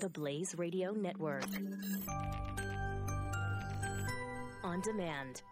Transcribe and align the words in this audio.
The 0.00 0.10
Blaze 0.10 0.54
Radio 0.58 0.92
Network. 0.92 1.46
On 4.62 4.80
demand. 4.82 5.42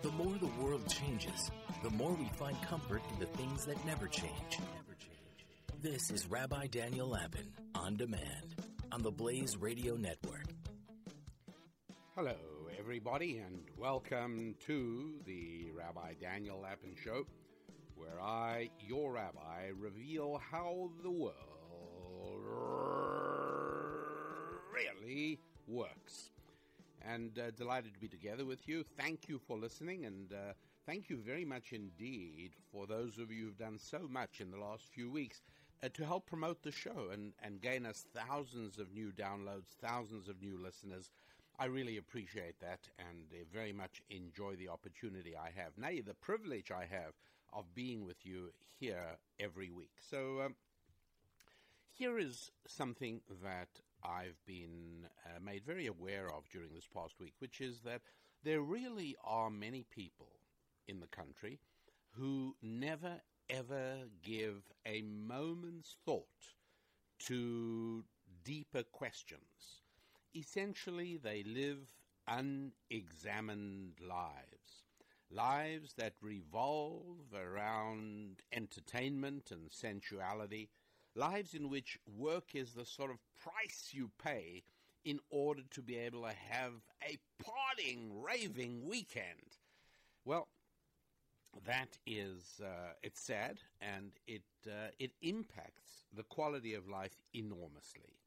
The 0.00 0.10
more 0.12 0.34
the 0.38 0.48
world 0.62 0.88
changes, 0.88 1.50
the 1.82 1.90
more 1.90 2.12
we 2.12 2.24
find 2.36 2.56
comfort 2.62 3.02
in 3.12 3.20
the 3.20 3.26
things 3.26 3.66
that 3.66 3.84
never 3.84 4.06
change. 4.06 4.60
This 5.82 6.10
is 6.10 6.30
Rabbi 6.30 6.68
Daniel 6.68 7.08
Lapin 7.08 7.52
on 7.74 7.96
demand 7.96 8.54
on 8.92 9.02
the 9.02 9.10
Blaze 9.10 9.58
Radio 9.58 9.94
Network. 9.96 10.46
Hello, 12.14 12.36
everybody, 12.78 13.38
and 13.38 13.60
welcome 13.76 14.54
to 14.66 15.16
the 15.26 15.70
Rabbi 15.76 16.14
Daniel 16.18 16.60
Lapin 16.62 16.94
Show, 17.02 17.26
where 17.94 18.22
I, 18.22 18.70
your 18.80 19.12
rabbi, 19.12 19.70
reveal 19.78 20.40
how 20.50 20.88
the 21.02 21.10
world 21.10 21.34
really 24.74 25.38
works. 25.68 26.30
And 27.06 27.38
uh, 27.38 27.50
delighted 27.50 27.92
to 27.94 28.00
be 28.00 28.08
together 28.08 28.44
with 28.46 28.66
you. 28.66 28.82
Thank 28.98 29.28
you 29.28 29.38
for 29.38 29.58
listening, 29.58 30.06
and 30.06 30.32
uh, 30.32 30.54
thank 30.86 31.10
you 31.10 31.18
very 31.18 31.44
much 31.44 31.72
indeed 31.72 32.52
for 32.72 32.86
those 32.86 33.18
of 33.18 33.30
you 33.30 33.44
who've 33.44 33.58
done 33.58 33.78
so 33.78 34.08
much 34.08 34.40
in 34.40 34.50
the 34.50 34.56
last 34.56 34.84
few 34.88 35.10
weeks 35.10 35.42
uh, 35.82 35.88
to 35.92 36.04
help 36.04 36.24
promote 36.24 36.62
the 36.62 36.72
show 36.72 37.10
and, 37.12 37.34
and 37.42 37.60
gain 37.60 37.84
us 37.84 38.06
thousands 38.14 38.78
of 38.78 38.94
new 38.94 39.12
downloads, 39.12 39.76
thousands 39.82 40.28
of 40.28 40.40
new 40.40 40.58
listeners. 40.58 41.10
I 41.58 41.66
really 41.66 41.98
appreciate 41.98 42.58
that 42.60 42.88
and 42.98 43.26
uh, 43.32 43.44
very 43.52 43.72
much 43.72 44.00
enjoy 44.08 44.56
the 44.56 44.70
opportunity 44.70 45.36
I 45.36 45.50
have, 45.60 45.76
nay, 45.76 46.00
the 46.00 46.14
privilege 46.14 46.70
I 46.70 46.86
have 46.90 47.12
of 47.52 47.74
being 47.74 48.06
with 48.06 48.24
you 48.24 48.50
here 48.80 49.18
every 49.38 49.70
week. 49.70 49.92
So, 50.00 50.40
um, 50.40 50.54
here 51.96 52.18
is 52.18 52.50
something 52.66 53.20
that 53.44 53.68
I've 54.04 54.38
been 54.46 55.06
uh, 55.24 55.40
made 55.40 55.64
very 55.64 55.86
aware 55.86 56.28
of 56.30 56.48
during 56.50 56.72
this 56.74 56.86
past 56.92 57.14
week, 57.20 57.34
which 57.38 57.60
is 57.60 57.80
that 57.84 58.02
there 58.42 58.60
really 58.60 59.16
are 59.24 59.50
many 59.50 59.84
people 59.90 60.28
in 60.86 61.00
the 61.00 61.06
country 61.06 61.60
who 62.10 62.54
never 62.62 63.20
ever 63.50 64.04
give 64.22 64.62
a 64.86 65.02
moment's 65.02 65.96
thought 66.04 66.54
to 67.18 68.04
deeper 68.44 68.82
questions. 68.82 69.82
Essentially, 70.34 71.16
they 71.16 71.42
live 71.44 71.78
unexamined 72.26 73.94
lives. 74.00 74.84
Lives 75.30 75.94
that 75.94 76.14
revolve 76.20 77.32
around 77.34 78.42
entertainment 78.52 79.50
and 79.50 79.70
sensuality, 79.72 80.70
lives 81.14 81.54
in 81.54 81.70
which 81.70 81.98
work 82.18 82.54
is 82.54 82.72
the 82.72 82.84
sort 82.84 83.10
of 83.10 83.18
price 83.42 83.90
you 83.92 84.10
pay 84.22 84.62
in 85.04 85.20
order 85.30 85.62
to 85.70 85.82
be 85.82 85.96
able 85.96 86.22
to 86.22 86.34
have 86.50 86.72
a 87.02 87.18
partying, 87.42 88.10
raving 88.12 88.86
weekend. 88.88 89.58
Well, 90.24 90.48
that 91.66 91.98
is 92.06 92.60
uh, 92.62 92.94
it's 93.02 93.20
sad 93.20 93.58
and 93.80 94.12
it 94.26 94.42
uh, 94.66 94.90
it 94.98 95.12
impacts 95.22 96.06
the 96.12 96.24
quality 96.24 96.74
of 96.74 96.88
life 96.88 97.16
enormously. 97.32 98.18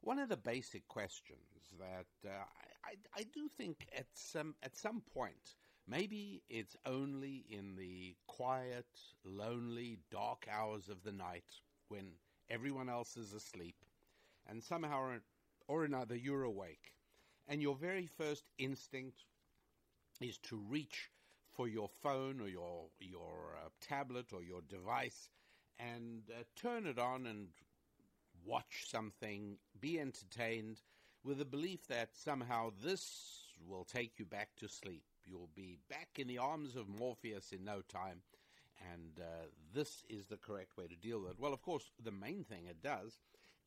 One 0.00 0.18
of 0.18 0.28
the 0.28 0.36
basic 0.36 0.88
questions 0.88 1.38
that 1.78 2.28
uh, 2.28 2.44
I, 2.84 2.94
I, 3.16 3.24
do 3.32 3.48
think 3.48 3.86
at 3.96 4.06
some 4.14 4.54
at 4.62 4.76
some 4.76 5.02
point, 5.14 5.56
maybe 5.86 6.42
it's 6.48 6.76
only 6.86 7.44
in 7.48 7.76
the 7.76 8.16
quiet, 8.26 8.86
lonely, 9.24 9.98
dark 10.10 10.48
hours 10.50 10.88
of 10.88 11.02
the 11.04 11.12
night 11.12 11.60
when 11.92 12.12
everyone 12.48 12.88
else 12.88 13.16
is 13.16 13.34
asleep, 13.34 13.76
and 14.48 14.62
somehow 14.62 15.00
or, 15.00 15.20
or 15.68 15.84
another 15.84 16.16
you're 16.16 16.44
awake, 16.44 16.94
and 17.46 17.60
your 17.60 17.74
very 17.76 18.06
first 18.06 18.44
instinct 18.58 19.24
is 20.20 20.38
to 20.38 20.56
reach 20.56 21.10
for 21.50 21.68
your 21.68 21.88
phone 22.02 22.40
or 22.40 22.48
your 22.48 22.86
your 22.98 23.56
uh, 23.62 23.68
tablet 23.80 24.32
or 24.32 24.42
your 24.42 24.62
device 24.68 25.28
and 25.78 26.22
uh, 26.30 26.42
turn 26.56 26.86
it 26.86 26.98
on 26.98 27.26
and 27.26 27.48
watch 28.46 28.84
something, 28.88 29.58
be 29.80 30.00
entertained 30.00 30.80
with 31.24 31.38
the 31.38 31.44
belief 31.44 31.86
that 31.88 32.16
somehow 32.16 32.70
this 32.84 33.52
will 33.68 33.84
take 33.84 34.18
you 34.18 34.24
back 34.24 34.50
to 34.56 34.68
sleep. 34.68 35.04
You'll 35.24 35.50
be 35.54 35.78
back 35.88 36.18
in 36.18 36.26
the 36.26 36.38
arms 36.38 36.74
of 36.74 36.88
Morpheus 36.88 37.52
in 37.52 37.64
no 37.64 37.82
time, 37.88 38.22
and 38.92 39.20
uh, 39.20 39.46
this 39.74 40.04
is 40.08 40.26
the 40.26 40.36
correct 40.36 40.76
way 40.76 40.86
to 40.86 40.96
deal 40.96 41.20
with 41.20 41.32
it. 41.32 41.40
Well, 41.40 41.52
of 41.52 41.62
course, 41.62 41.90
the 42.02 42.10
main 42.10 42.44
thing 42.44 42.66
it 42.66 42.82
does 42.82 43.20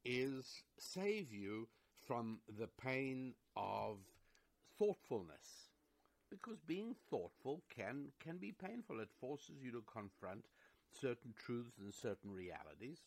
is 0.03 0.63
save 0.77 1.31
you 1.31 1.67
from 2.05 2.39
the 2.59 2.67
pain 2.67 3.33
of 3.55 3.97
thoughtfulness 4.77 5.69
because 6.29 6.59
being 6.67 6.95
thoughtful 7.09 7.63
can 7.75 8.11
can 8.19 8.37
be 8.37 8.51
painful. 8.51 8.99
It 8.99 9.09
forces 9.19 9.55
you 9.61 9.71
to 9.71 9.83
confront 9.91 10.45
certain 11.01 11.33
truths 11.37 11.77
and 11.79 11.93
certain 11.93 12.31
realities. 12.31 12.99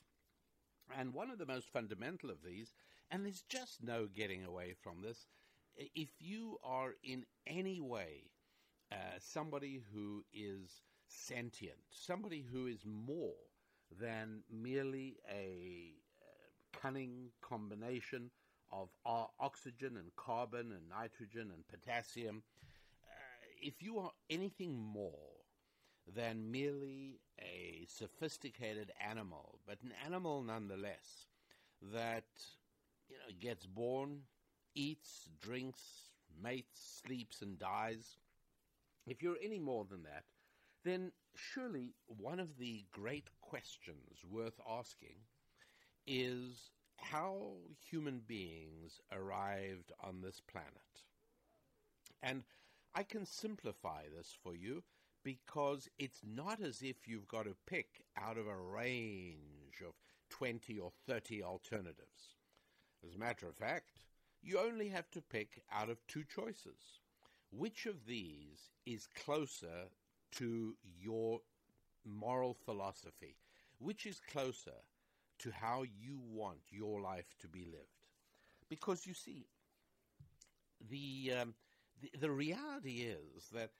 And 0.96 1.12
one 1.12 1.30
of 1.30 1.38
the 1.38 1.46
most 1.46 1.68
fundamental 1.70 2.30
of 2.30 2.42
these, 2.42 2.72
and 3.10 3.24
there's 3.24 3.42
just 3.48 3.82
no 3.82 4.06
getting 4.06 4.44
away 4.44 4.74
from 4.82 5.02
this, 5.02 5.26
if 5.76 6.08
you 6.18 6.58
are 6.64 6.94
in 7.04 7.24
any 7.46 7.80
way 7.80 8.30
uh, 8.90 9.18
somebody 9.20 9.82
who 9.92 10.24
is 10.32 10.82
sentient, 11.08 11.78
somebody 11.90 12.44
who 12.52 12.66
is 12.66 12.84
more 12.84 13.34
than 14.00 14.42
merely 14.50 15.16
a 15.30 15.92
uh, 16.20 16.78
cunning 16.80 17.30
combination 17.40 18.30
of 18.70 18.88
uh, 19.06 19.24
oxygen 19.40 19.96
and 19.96 20.14
carbon 20.16 20.72
and 20.72 20.88
nitrogen 20.88 21.50
and 21.54 21.66
potassium, 21.68 22.42
if 23.60 23.82
you 23.82 23.98
are 23.98 24.12
anything 24.30 24.78
more 24.78 25.12
than 26.14 26.50
merely 26.50 27.20
a 27.40 27.84
sophisticated 27.88 28.92
animal, 29.06 29.58
but 29.66 29.78
an 29.82 29.92
animal 30.04 30.42
nonetheless, 30.42 31.26
that 31.92 32.24
you 33.08 33.16
know 33.16 33.34
gets 33.40 33.66
born, 33.66 34.20
eats, 34.74 35.28
drinks, 35.40 35.82
mates, 36.42 37.00
sleeps, 37.04 37.42
and 37.42 37.58
dies, 37.58 38.16
if 39.06 39.22
you're 39.22 39.36
any 39.42 39.58
more 39.58 39.84
than 39.90 40.02
that, 40.02 40.24
then 40.84 41.12
surely 41.34 41.94
one 42.06 42.40
of 42.40 42.58
the 42.58 42.84
great 42.90 43.28
questions 43.40 44.24
worth 44.28 44.60
asking 44.68 45.16
is 46.06 46.70
how 46.96 47.52
human 47.90 48.20
beings 48.26 49.00
arrived 49.12 49.92
on 50.02 50.20
this 50.20 50.40
planet. 50.40 50.72
And 52.22 52.42
I 52.94 53.02
can 53.02 53.24
simplify 53.24 54.02
this 54.14 54.36
for 54.42 54.54
you 54.54 54.82
because 55.22 55.88
it's 55.98 56.20
not 56.24 56.60
as 56.60 56.82
if 56.82 57.06
you've 57.06 57.28
got 57.28 57.44
to 57.44 57.56
pick 57.66 58.04
out 58.16 58.38
of 58.38 58.46
a 58.46 58.56
range 58.56 59.82
of 59.86 59.94
20 60.30 60.78
or 60.78 60.90
30 61.06 61.42
alternatives. 61.42 62.36
As 63.06 63.14
a 63.14 63.18
matter 63.18 63.46
of 63.46 63.56
fact, 63.56 63.90
you 64.42 64.58
only 64.58 64.88
have 64.88 65.10
to 65.10 65.20
pick 65.20 65.62
out 65.72 65.90
of 65.90 66.06
two 66.06 66.24
choices. 66.24 67.00
Which 67.50 67.86
of 67.86 68.06
these 68.06 68.70
is 68.86 69.06
closer 69.06 69.90
to 70.36 70.74
your 71.00 71.40
moral 72.04 72.54
philosophy? 72.64 73.36
Which 73.78 74.06
is 74.06 74.20
closer 74.32 74.78
to 75.40 75.50
how 75.50 75.82
you 75.82 76.18
want 76.30 76.58
your 76.70 77.00
life 77.00 77.34
to 77.40 77.48
be 77.48 77.64
lived? 77.64 77.98
Because 78.68 79.06
you 79.06 79.14
see, 79.14 79.46
the 80.90 81.32
um, 81.40 81.54
the, 82.00 82.10
the 82.20 82.30
reality 82.30 83.06
is 83.06 83.48
that 83.52 83.70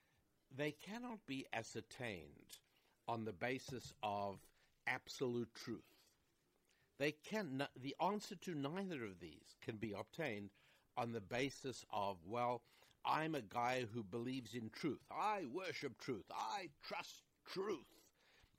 they 0.56 0.72
cannot 0.72 1.19
be 1.26 1.47
ascertained 1.53 2.59
on 3.06 3.25
the 3.25 3.32
basis 3.32 3.92
of 4.03 4.38
absolute 4.86 5.54
truth. 5.54 5.82
They 6.98 7.12
can 7.12 7.66
the 7.80 7.94
answer 8.03 8.34
to 8.36 8.54
neither 8.54 9.04
of 9.04 9.21
these 9.21 9.56
can 9.62 9.77
be 9.77 9.92
obtained 9.92 10.50
on 10.97 11.12
the 11.12 11.21
basis 11.21 11.84
of 11.92 12.16
well, 12.27 12.62
I'm 13.09 13.34
a 13.34 13.41
guy 13.41 13.87
who 13.95 14.03
believes 14.03 14.55
in 14.55 14.69
truth. 14.71 15.01
I 15.10 15.45
worship 15.53 15.99
truth. 15.99 16.27
I 16.31 16.69
trust 16.87 17.22
truth. 17.51 17.87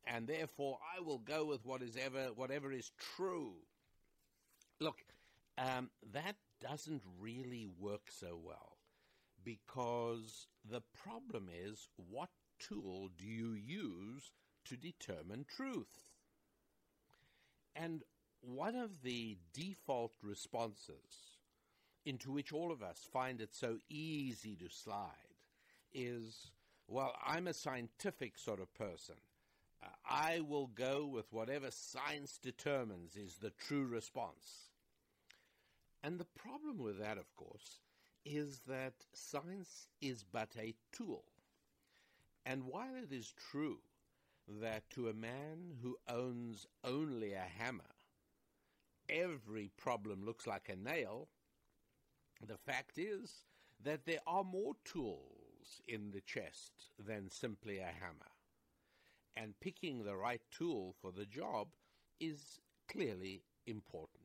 And 0.08 0.28
therefore 0.28 0.80
I 0.98 1.02
will 1.02 1.20
go 1.20 1.46
with 1.46 1.66
what 1.66 1.84
is 1.84 1.96
ever 1.96 2.30
whatever 2.36 2.72
is 2.72 2.92
true. 3.16 3.54
Look, 4.80 4.98
um, 5.58 5.92
that 6.14 6.36
doesn't 6.62 7.04
really 7.20 7.68
work 7.80 8.10
so 8.10 8.40
well 8.44 8.78
because 9.44 10.48
the 10.70 10.82
problem 11.04 11.50
is 11.54 11.88
what 12.10 12.30
tool 12.60 13.10
do 13.18 13.26
you 13.26 13.54
use 13.54 14.32
to 14.66 14.76
determine 14.76 15.46
truth? 15.48 16.08
And 17.76 18.04
one 18.42 18.76
of 18.76 19.04
the 19.04 19.38
default 19.54 20.14
responses 20.24 21.29
into 22.06 22.32
which 22.32 22.52
all 22.52 22.72
of 22.72 22.82
us 22.82 23.08
find 23.12 23.42
it 23.42 23.54
so 23.54 23.78
easy 23.90 24.56
to 24.56 24.70
slide 24.70 25.36
is 25.94 26.52
well, 26.88 27.16
I'm 27.24 27.48
a 27.48 27.54
scientific 27.54 28.38
sort 28.38 28.60
of 28.60 28.74
person. 28.74 29.16
Uh, 29.84 29.88
I 30.10 30.40
will 30.40 30.68
go 30.68 31.06
with 31.06 31.32
whatever 31.32 31.70
science 31.70 32.40
determines 32.42 33.16
is 33.16 33.38
the 33.38 33.52
true 33.52 33.86
response. 33.86 34.72
And 36.04 36.20
the 36.20 36.26
problem 36.26 36.80
with 36.80 37.00
that, 37.00 37.20
of 37.20 37.36
course, 37.36 37.80
is 38.26 38.62
that 38.68 38.94
science 39.14 39.88
is 40.02 40.24
but 40.24 40.50
a 40.58 40.74
tool. 40.92 41.26
And 42.46 42.64
while 42.64 42.96
it 42.96 43.14
is 43.14 43.34
true 43.52 43.80
that 44.48 44.90
to 44.92 45.10
a 45.10 45.14
man 45.14 45.76
who 45.84 45.98
owns 46.08 46.66
only 46.84 47.34
a 47.34 47.46
hammer, 47.60 47.84
every 49.08 49.70
problem 49.78 50.26
looks 50.26 50.48
like 50.48 50.70
a 50.70 50.76
nail, 50.76 51.28
the 52.46 52.58
fact 52.58 52.98
is 52.98 53.46
that 53.84 54.06
there 54.06 54.22
are 54.28 54.44
more 54.44 54.74
tools 54.86 55.82
in 55.88 56.12
the 56.12 56.22
chest 56.22 56.92
than 56.98 57.30
simply 57.30 57.80
a 57.80 57.86
hammer. 57.86 58.32
And 59.36 59.60
picking 59.60 60.04
the 60.04 60.16
right 60.16 60.42
tool 60.52 60.96
for 61.02 61.12
the 61.12 61.26
job 61.26 61.70
is 62.20 62.60
clearly 62.88 63.44
important. 63.66 64.24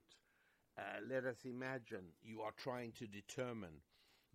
Uh, 0.76 1.00
let 1.08 1.24
us 1.24 1.44
imagine 1.44 2.14
you 2.22 2.40
are 2.40 2.52
trying 2.56 2.92
to 2.92 3.06
determine 3.06 3.82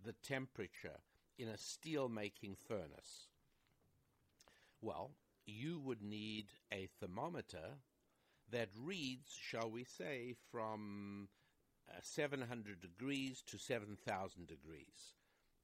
the 0.02 0.14
temperature 0.22 1.00
in 1.38 1.48
a 1.48 1.58
steel 1.58 2.08
making 2.08 2.56
furnace. 2.56 3.28
Well, 4.80 5.10
you 5.44 5.78
would 5.80 6.02
need 6.02 6.46
a 6.72 6.88
thermometer 7.00 7.80
that 8.50 8.68
reads, 8.78 9.32
shall 9.38 9.70
we 9.70 9.84
say, 9.84 10.34
from 10.50 11.28
uh, 11.90 11.98
700 12.02 12.80
degrees 12.80 13.42
to 13.46 13.58
7,000 13.58 14.46
degrees. 14.46 15.14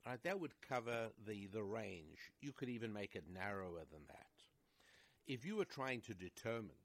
Right, 0.07 0.23
that 0.23 0.39
would 0.41 0.61
cover 0.61 1.09
the, 1.27 1.47
the 1.47 1.65
range. 1.65 2.31
You 2.41 2.53
could 2.53 2.69
even 2.69 2.93
make 2.93 3.17
it 3.17 3.25
narrower 3.33 3.85
than 3.91 4.03
that. 4.09 4.27
If 5.27 5.45
you 5.45 5.57
were 5.57 5.65
trying 5.65 6.01
to 6.03 6.15
determine 6.15 6.79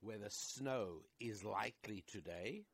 whether 0.00 0.28
snow 0.28 1.02
is 1.18 1.42
likely 1.42 2.04
today, 2.06 2.64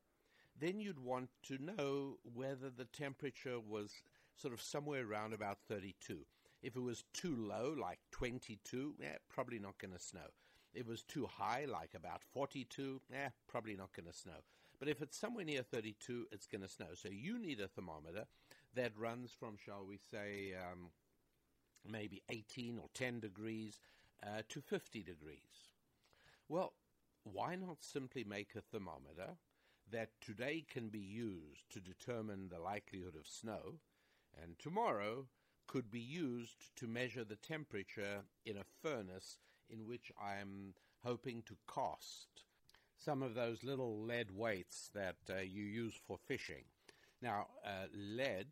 then 0.59 0.79
you'd 0.79 0.99
want 0.99 1.29
to 1.47 1.57
know 1.57 2.17
whether 2.33 2.69
the 2.69 2.85
temperature 2.85 3.59
was 3.59 3.91
sort 4.35 4.53
of 4.53 4.61
somewhere 4.61 5.05
around 5.05 5.33
about 5.33 5.57
32. 5.67 6.25
If 6.61 6.75
it 6.75 6.81
was 6.81 7.03
too 7.13 7.35
low, 7.35 7.75
like 7.79 7.99
22, 8.11 8.95
eh, 9.01 9.17
probably 9.29 9.59
not 9.59 9.77
going 9.77 9.93
to 9.93 9.99
snow. 9.99 10.29
If 10.73 10.81
it 10.81 10.87
was 10.87 11.03
too 11.03 11.25
high, 11.25 11.65
like 11.65 11.93
about 11.95 12.21
42, 12.33 13.01
eh, 13.13 13.29
probably 13.47 13.75
not 13.75 13.93
going 13.95 14.11
to 14.11 14.17
snow. 14.17 14.43
But 14.79 14.87
if 14.87 15.01
it's 15.01 15.19
somewhere 15.19 15.43
near 15.43 15.63
32, 15.63 16.27
it's 16.31 16.47
going 16.47 16.61
to 16.61 16.69
snow. 16.69 16.87
So 16.93 17.09
you 17.11 17.37
need 17.37 17.59
a 17.59 17.67
thermometer 17.67 18.25
that 18.75 18.97
runs 18.97 19.31
from, 19.37 19.57
shall 19.57 19.85
we 19.85 19.99
say, 20.11 20.53
um, 20.53 20.91
maybe 21.85 22.21
18 22.29 22.77
or 22.79 22.87
10 22.93 23.19
degrees 23.19 23.79
uh, 24.23 24.41
to 24.49 24.61
50 24.61 25.03
degrees. 25.03 25.73
Well, 26.47 26.73
why 27.23 27.55
not 27.55 27.77
simply 27.81 28.23
make 28.23 28.55
a 28.55 28.61
thermometer 28.61 29.37
that 29.91 30.09
today 30.21 30.63
can 30.69 30.89
be 30.89 30.99
used 30.99 31.69
to 31.71 31.79
determine 31.79 32.49
the 32.49 32.59
likelihood 32.59 33.15
of 33.15 33.27
snow, 33.27 33.79
and 34.41 34.57
tomorrow 34.59 35.25
could 35.67 35.91
be 35.91 35.99
used 35.99 36.75
to 36.77 36.87
measure 36.87 37.23
the 37.23 37.35
temperature 37.35 38.23
in 38.45 38.57
a 38.57 38.63
furnace 38.81 39.37
in 39.69 39.85
which 39.85 40.11
I'm 40.21 40.73
hoping 41.03 41.43
to 41.43 41.55
cast 41.71 42.43
some 43.03 43.23
of 43.23 43.33
those 43.33 43.63
little 43.63 44.01
lead 44.01 44.31
weights 44.31 44.89
that 44.93 45.15
uh, 45.29 45.39
you 45.39 45.63
use 45.63 45.93
for 46.05 46.17
fishing. 46.17 46.63
Now, 47.21 47.47
uh, 47.65 47.87
lead 47.93 48.47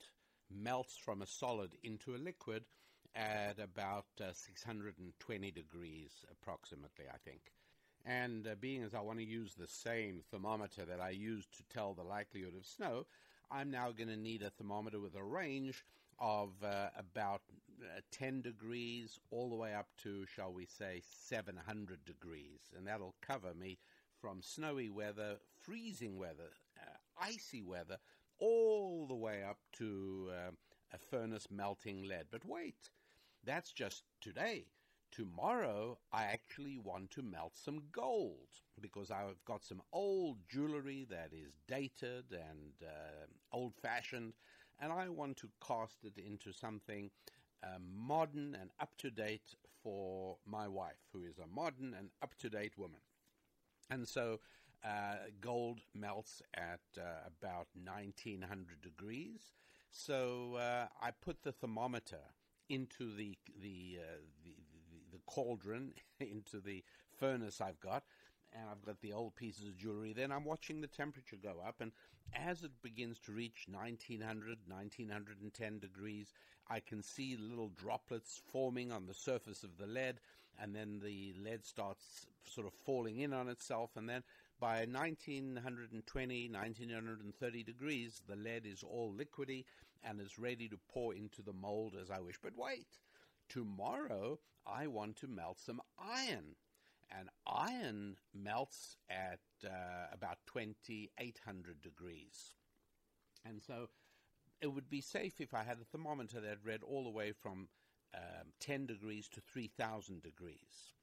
melts 0.50 0.98
from 0.98 1.22
a 1.22 1.28
solid 1.28 1.72
into 1.84 2.16
a 2.16 2.18
liquid 2.18 2.64
at 3.16 3.60
about 3.60 4.06
uh, 4.22 4.32
620 4.34 5.52
degrees 5.52 6.12
approximately, 6.32 7.06
I 7.14 7.18
think. 7.26 7.52
And 8.06 8.48
uh, 8.48 8.56
being 8.60 8.84
as 8.84 8.94
I 8.94 9.02
want 9.02 9.20
to 9.20 9.26
use 9.26 9.54
the 9.54 9.68
same 9.68 10.22
thermometer 10.32 10.86
that 10.86 11.02
I 11.02 11.10
used 11.10 11.58
to 11.58 11.64
tell 11.64 11.94
the 11.94 12.04
likelihood 12.04 12.56
of 12.58 12.66
snow, 12.66 13.06
I'm 13.52 13.72
now 13.72 13.92
going 13.92 14.10
to 14.10 14.18
need 14.18 14.44
a 14.44 14.50
thermometer 14.50 15.00
with 15.00 15.16
a 15.16 15.24
range 15.24 15.84
of 16.20 16.52
uh, 16.64 16.88
about 16.98 17.42
uh, 17.82 18.00
10 18.12 18.42
degrees 18.42 19.20
all 19.30 19.50
the 19.50 19.56
way 19.56 19.74
up 19.74 19.88
to, 20.04 20.26
shall 20.26 20.54
we 20.54 20.66
say, 20.66 21.02
700 21.28 22.06
degrees. 22.06 22.60
And 22.76 22.88
that'll 22.88 23.16
cover 23.22 23.54
me 23.54 23.78
from 24.20 24.42
snowy 24.42 24.90
weather, 24.90 25.38
freezing 25.62 26.18
weather, 26.18 26.52
uh, 26.78 26.98
icy 27.22 27.62
weather, 27.62 27.98
all 28.40 29.08
the 29.08 29.16
way 29.16 29.44
up 29.44 29.58
to 29.74 30.30
uh, 30.32 30.52
a 30.94 30.98
furnace 30.98 31.48
melting 31.50 32.04
lead. 32.08 32.26
But 32.32 32.46
wait, 32.46 32.90
that's 33.44 33.72
just 33.72 34.04
today. 34.22 34.66
Tomorrow, 35.12 35.98
I 36.12 36.26
actually 36.26 36.78
want 36.78 37.12
to 37.12 37.22
melt 37.22 37.54
some 37.56 37.82
gold 37.92 38.50
because 38.82 39.10
I've 39.10 39.44
got 39.46 39.64
some 39.64 39.82
old 39.94 40.38
jewelry 40.50 41.08
that 41.10 41.32
is 41.32 41.54
dated 41.68 42.26
and 42.32 42.74
uh, 42.84 43.26
old 43.54 43.74
fashioned, 43.82 44.34
and 44.80 44.92
I 44.92 45.10
want 45.10 45.38
to 45.38 45.50
cast 45.66 46.04
it 46.04 46.18
into 46.18 46.52
something 46.52 47.10
uh, 47.64 47.80
modern 47.80 48.56
and 48.60 48.70
up 48.80 48.98
to 49.00 49.10
date 49.10 49.56
for 49.82 50.38
my 50.46 50.68
wife, 50.68 51.08
who 51.14 51.24
is 51.24 51.38
a 51.40 51.48
modern 51.48 51.96
and 51.98 52.10
up 52.22 52.36
to 52.40 52.50
date 52.50 52.78
woman. 52.78 53.00
And 53.90 54.08
so 54.08 54.40
uh, 54.84 55.16
gold 55.42 55.80
melts 55.94 56.42
at 56.54 56.82
uh, 56.98 57.30
about 57.42 57.68
1900 57.84 58.82
degrees. 58.82 59.54
So 59.92 60.56
uh, 60.56 60.88
I 61.02 61.12
put 61.12 61.44
the 61.44 61.52
thermometer 61.52 62.20
into 62.70 63.16
the 63.16 63.38
the, 63.62 64.00
uh, 64.00 64.18
the, 64.44 64.52
the 64.52 65.18
the 65.18 65.22
cauldron, 65.26 65.94
into 66.20 66.60
the 66.60 66.84
furnace 67.18 67.62
I've 67.62 67.80
got, 67.80 68.04
and 68.54 68.64
I've 68.70 68.86
got 68.86 69.02
the 69.02 69.14
old 69.14 69.36
pieces 69.36 69.68
of 69.68 69.78
jewelry. 69.78 70.14
Then 70.14 70.32
I'm 70.32 70.46
watching 70.46 70.82
the 70.82 70.88
temperature 70.88 71.38
go 71.42 71.56
up, 71.66 71.76
and 71.80 71.92
as 72.34 72.64
it 72.64 72.72
begins 72.82 73.20
to 73.20 73.32
reach 73.32 73.66
1900, 73.70 74.60
1910 74.68 75.80
degrees, 75.80 76.34
I 76.70 76.80
can 76.82 77.02
see 77.02 77.38
little 77.38 77.70
droplets 77.70 78.42
forming 78.52 78.92
on 78.92 79.06
the 79.06 79.14
surface 79.14 79.64
of 79.64 79.78
the 79.78 79.88
lead, 79.88 80.20
and 80.60 80.76
then 80.76 81.00
the 81.04 81.34
lead 81.44 81.66
starts 81.66 82.28
sort 82.46 82.68
of 82.68 82.74
falling 82.86 83.20
in 83.20 83.34
on 83.34 83.50
itself, 83.50 83.92
and 83.96 84.10
then 84.10 84.24
by 84.60 84.86
1920, 84.86 86.50
1930 86.50 87.64
degrees, 87.64 88.22
the 88.28 88.36
lead 88.36 88.66
is 88.66 88.84
all 88.84 89.14
liquidy 89.14 89.66
and 90.04 90.20
is 90.20 90.40
ready 90.40 90.68
to 90.70 90.80
pour 90.90 91.14
into 91.14 91.42
the 91.42 91.54
mold 91.54 91.96
as 92.02 92.10
I 92.10 92.20
wish. 92.20 92.38
But 92.42 92.58
wait, 92.58 92.88
tomorrow 93.50 94.40
I 94.66 94.88
want 94.88 95.18
to 95.18 95.28
melt 95.28 95.60
some 95.60 95.82
iron. 96.00 96.56
And 97.10 97.30
iron 97.46 98.18
melts 98.34 98.98
at 99.10 99.40
uh, 99.64 100.08
about 100.12 100.40
2800 100.48 101.82
degrees. 101.82 102.56
And 103.46 103.62
so 103.62 103.90
it 104.60 104.68
would 104.68 104.90
be 104.90 105.02
safe 105.02 105.40
if 105.40 105.54
I 105.54 105.64
had 105.64 105.78
a 105.80 105.86
thermometer 105.86 106.42
that 106.42 106.66
read 106.66 106.82
all 106.84 107.04
the 107.04 107.10
way 107.10 107.32
from 107.32 107.70
um, 108.16 108.48
10 108.60 108.86
degrees 108.86 109.28
to 109.30 109.42
3000 109.42 110.22
degrees. 110.22 110.94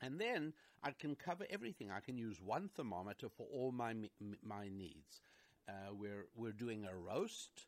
And 0.00 0.20
then 0.20 0.52
I 0.82 0.90
can 0.90 1.14
cover 1.14 1.46
everything. 1.48 1.90
I 1.90 2.00
can 2.00 2.18
use 2.18 2.40
one 2.40 2.68
thermometer 2.68 3.28
for 3.28 3.46
all 3.52 3.70
my 3.70 3.94
my 4.42 4.68
needs. 4.68 5.20
Uh, 5.68 5.94
we're 5.94 6.26
we're 6.34 6.52
doing 6.52 6.84
a 6.84 6.96
roast, 6.96 7.66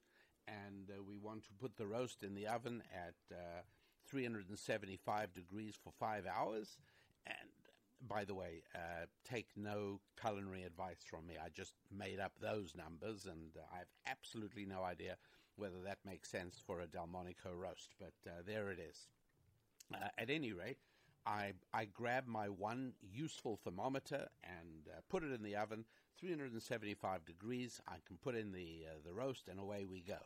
and 0.49 0.91
uh, 0.91 1.01
we 1.03 1.17
want 1.17 1.45
to 1.45 1.53
put 1.53 1.77
the 1.77 1.87
roast 1.87 2.25
in 2.25 2.35
the 2.35 2.49
oven 2.49 2.83
at 2.93 3.15
uh, 3.31 3.63
375 4.09 5.33
degrees 5.33 5.77
for 5.83 5.93
five 5.93 6.25
hours. 6.27 6.77
And 7.27 7.49
by 8.09 8.25
the 8.25 8.35
way, 8.35 8.63
uh, 8.75 9.07
take 9.25 9.47
no 9.57 10.01
culinary 10.21 10.65
advice 10.65 11.03
from 11.09 11.27
me. 11.27 11.35
I 11.43 11.49
just 11.51 11.75
made 11.97 12.19
up 12.19 12.33
those 12.41 12.75
numbers, 12.75 13.27
and 13.27 13.57
uh, 13.57 13.63
I 13.73 13.79
have 13.79 13.89
absolutely 14.07 14.67
no 14.67 14.83
idea 14.83 15.17
whether 15.57 15.81
that 15.85 15.99
makes 16.05 16.31
sense 16.31 16.61
for 16.67 16.81
a 16.81 16.87
Delmonico 16.87 17.53
roast. 17.55 17.91
But 17.99 18.15
uh, 18.27 18.43
there 18.47 18.71
it 18.71 18.79
is. 18.79 19.09
at 20.19 20.31
any 20.31 20.53
rate. 20.53 20.79
I, 21.27 21.53
I 21.73 21.87
grab 21.87 22.27
my 22.27 22.49
one 22.49 22.93
useful 23.03 23.59
thermometer 23.65 24.29
and 24.45 24.89
uh, 24.89 25.01
put 25.09 25.23
it 25.25 25.33
in 25.33 25.43
the 25.43 25.57
oven, 25.57 25.85
375 26.21 27.25
degrees. 27.25 27.81
I 27.89 27.97
can 28.07 28.19
put 28.19 28.35
in 28.35 28.53
the 28.53 28.85
uh, 28.91 28.99
the 29.05 29.15
roast, 29.15 29.49
and 29.49 29.59
away 29.59 29.85
we 29.87 30.03
go. 30.03 30.19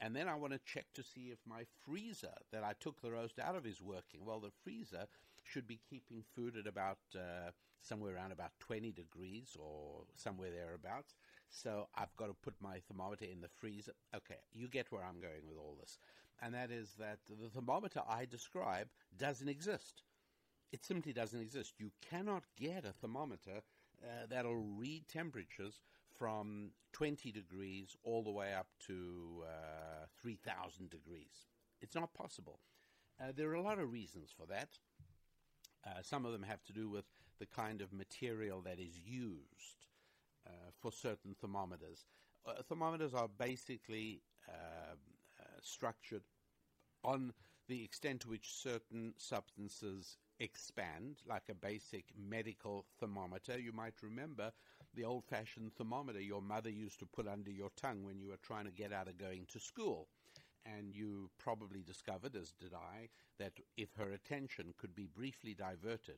And 0.00 0.14
then 0.14 0.28
I 0.28 0.34
want 0.34 0.52
to 0.52 0.60
check 0.66 0.86
to 0.94 1.02
see 1.02 1.30
if 1.32 1.38
my 1.46 1.64
freezer 1.86 2.34
that 2.52 2.64
I 2.64 2.74
took 2.78 3.00
the 3.00 3.12
roast 3.12 3.38
out 3.38 3.56
of 3.56 3.66
is 3.66 3.80
working. 3.80 4.24
Well, 4.24 4.40
the 4.40 4.50
freezer 4.62 5.06
should 5.44 5.66
be 5.66 5.80
keeping 5.88 6.24
food 6.34 6.56
at 6.58 6.66
about 6.66 6.98
uh, 7.14 7.50
somewhere 7.80 8.14
around 8.16 8.32
about 8.32 8.52
20 8.60 8.92
degrees 8.92 9.56
or 9.58 10.02
somewhere 10.16 10.50
thereabouts. 10.50 11.14
So 11.50 11.88
I've 11.94 12.14
got 12.16 12.26
to 12.26 12.34
put 12.34 12.54
my 12.60 12.78
thermometer 12.88 13.24
in 13.24 13.40
the 13.40 13.48
freezer. 13.48 13.92
Okay, 14.14 14.38
you 14.52 14.68
get 14.68 14.90
where 14.90 15.02
I'm 15.02 15.20
going 15.20 15.46
with 15.48 15.58
all 15.58 15.76
this. 15.78 15.98
And 16.42 16.54
that 16.54 16.70
is 16.70 16.94
that 16.98 17.18
the 17.28 17.48
thermometer 17.48 18.02
I 18.08 18.24
describe 18.24 18.88
doesn't 19.16 19.48
exist. 19.48 20.02
It 20.72 20.84
simply 20.84 21.12
doesn't 21.12 21.40
exist. 21.40 21.74
You 21.78 21.92
cannot 22.10 22.44
get 22.58 22.84
a 22.84 22.92
thermometer 22.92 23.62
uh, 24.02 24.26
that'll 24.28 24.56
read 24.56 25.04
temperatures 25.08 25.80
from 26.18 26.70
20 26.92 27.30
degrees 27.32 27.96
all 28.02 28.22
the 28.22 28.30
way 28.30 28.54
up 28.54 28.66
to 28.86 29.44
uh, 29.44 30.06
3,000 30.20 30.90
degrees. 30.90 31.46
It's 31.80 31.94
not 31.94 32.14
possible. 32.14 32.58
Uh, 33.20 33.32
there 33.34 33.48
are 33.50 33.54
a 33.54 33.62
lot 33.62 33.78
of 33.78 33.92
reasons 33.92 34.30
for 34.36 34.46
that. 34.46 34.78
Uh, 35.86 36.02
some 36.02 36.24
of 36.24 36.32
them 36.32 36.42
have 36.42 36.64
to 36.64 36.72
do 36.72 36.88
with 36.88 37.04
the 37.38 37.46
kind 37.46 37.80
of 37.80 37.92
material 37.92 38.60
that 38.62 38.78
is 38.78 38.98
used 39.04 39.86
uh, 40.46 40.50
for 40.80 40.92
certain 40.92 41.34
thermometers. 41.40 42.04
uh, 42.46 42.62
thermometers 42.68 43.14
are 43.14 43.28
basically 43.38 44.22
um, 44.48 44.98
uh, 45.40 45.44
structured 45.62 46.22
on 47.02 47.32
the 47.68 47.82
extent 47.82 48.20
to 48.20 48.28
which 48.28 48.52
certain 48.52 49.14
substances 49.16 50.18
expand, 50.40 51.22
like 51.26 51.44
a 51.50 51.54
basic 51.54 52.04
medical 52.16 52.84
thermometer. 53.00 53.58
You 53.58 53.72
might 53.72 54.02
remember 54.02 54.52
the 54.94 55.04
old 55.04 55.24
fashioned 55.24 55.74
thermometer 55.74 56.20
your 56.20 56.42
mother 56.42 56.70
used 56.70 56.98
to 57.00 57.06
put 57.06 57.26
under 57.26 57.50
your 57.50 57.70
tongue 57.76 58.04
when 58.04 58.20
you 58.20 58.28
were 58.28 58.38
trying 58.42 58.66
to 58.66 58.70
get 58.70 58.92
out 58.92 59.08
of 59.08 59.18
going 59.18 59.46
to 59.52 59.60
school. 59.60 60.08
And 60.66 60.94
you 60.94 61.30
probably 61.38 61.82
discovered, 61.82 62.34
as 62.36 62.52
did 62.52 62.72
I, 62.74 63.08
that 63.38 63.52
if 63.76 63.90
her 63.96 64.12
attention 64.12 64.72
could 64.78 64.94
be 64.94 65.06
briefly 65.06 65.54
diverted 65.54 66.16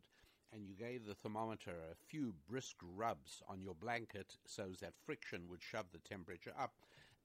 and 0.53 0.67
you 0.67 0.75
gave 0.75 1.05
the 1.05 1.15
thermometer 1.15 1.71
a 1.71 1.95
few 2.09 2.35
brisk 2.49 2.77
rubs 2.95 3.43
on 3.49 3.63
your 3.63 3.75
blanket 3.75 4.37
so 4.47 4.69
that 4.81 4.95
friction 5.05 5.43
would 5.49 5.63
shove 5.63 5.87
the 5.93 5.99
temperature 5.99 6.53
up, 6.59 6.75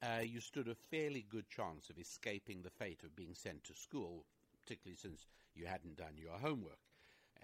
uh, 0.03 0.21
you 0.21 0.39
stood 0.39 0.67
a 0.67 0.75
fairly 0.75 1.25
good 1.29 1.47
chance 1.47 1.89
of 1.89 1.99
escaping 1.99 2.61
the 2.61 2.69
fate 2.69 3.01
of 3.03 3.15
being 3.15 3.35
sent 3.35 3.63
to 3.63 3.73
school, 3.73 4.25
particularly 4.63 4.97
since 4.97 5.27
you 5.55 5.65
hadn't 5.65 5.97
done 5.97 6.17
your 6.17 6.37
homework. 6.39 6.79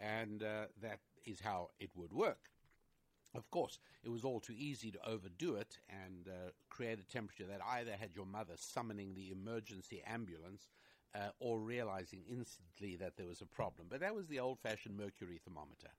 And 0.01 0.43
uh, 0.43 0.65
that 0.81 1.00
is 1.25 1.39
how 1.41 1.69
it 1.79 1.89
would 1.96 2.13
work. 2.13 2.50
Of 3.36 3.50
course, 3.51 3.77
it 4.03 4.10
was 4.10 4.24
all 4.24 4.39
too 4.39 4.55
easy 4.57 4.89
to 4.91 5.07
overdo 5.07 5.55
it 5.55 5.77
and 5.89 6.27
uh, 6.27 6.51
create 6.69 7.00
a 7.00 7.03
temperature 7.03 7.46
that 7.46 7.62
either 7.63 7.91
had 7.91 8.15
your 8.15 8.25
mother 8.25 8.53
summoning 8.55 9.13
the 9.13 9.31
emergency 9.31 10.01
ambulance 10.07 10.69
uh, 11.17 11.29
or 11.39 11.59
realizing 11.59 12.21
instantly 12.29 12.95
that 12.97 13.17
there 13.17 13.27
was 13.27 13.41
a 13.41 13.45
problem. 13.45 13.88
But 13.89 14.01
that 14.01 14.15
was 14.15 14.27
the 14.27 14.39
old 14.39 14.59
fashioned 14.59 14.97
mercury 14.97 15.39
thermometer. 15.43 15.89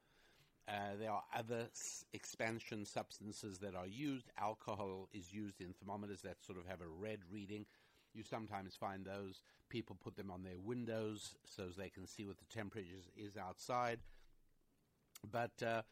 Uh, 0.69 0.97
there 1.01 1.11
are 1.11 1.23
other 1.35 1.67
s- 1.73 2.05
expansion 2.13 2.85
substances 2.85 3.59
that 3.59 3.75
are 3.75 3.87
used. 3.87 4.31
Alcohol 4.39 5.09
is 5.13 5.33
used 5.33 5.61
in 5.61 5.73
thermometers 5.73 6.21
that 6.23 6.45
sort 6.45 6.59
of 6.59 6.67
have 6.67 6.81
a 6.81 6.87
red 6.87 7.21
reading. 7.33 7.67
You 8.15 8.23
sometimes 8.23 8.77
find 8.77 9.05
those. 9.05 9.43
People 9.69 9.97
put 10.03 10.17
them 10.17 10.31
on 10.31 10.43
their 10.43 10.59
windows 10.59 11.35
so 11.45 11.69
they 11.77 11.89
can 11.89 12.07
see 12.07 12.27
what 12.27 12.39
the 12.39 12.45
temperature 12.55 12.87
is, 12.97 13.31
is 13.33 13.37
outside. 13.37 14.01
But 15.31 15.63
uh, 15.63 15.83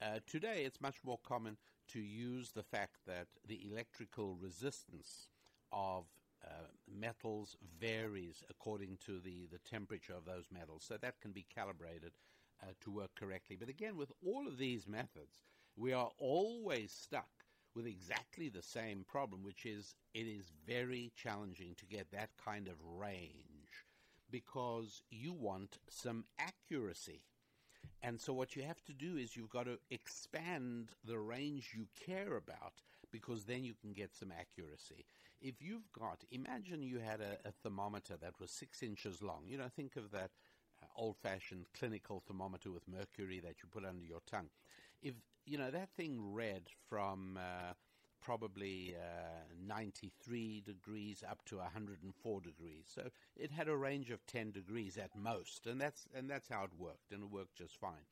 uh, 0.00 0.20
today 0.26 0.62
it's 0.64 0.80
much 0.80 0.96
more 1.04 1.18
common 1.26 1.56
to 1.88 2.00
use 2.00 2.52
the 2.52 2.62
fact 2.62 2.96
that 3.06 3.26
the 3.46 3.60
electrical 3.70 4.36
resistance 4.40 5.28
of 5.72 6.04
uh, 6.46 6.68
metals 6.88 7.56
varies 7.80 8.42
according 8.48 8.98
to 9.06 9.20
the, 9.20 9.46
the 9.50 9.58
temperature 9.68 10.14
of 10.14 10.24
those 10.24 10.46
metals. 10.52 10.84
So 10.86 10.96
that 10.96 11.20
can 11.20 11.32
be 11.32 11.46
calibrated 11.54 12.12
uh, 12.62 12.66
to 12.82 12.90
work 12.90 13.10
correctly. 13.14 13.56
But 13.58 13.68
again, 13.68 13.96
with 13.96 14.12
all 14.24 14.46
of 14.46 14.58
these 14.58 14.86
methods, 14.86 15.40
we 15.76 15.92
are 15.92 16.10
always 16.18 16.92
stuck 16.92 17.28
with 17.74 17.86
exactly 17.86 18.48
the 18.48 18.62
same 18.62 19.04
problem, 19.06 19.42
which 19.42 19.66
is 19.66 19.94
it 20.14 20.26
is 20.26 20.50
very 20.66 21.12
challenging 21.14 21.74
to 21.76 21.86
get 21.86 22.10
that 22.10 22.30
kind 22.42 22.68
of 22.68 22.74
range 22.82 23.84
because 24.30 25.02
you 25.10 25.32
want 25.32 25.78
some 25.90 26.24
accuracy. 26.38 27.20
And 28.02 28.20
so, 28.20 28.32
what 28.32 28.56
you 28.56 28.62
have 28.62 28.82
to 28.84 28.92
do 28.92 29.16
is 29.16 29.36
you've 29.36 29.50
got 29.50 29.64
to 29.66 29.78
expand 29.90 30.90
the 31.04 31.18
range 31.18 31.72
you 31.76 31.86
care 32.06 32.36
about 32.36 32.82
because 33.16 33.44
then 33.44 33.64
you 33.64 33.74
can 33.80 33.92
get 33.92 34.14
some 34.14 34.30
accuracy. 34.30 35.06
If 35.40 35.62
you've 35.62 35.90
got, 35.98 36.24
imagine 36.30 36.82
you 36.82 36.98
had 36.98 37.20
a, 37.20 37.48
a 37.48 37.52
thermometer 37.62 38.14
that 38.20 38.38
was 38.38 38.50
six 38.50 38.82
inches 38.82 39.22
long. 39.22 39.44
You 39.46 39.56
know, 39.56 39.68
think 39.74 39.96
of 39.96 40.10
that 40.10 40.30
uh, 40.82 40.86
old 40.96 41.16
fashioned 41.16 41.66
clinical 41.78 42.22
thermometer 42.26 42.70
with 42.70 42.88
mercury 42.88 43.40
that 43.40 43.56
you 43.62 43.68
put 43.70 43.84
under 43.86 44.04
your 44.04 44.20
tongue. 44.30 44.50
If, 45.02 45.14
you 45.46 45.56
know, 45.56 45.70
that 45.70 45.90
thing 45.96 46.32
read 46.34 46.64
from 46.88 47.38
uh, 47.38 47.72
probably 48.22 48.94
uh, 48.94 49.44
93 49.66 50.62
degrees 50.66 51.24
up 51.28 51.42
to 51.46 51.56
104 51.56 52.40
degrees. 52.40 52.84
So 52.94 53.08
it 53.34 53.50
had 53.50 53.68
a 53.68 53.76
range 53.76 54.10
of 54.10 54.26
10 54.26 54.50
degrees 54.50 54.98
at 54.98 55.16
most, 55.16 55.66
and 55.66 55.80
that's, 55.80 56.06
and 56.14 56.28
that's 56.28 56.48
how 56.48 56.64
it 56.64 56.70
worked, 56.78 57.12
and 57.12 57.22
it 57.22 57.30
worked 57.30 57.56
just 57.56 57.78
fine. 57.80 58.04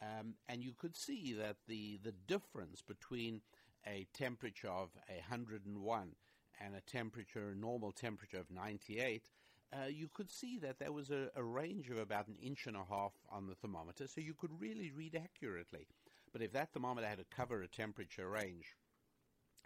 Um, 0.00 0.34
and 0.48 0.64
you 0.64 0.72
could 0.76 0.96
see 0.96 1.32
that 1.34 1.56
the, 1.68 2.00
the 2.02 2.12
difference 2.12 2.82
between 2.82 3.40
a 3.86 4.06
temperature 4.12 4.68
of 4.68 4.90
101 5.08 6.08
and 6.60 6.74
a 6.74 6.80
temperature, 6.80 7.50
a 7.50 7.54
normal 7.54 7.92
temperature 7.92 8.38
of 8.38 8.50
98, 8.50 9.28
uh, 9.72 9.86
you 9.86 10.08
could 10.12 10.30
see 10.30 10.58
that 10.58 10.78
there 10.78 10.92
was 10.92 11.10
a, 11.10 11.30
a, 11.34 11.42
range 11.42 11.88
of 11.88 11.96
about 11.96 12.28
an 12.28 12.36
inch 12.42 12.66
and 12.66 12.76
a 12.76 12.84
half 12.88 13.12
on 13.30 13.46
the 13.46 13.54
thermometer, 13.54 14.06
so 14.06 14.20
you 14.20 14.34
could 14.34 14.50
really 14.60 14.90
read 14.94 15.16
accurately. 15.16 15.86
But 16.32 16.42
if 16.42 16.52
that 16.52 16.72
thermometer 16.72 17.06
had 17.06 17.18
to 17.18 17.24
cover 17.34 17.62
a 17.62 17.68
temperature 17.68 18.28
range 18.28 18.76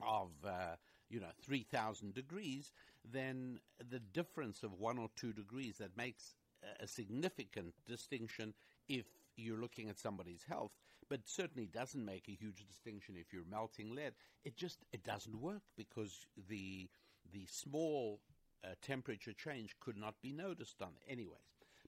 of, 0.00 0.30
uh, 0.46 0.76
you 1.08 1.18
know, 1.18 1.30
3,000 1.42 2.14
degrees, 2.14 2.73
then 3.04 3.58
the 3.90 3.99
difference 3.99 4.62
of 4.62 4.73
one 4.78 4.99
or 4.99 5.08
two 5.16 5.32
degrees 5.32 5.78
that 5.78 5.96
makes 5.96 6.35
a 6.80 6.87
significant 6.87 7.75
distinction 7.87 8.54
if 8.88 9.06
you're 9.37 9.61
looking 9.61 9.88
at 9.88 9.99
somebody's 9.99 10.44
health, 10.49 10.73
but 11.08 11.20
certainly 11.25 11.66
doesn't 11.66 12.04
make 12.04 12.28
a 12.28 12.32
huge 12.32 12.66
distinction 12.66 13.16
if 13.16 13.32
you're 13.32 13.44
melting 13.50 13.94
lead. 13.94 14.14
It 14.44 14.56
just 14.56 14.84
it 14.92 15.04
doesn't 15.04 15.40
work 15.40 15.62
because 15.76 16.26
the 16.48 16.88
the 17.32 17.46
small 17.46 18.20
uh, 18.64 18.68
temperature 18.82 19.32
change 19.32 19.76
could 19.80 19.96
not 19.96 20.14
be 20.22 20.32
noticed 20.32 20.82
on. 20.82 20.92
Anyways, 21.08 21.40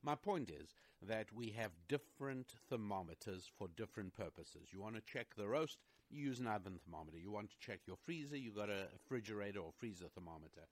my 0.03 0.15
point 0.15 0.51
is 0.51 0.75
that 1.07 1.33
we 1.33 1.51
have 1.51 1.71
different 1.89 2.55
thermometers 2.69 3.49
for 3.59 3.69
different 3.77 4.15
purposes. 4.15 4.69
You 4.73 4.81
want 4.81 4.97
to 4.97 5.13
check 5.13 5.35
the 5.37 5.49
roast, 5.49 5.79
you 6.11 6.25
use 6.25 6.41
an 6.41 6.47
oven 6.47 6.79
thermometer. 6.85 7.19
You 7.19 7.31
want 7.31 7.51
to 7.51 7.59
check 7.59 7.81
your 7.87 7.97
freezer, 8.05 8.37
you 8.37 8.51
got 8.51 8.71
a 8.71 8.89
refrigerator 8.93 9.61
or 9.61 9.73
freezer 9.79 10.07
thermometer. 10.15 10.67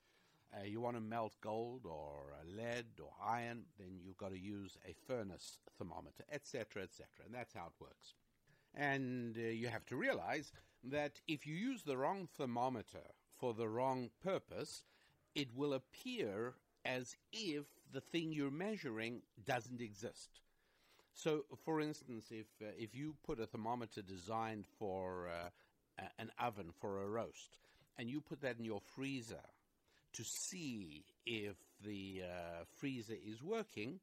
Uh, 0.54 0.64
you 0.64 0.80
want 0.80 0.96
to 0.96 1.00
melt 1.00 1.34
gold 1.40 1.82
or 1.84 2.32
uh, 2.32 2.56
lead 2.56 2.86
or 3.02 3.10
iron, 3.24 3.64
then 3.78 3.98
you've 4.02 4.16
got 4.16 4.30
to 4.30 4.38
use 4.38 4.78
a 4.88 4.94
furnace 5.06 5.58
thermometer, 5.76 6.24
etc., 6.32 6.82
etc. 6.82 7.06
And 7.24 7.34
that's 7.34 7.54
how 7.54 7.66
it 7.66 7.80
works. 7.80 8.14
And 8.76 9.36
uh, 9.36 9.40
you 9.40 9.68
have 9.68 9.86
to 9.86 9.96
realize 9.96 10.52
that 10.84 11.20
if 11.26 11.46
you 11.46 11.54
use 11.54 11.82
the 11.82 11.96
wrong 11.96 12.28
thermometer 12.36 13.06
for 13.38 13.54
the 13.54 13.68
wrong 13.68 14.10
purpose, 14.22 14.82
it 15.34 15.48
will 15.54 15.72
appear 15.72 16.54
as 16.84 17.16
if 17.32 17.64
the 17.92 18.00
thing 18.00 18.32
you're 18.32 18.50
measuring 18.50 19.22
doesn't 19.44 19.80
exist. 19.80 20.40
So, 21.14 21.44
for 21.64 21.80
instance, 21.80 22.26
if 22.30 22.46
uh, 22.60 22.72
if 22.78 22.94
you 22.94 23.16
put 23.24 23.40
a 23.40 23.46
thermometer 23.46 24.02
designed 24.02 24.66
for 24.78 25.28
uh, 25.28 26.02
an 26.18 26.30
oven 26.38 26.72
for 26.78 27.02
a 27.02 27.06
roast, 27.06 27.56
and 27.98 28.10
you 28.10 28.20
put 28.20 28.42
that 28.42 28.58
in 28.58 28.64
your 28.64 28.80
freezer 28.94 29.40
to 30.12 30.24
see 30.24 31.04
if 31.24 31.56
the 31.84 32.22
uh, 32.24 32.64
freezer 32.78 33.16
is 33.26 33.42
working, 33.42 34.00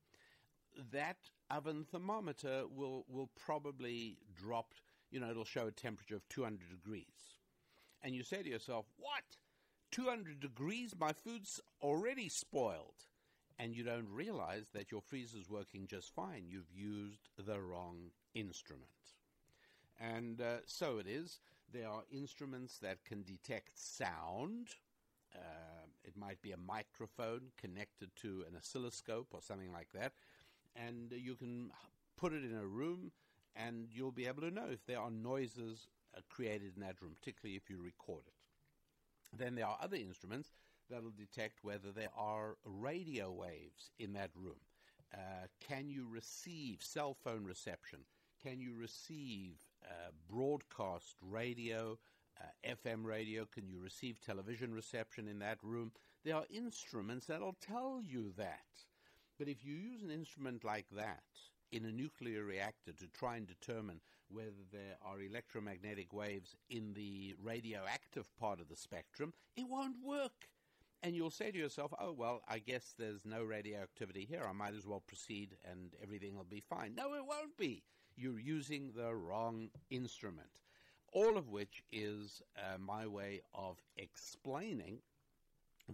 that 0.92 1.18
oven 1.56 1.86
thermometer 1.92 2.64
will 2.70 3.06
will 3.08 3.30
probably 3.36 4.18
drop. 4.36 4.74
You 5.12 5.20
know, 5.20 5.30
it'll 5.30 5.46
show 5.46 5.68
a 5.68 5.72
temperature 5.72 6.16
of 6.16 6.28
200 6.30 6.70
degrees, 6.70 7.38
and 8.02 8.16
you 8.16 8.24
say 8.24 8.42
to 8.42 8.50
yourself, 8.50 8.86
"What? 8.98 9.38
200 9.92 10.40
degrees? 10.40 10.96
My 10.98 11.14
food's 11.14 11.62
already 11.82 12.30
spoiled." 12.30 13.06
And 13.60 13.76
you 13.76 13.84
don't 13.84 14.10
realize 14.10 14.72
that 14.74 14.92
your 14.92 15.02
freezer's 15.02 15.48
working 15.48 15.86
just 15.86 16.12
fine. 16.16 16.48
You've 16.48 16.72
used 16.74 17.30
the 17.38 17.62
wrong 17.62 18.10
instrument. 18.34 18.90
And 20.00 20.42
uh, 20.42 20.58
so 20.66 20.98
it 20.98 21.06
is. 21.06 21.40
There 21.72 21.88
are 21.88 22.04
instruments 22.12 22.80
that 22.80 23.06
can 23.06 23.22
detect 23.22 23.78
sound. 23.78 24.70
Uh, 25.36 25.86
it 26.04 26.18
might 26.18 26.42
be 26.42 26.52
a 26.52 26.58
microphone 26.58 27.52
connected 27.56 28.10
to 28.18 28.44
an 28.48 28.56
oscilloscope 28.58 29.28
or 29.34 29.42
something 29.42 29.72
like 29.72 29.92
that 29.94 30.14
and 30.76 31.12
you 31.12 31.36
can 31.36 31.72
put 32.18 32.34
it 32.34 32.44
in 32.44 32.56
a 32.56 32.66
room 32.66 33.12
and 33.56 33.88
you'll 33.92 34.12
be 34.12 34.28
able 34.28 34.42
to 34.42 34.52
know 34.52 34.68
if 34.72 34.86
there 34.86 35.00
are 35.00 35.12
noises 35.12 35.88
uh, 36.16 36.22
created 36.30 36.74
in 36.76 36.82
that 36.82 37.02
room, 37.02 37.16
particularly 37.20 37.56
if 37.56 37.70
you 37.70 37.78
record 37.82 38.24
it. 38.28 39.38
Then 39.38 39.56
there 39.56 39.68
are 39.68 39.78
other 39.82 39.98
instruments 39.98 40.50
that'll 40.90 41.12
detect 41.12 41.64
whether 41.64 41.92
there 41.92 42.12
are 42.18 42.58
radio 42.66 43.32
waves 43.32 43.92
in 44.00 44.14
that 44.14 44.32
room. 44.36 44.60
Uh, 45.14 45.48
can 45.68 45.90
you 45.90 46.08
receive 46.10 46.82
cell 46.82 47.16
phone 47.24 47.44
reception? 47.44 48.00
Can 48.42 48.60
you 48.60 48.74
receive 48.76 49.58
uh, 49.84 50.12
broadcast 50.30 51.16
radio, 51.22 51.98
uh, 52.42 52.46
FM 52.68 53.06
radio? 53.06 53.46
Can 53.46 53.68
you 53.68 53.80
receive 53.80 54.20
television 54.20 54.74
reception 54.74 55.28
in 55.28 55.40
that 55.40 55.60
room? 55.64 55.92
There 56.24 56.36
are 56.36 56.46
instruments 56.50 57.28
that'll 57.28 57.56
tell 57.62 58.02
you 58.04 58.34
that. 58.38 58.66
But 59.44 59.52
if 59.52 59.66
you 59.66 59.76
use 59.76 60.02
an 60.04 60.10
instrument 60.10 60.64
like 60.64 60.86
that 60.96 61.24
in 61.74 61.84
a 61.84 61.92
nuclear 61.92 62.46
reactor 62.46 62.94
to 62.94 63.08
try 63.08 63.36
and 63.36 63.46
determine 63.46 64.00
whether 64.30 64.64
there 64.72 64.96
are 65.06 65.22
electromagnetic 65.22 66.14
waves 66.14 66.56
in 66.70 66.94
the 66.94 67.36
radioactive 67.44 68.34
part 68.38 68.62
of 68.62 68.70
the 68.70 68.78
spectrum, 68.78 69.34
it 69.58 69.68
won't 69.68 69.98
work. 70.02 70.48
And 71.02 71.14
you'll 71.14 71.30
say 71.30 71.52
to 71.52 71.58
yourself, 71.58 71.94
oh, 72.00 72.14
well, 72.14 72.42
I 72.48 72.60
guess 72.60 72.94
there's 72.98 73.26
no 73.26 73.44
radioactivity 73.44 74.24
here. 74.24 74.46
I 74.48 74.54
might 74.54 74.76
as 74.76 74.88
well 74.88 75.04
proceed 75.06 75.58
and 75.70 75.94
everything 76.02 76.38
will 76.38 76.46
be 76.46 76.62
fine. 76.62 76.96
No, 76.96 77.14
it 77.14 77.26
won't 77.28 77.58
be. 77.58 77.84
You're 78.16 78.40
using 78.40 78.94
the 78.96 79.14
wrong 79.14 79.72
instrument. 79.90 80.52
all 81.12 81.38
of 81.38 81.50
which 81.50 81.84
is 81.92 82.42
uh, 82.58 82.78
my 82.80 83.08
way 83.08 83.42
of 83.54 83.82
explaining 83.98 85.00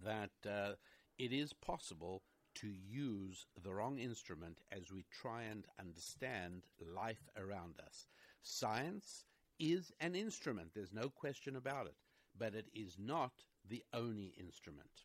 that 0.05 0.31
uh, 0.47 0.73
it 1.17 1.33
is 1.33 1.53
possible 1.53 2.21
to 2.55 2.67
use 2.67 3.45
the 3.63 3.73
wrong 3.73 3.99
instrument 3.99 4.57
as 4.71 4.91
we 4.91 5.05
try 5.11 5.43
and 5.43 5.65
understand 5.79 6.63
life 6.95 7.29
around 7.37 7.75
us. 7.85 8.07
Science 8.41 9.25
is 9.59 9.91
an 9.99 10.15
instrument, 10.15 10.71
there's 10.73 10.93
no 10.93 11.09
question 11.09 11.55
about 11.55 11.85
it, 11.87 11.95
but 12.37 12.55
it 12.55 12.67
is 12.73 12.97
not 12.97 13.31
the 13.67 13.83
only 13.93 14.33
instrument. 14.39 15.03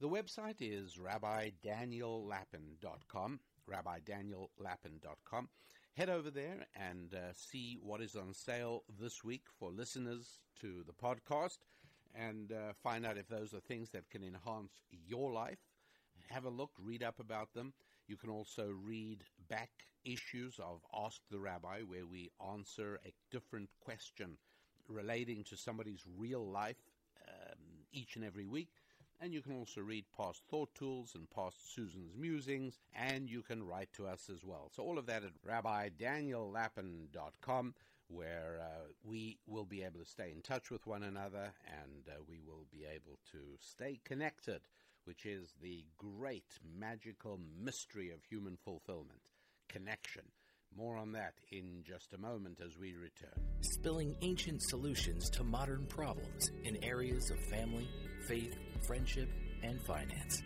The 0.00 0.08
website 0.08 0.60
is 0.60 0.96
rabbidaniellapin.com, 0.96 3.40
rabbidaniellapin.com. 3.68 5.48
Head 5.96 6.10
over 6.10 6.30
there 6.30 6.66
and 6.76 7.14
uh, 7.14 7.32
see 7.32 7.78
what 7.82 8.00
is 8.00 8.14
on 8.14 8.32
sale 8.32 8.84
this 9.00 9.24
week 9.24 9.46
for 9.58 9.72
listeners 9.72 10.38
to 10.60 10.84
the 10.86 10.92
podcast 10.92 11.58
and 12.14 12.52
uh, 12.52 12.72
find 12.82 13.04
out 13.04 13.18
if 13.18 13.28
those 13.28 13.52
are 13.52 13.60
things 13.60 13.90
that 13.90 14.08
can 14.08 14.22
enhance 14.22 14.84
your 14.90 15.32
life. 15.32 15.58
Have 16.30 16.44
a 16.44 16.50
look, 16.50 16.70
read 16.78 17.02
up 17.02 17.20
about 17.20 17.54
them. 17.54 17.72
You 18.06 18.16
can 18.16 18.30
also 18.30 18.68
read 18.84 19.24
back 19.48 19.70
issues 20.04 20.58
of 20.58 20.80
Ask 20.94 21.20
the 21.30 21.38
Rabbi, 21.38 21.80
where 21.82 22.06
we 22.06 22.30
answer 22.52 22.98
a 23.04 23.12
different 23.30 23.68
question 23.80 24.36
relating 24.88 25.44
to 25.44 25.56
somebody's 25.56 26.04
real 26.16 26.46
life 26.46 26.76
um, 27.28 27.58
each 27.92 28.16
and 28.16 28.24
every 28.24 28.46
week. 28.46 28.70
And 29.20 29.34
you 29.34 29.42
can 29.42 29.58
also 29.58 29.80
read 29.80 30.04
past 30.16 30.42
thought 30.48 30.72
tools 30.74 31.14
and 31.16 31.28
past 31.30 31.74
Susan's 31.74 32.14
musings, 32.16 32.78
and 32.94 33.28
you 33.28 33.42
can 33.42 33.66
write 33.66 33.92
to 33.94 34.06
us 34.06 34.30
as 34.32 34.44
well. 34.44 34.70
So, 34.74 34.84
all 34.84 34.96
of 34.96 35.06
that 35.06 35.24
at 35.24 35.32
rabbidaniellapin.com, 35.46 37.74
where 38.08 38.60
uh, 38.62 38.86
we 39.02 39.38
will 39.46 39.64
be 39.64 39.82
able 39.82 39.98
to 40.00 40.06
stay 40.06 40.30
in 40.32 40.40
touch 40.40 40.70
with 40.70 40.86
one 40.86 41.02
another 41.02 41.52
and 41.66 42.08
uh, 42.08 42.12
we 42.28 42.38
will 42.46 42.66
be 42.70 42.84
able 42.84 43.18
to 43.32 43.38
stay 43.60 43.98
connected, 44.04 44.60
which 45.08 45.24
is 45.24 45.54
the 45.62 45.82
great 45.96 46.52
magical 46.78 47.40
mystery 47.58 48.10
of 48.10 48.22
human 48.28 48.58
fulfillment 48.62 49.30
connection. 49.66 50.20
More 50.76 50.98
on 50.98 51.12
that 51.12 51.32
in 51.50 51.82
just 51.82 52.12
a 52.12 52.18
moment 52.18 52.60
as 52.62 52.76
we 52.76 52.94
return. 52.94 53.32
Spilling 53.62 54.14
ancient 54.20 54.60
solutions 54.64 55.30
to 55.30 55.42
modern 55.42 55.86
problems 55.86 56.50
in 56.64 56.84
areas 56.84 57.30
of 57.30 57.38
family, 57.46 57.88
faith, 58.28 58.54
friendship, 58.86 59.30
and 59.62 59.80
finance. 59.86 60.42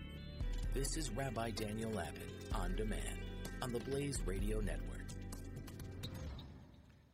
This 0.72 0.96
is 0.96 1.10
Rabbi 1.10 1.50
Daniel 1.50 1.90
Lapin 1.90 2.30
on 2.54 2.76
demand 2.76 3.18
on 3.62 3.72
the 3.72 3.80
Blaze 3.80 4.20
Radio 4.24 4.60
Network. 4.60 4.92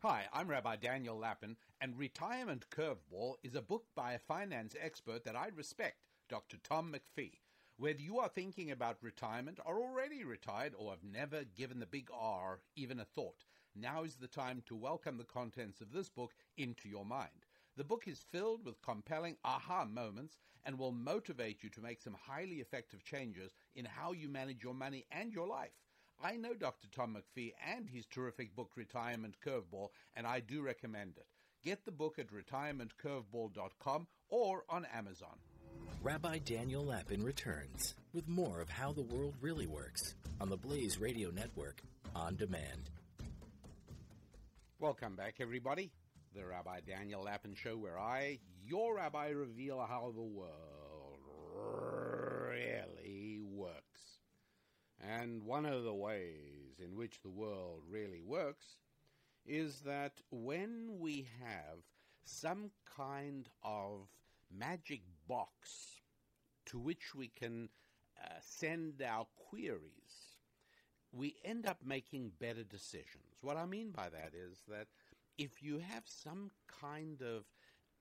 Hi, 0.03 0.25
I'm 0.31 0.47
Rabbi 0.47 0.75
Daniel 0.75 1.17
Lapin, 1.17 1.57
and 1.81 1.97
Retirement 1.97 2.65
Curveball 2.69 3.33
is 3.43 3.55
a 3.55 3.61
book 3.61 3.85
by 3.95 4.13
a 4.13 4.19
finance 4.19 4.75
expert 4.79 5.25
that 5.25 5.35
I 5.35 5.47
respect, 5.55 5.97
Dr. 6.29 6.57
Tom 6.57 6.93
McFie. 6.93 7.39
Whether 7.77 8.01
you 8.01 8.19
are 8.19 8.29
thinking 8.29 8.69
about 8.69 9.01
retirement, 9.01 9.59
are 9.65 9.79
already 9.79 10.23
retired, 10.23 10.73
or 10.77 10.91
have 10.91 11.03
never 11.03 11.43
given 11.43 11.79
the 11.79 11.87
big 11.87 12.07
R 12.13 12.59
even 12.75 12.99
a 12.99 13.05
thought, 13.05 13.45
now 13.73 14.03
is 14.03 14.15
the 14.15 14.27
time 14.27 14.61
to 14.67 14.75
welcome 14.75 15.17
the 15.17 15.23
contents 15.23 15.81
of 15.81 15.91
this 15.91 16.07
book 16.07 16.33
into 16.55 16.87
your 16.87 17.03
mind. 17.03 17.47
The 17.77 17.83
book 17.83 18.07
is 18.07 18.25
filled 18.31 18.63
with 18.63 18.81
compelling 18.83 19.37
aha 19.43 19.85
moments 19.85 20.37
and 20.63 20.77
will 20.77 20.91
motivate 20.91 21.63
you 21.63 21.69
to 21.71 21.81
make 21.81 21.99
some 21.99 22.15
highly 22.21 22.57
effective 22.57 23.03
changes 23.03 23.55
in 23.73 23.85
how 23.85 24.11
you 24.11 24.29
manage 24.29 24.63
your 24.63 24.75
money 24.75 25.05
and 25.11 25.33
your 25.33 25.47
life. 25.47 25.71
I 26.21 26.35
know 26.35 26.53
Dr. 26.53 26.89
Tom 26.91 27.17
McFie 27.17 27.53
and 27.65 27.89
his 27.89 28.05
terrific 28.05 28.55
book, 28.55 28.73
Retirement 28.75 29.37
Curveball, 29.43 29.89
and 30.15 30.27
I 30.27 30.41
do 30.41 30.61
recommend 30.61 31.17
it. 31.17 31.25
Get 31.63 31.85
the 31.85 31.91
book 31.91 32.19
at 32.19 32.27
retirementcurveball.com 32.27 34.07
or 34.29 34.63
on 34.69 34.85
Amazon. 34.93 35.39
Rabbi 36.01 36.37
Daniel 36.45 36.85
Lapin 36.85 37.21
returns 37.25 37.93
with 38.13 38.25
more 38.29 38.61
of 38.61 38.69
how 38.69 38.93
the 38.93 39.01
world 39.01 39.33
really 39.41 39.67
works 39.67 40.15
on 40.39 40.49
the 40.49 40.55
Blaze 40.55 40.97
Radio 40.97 41.29
Network 41.29 41.81
on 42.15 42.37
demand. 42.37 42.89
Welcome 44.79 45.17
back, 45.17 45.35
everybody. 45.41 45.91
The 46.33 46.45
Rabbi 46.45 46.79
Daniel 46.87 47.23
Lapin 47.23 47.53
Show, 47.53 47.75
where 47.75 47.99
I, 47.99 48.39
your 48.65 48.95
rabbi, 48.95 49.31
reveal 49.31 49.81
how 49.81 50.13
the 50.15 50.21
world 50.21 51.19
really 52.47 53.41
works. 53.43 54.19
And 55.01 55.43
one 55.43 55.65
of 55.65 55.83
the 55.83 55.93
ways 55.93 56.79
in 56.81 56.95
which 56.95 57.21
the 57.21 57.29
world 57.29 57.83
really 57.89 58.21
works 58.25 58.77
is 59.45 59.81
that 59.81 60.13
when 60.31 60.91
we 60.97 61.27
have 61.43 61.79
some 62.23 62.71
kind 62.95 63.49
of 63.63 64.07
magic 64.49 65.01
box 65.29 66.01
to 66.65 66.79
which 66.79 67.15
we 67.15 67.29
can 67.29 67.69
uh, 68.21 68.39
send 68.41 69.01
our 69.01 69.27
queries, 69.49 70.37
we 71.13 71.35
end 71.45 71.65
up 71.65 71.79
making 71.85 72.33
better 72.39 72.63
decisions. 72.63 73.37
What 73.41 73.57
I 73.57 73.65
mean 73.65 73.91
by 73.91 74.09
that 74.09 74.33
is 74.35 74.59
that 74.67 74.87
if 75.37 75.63
you 75.63 75.79
have 75.79 76.03
some 76.05 76.51
kind 76.81 77.21
of 77.21 77.45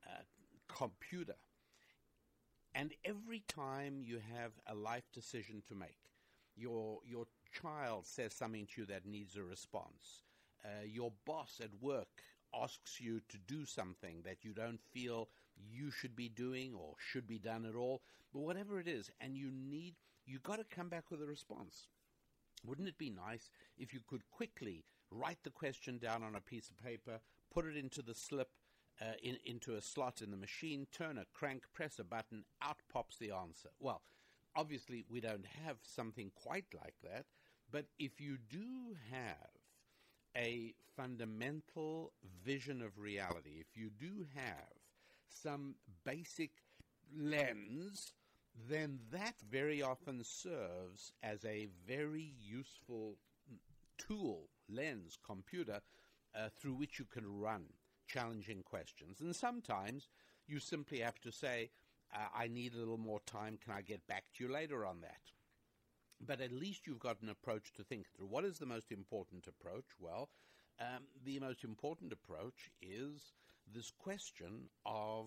uh, 0.06 0.22
computer, 0.68 1.36
and 2.74 2.92
every 3.04 3.42
time 3.48 4.02
you 4.02 4.20
have 4.36 4.52
a 4.66 4.74
life 4.74 5.10
decision 5.12 5.62
to 5.68 5.74
make, 5.74 5.98
your 6.56 7.00
your 7.04 7.26
child 7.52 8.06
says 8.06 8.34
something 8.34 8.66
to 8.66 8.82
you 8.82 8.86
that 8.88 9.06
needs 9.06 9.36
a 9.36 9.42
response. 9.42 10.24
Uh, 10.64 10.84
your 10.84 11.12
boss 11.24 11.60
at 11.62 11.70
work 11.80 12.22
asks 12.54 13.00
you 13.00 13.20
to 13.28 13.38
do 13.46 13.64
something 13.64 14.22
that 14.24 14.44
you 14.44 14.52
don't 14.52 14.80
feel 14.92 15.28
you 15.70 15.90
should 15.90 16.16
be 16.16 16.28
doing 16.28 16.74
or 16.74 16.94
should 16.98 17.26
be 17.26 17.38
done 17.38 17.64
at 17.64 17.74
all, 17.74 18.02
but 18.32 18.40
whatever 18.40 18.78
it 18.80 18.88
is, 18.88 19.10
and 19.20 19.36
you 19.36 19.50
need 19.50 19.94
you 20.26 20.38
got 20.40 20.56
to 20.56 20.64
come 20.64 20.88
back 20.88 21.10
with 21.10 21.22
a 21.22 21.26
response. 21.26 21.88
Wouldn't 22.64 22.88
it 22.88 22.98
be 22.98 23.10
nice 23.10 23.50
if 23.78 23.94
you 23.94 24.00
could 24.06 24.28
quickly 24.30 24.84
write 25.10 25.38
the 25.42 25.50
question 25.50 25.96
down 25.98 26.22
on 26.22 26.34
a 26.34 26.40
piece 26.40 26.68
of 26.68 26.84
paper, 26.84 27.20
put 27.52 27.64
it 27.64 27.76
into 27.76 28.02
the 28.02 28.14
slip, 28.14 28.50
uh, 29.00 29.12
in, 29.22 29.38
into 29.46 29.74
a 29.74 29.80
slot 29.80 30.20
in 30.20 30.30
the 30.30 30.36
machine, 30.36 30.86
turn 30.92 31.16
a 31.16 31.24
crank, 31.32 31.62
press 31.72 31.98
a 31.98 32.04
button, 32.04 32.44
out 32.60 32.82
pops 32.92 33.16
the 33.16 33.30
answer? 33.30 33.70
Well, 33.80 34.02
obviously 34.54 35.04
we 35.08 35.20
don't 35.20 35.46
have 35.64 35.78
something 35.82 36.30
quite 36.34 36.66
like 36.74 36.96
that, 37.02 37.24
but 37.70 37.86
if 37.98 38.20
you 38.20 38.36
do 38.50 38.96
have 39.10 39.48
a 40.36 40.74
fundamental 40.96 42.12
vision 42.44 42.82
of 42.82 42.98
reality, 42.98 43.60
if 43.60 43.76
you 43.76 43.88
do 43.88 44.26
have 44.34 44.77
some 45.28 45.76
basic 46.04 46.50
lens, 47.16 48.12
then 48.68 48.98
that 49.12 49.34
very 49.50 49.82
often 49.82 50.22
serves 50.24 51.12
as 51.22 51.44
a 51.44 51.68
very 51.86 52.34
useful 52.38 53.16
tool, 53.98 54.48
lens, 54.68 55.16
computer, 55.24 55.80
uh, 56.34 56.48
through 56.60 56.74
which 56.74 56.98
you 56.98 57.04
can 57.04 57.40
run 57.40 57.64
challenging 58.06 58.62
questions. 58.62 59.20
And 59.20 59.34
sometimes 59.34 60.08
you 60.46 60.58
simply 60.58 61.00
have 61.00 61.20
to 61.20 61.32
say, 61.32 61.70
uh, 62.14 62.28
I 62.34 62.48
need 62.48 62.74
a 62.74 62.78
little 62.78 62.98
more 62.98 63.20
time. 63.26 63.58
Can 63.62 63.74
I 63.74 63.82
get 63.82 64.06
back 64.06 64.24
to 64.34 64.44
you 64.44 64.52
later 64.52 64.86
on 64.86 65.00
that? 65.02 65.20
But 66.20 66.40
at 66.40 66.52
least 66.52 66.86
you've 66.86 66.98
got 66.98 67.22
an 67.22 67.28
approach 67.28 67.72
to 67.74 67.84
think 67.84 68.06
through. 68.08 68.26
What 68.26 68.44
is 68.44 68.58
the 68.58 68.66
most 68.66 68.90
important 68.90 69.46
approach? 69.46 69.84
Well, 70.00 70.30
um, 70.80 71.04
the 71.24 71.38
most 71.38 71.64
important 71.64 72.12
approach 72.12 72.70
is 72.80 73.34
this 73.74 73.92
question 73.98 74.68
of 74.86 75.26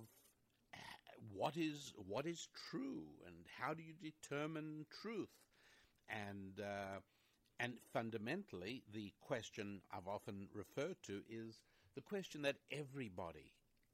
what 1.33 1.55
is 1.57 1.93
what 2.07 2.25
is 2.25 2.47
true 2.69 3.03
and 3.25 3.35
how 3.59 3.73
do 3.73 3.83
you 3.83 3.93
determine 4.01 4.85
truth 5.01 5.29
and 6.09 6.59
uh, 6.59 6.99
and 7.59 7.73
fundamentally 7.93 8.83
the 8.93 9.13
question 9.21 9.81
I've 9.91 10.07
often 10.07 10.47
referred 10.53 10.97
to 11.03 11.21
is 11.29 11.59
the 11.95 12.01
question 12.01 12.41
that 12.43 12.57
everybody 12.71 13.51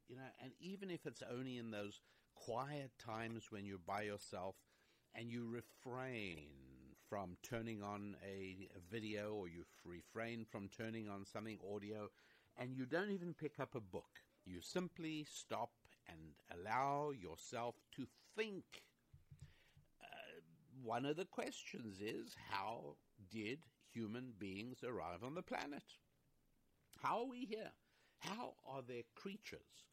you 0.07 0.15
know 0.15 0.29
and 0.41 0.51
even 0.59 0.89
if 0.89 1.05
it's 1.05 1.23
only 1.31 1.57
in 1.57 1.71
those 1.71 1.99
quiet 2.35 2.91
times 3.03 3.45
when 3.49 3.65
you're 3.65 3.77
by 3.85 4.03
yourself 4.03 4.55
and 5.15 5.31
you 5.31 5.47
refrain 5.49 6.47
from 7.09 7.37
turning 7.41 7.81
on 7.81 8.15
a, 8.23 8.67
a, 8.75 8.79
video 8.91 9.33
or 9.33 9.47
you 9.47 9.63
refrain 9.85 10.45
from 10.49 10.69
turning 10.77 11.07
on 11.09 11.25
something 11.25 11.57
audio 11.73 12.09
and 12.57 12.75
you 12.75 12.85
don't 12.85 13.11
even 13.11 13.33
pick 13.33 13.59
up 13.59 13.75
a 13.75 13.79
book. 13.79 14.19
You 14.47 14.61
simply 14.61 15.25
stop 15.29 15.71
and 16.07 16.17
allow 16.55 17.11
yourself 17.11 17.75
to 17.97 18.07
think. 18.35 18.63
Uh, 20.01 20.39
one 20.81 21.05
of 21.05 21.17
the 21.17 21.25
questions 21.25 21.99
is 21.99 22.33
how 22.49 22.95
did 23.29 23.59
human 23.93 24.31
beings 24.39 24.85
arrive 24.85 25.23
on 25.23 25.35
the 25.35 25.41
planet? 25.41 25.83
How 27.03 27.19
are 27.19 27.29
we 27.29 27.45
here? 27.45 27.71
How 28.19 28.53
are 28.65 28.81
there 28.87 29.03
creatures 29.15 29.85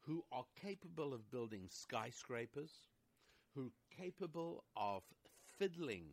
who 0.00 0.22
are 0.30 0.44
capable 0.60 1.14
of 1.14 1.30
building 1.30 1.66
skyscrapers, 1.70 2.72
who 3.54 3.68
are 3.68 3.96
capable 3.96 4.64
of 4.76 5.02
fiddling 5.58 6.08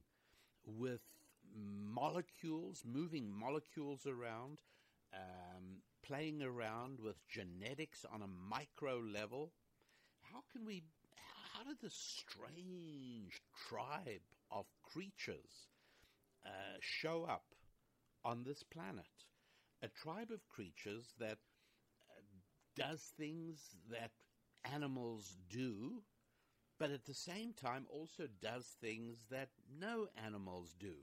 with 0.66 1.02
molecules, 1.94 2.84
moving 2.86 3.30
molecules 3.30 4.08
around, 4.08 4.62
um, 5.14 5.82
playing 6.12 6.44
around 6.44 7.00
with 7.00 7.28
genetics 7.28 8.06
on 8.14 8.22
a 8.22 8.28
micro 8.50 8.98
level? 9.00 9.54
How 10.24 10.44
can 10.52 10.66
we, 10.66 10.84
how 11.54 11.64
did 11.64 11.80
this 11.82 11.94
strange 11.96 13.42
tribe 13.70 14.24
of 14.52 14.66
creatures 14.84 15.68
uh, 16.46 16.78
show 16.80 17.26
up 17.26 17.46
on 18.24 18.44
this 18.44 18.64
planet? 18.64 19.26
A 19.82 19.90
tribe 19.90 20.32
of 20.32 20.48
creatures 20.50 21.16
that 21.20 21.40
uh, 22.10 22.22
does 22.76 23.14
things 23.18 23.78
that 23.92 24.12
animals 24.72 25.38
do, 25.50 26.04
but 26.80 26.92
at 26.92 27.06
the 27.06 27.14
same 27.14 27.54
time 27.54 27.86
also 27.90 28.28
does 28.42 28.76
things 28.82 29.28
that 29.32 29.50
no 29.80 30.08
animals 30.26 30.76
do. 30.80 30.96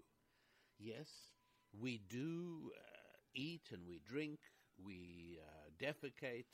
Yes, 0.78 1.32
we 1.72 1.98
do 1.98 2.72
uh, 2.76 3.16
eat 3.34 3.70
and 3.72 3.86
we 3.86 4.00
drink, 4.04 4.40
we 4.84 5.38
uh, 5.40 5.70
defecate, 5.82 6.44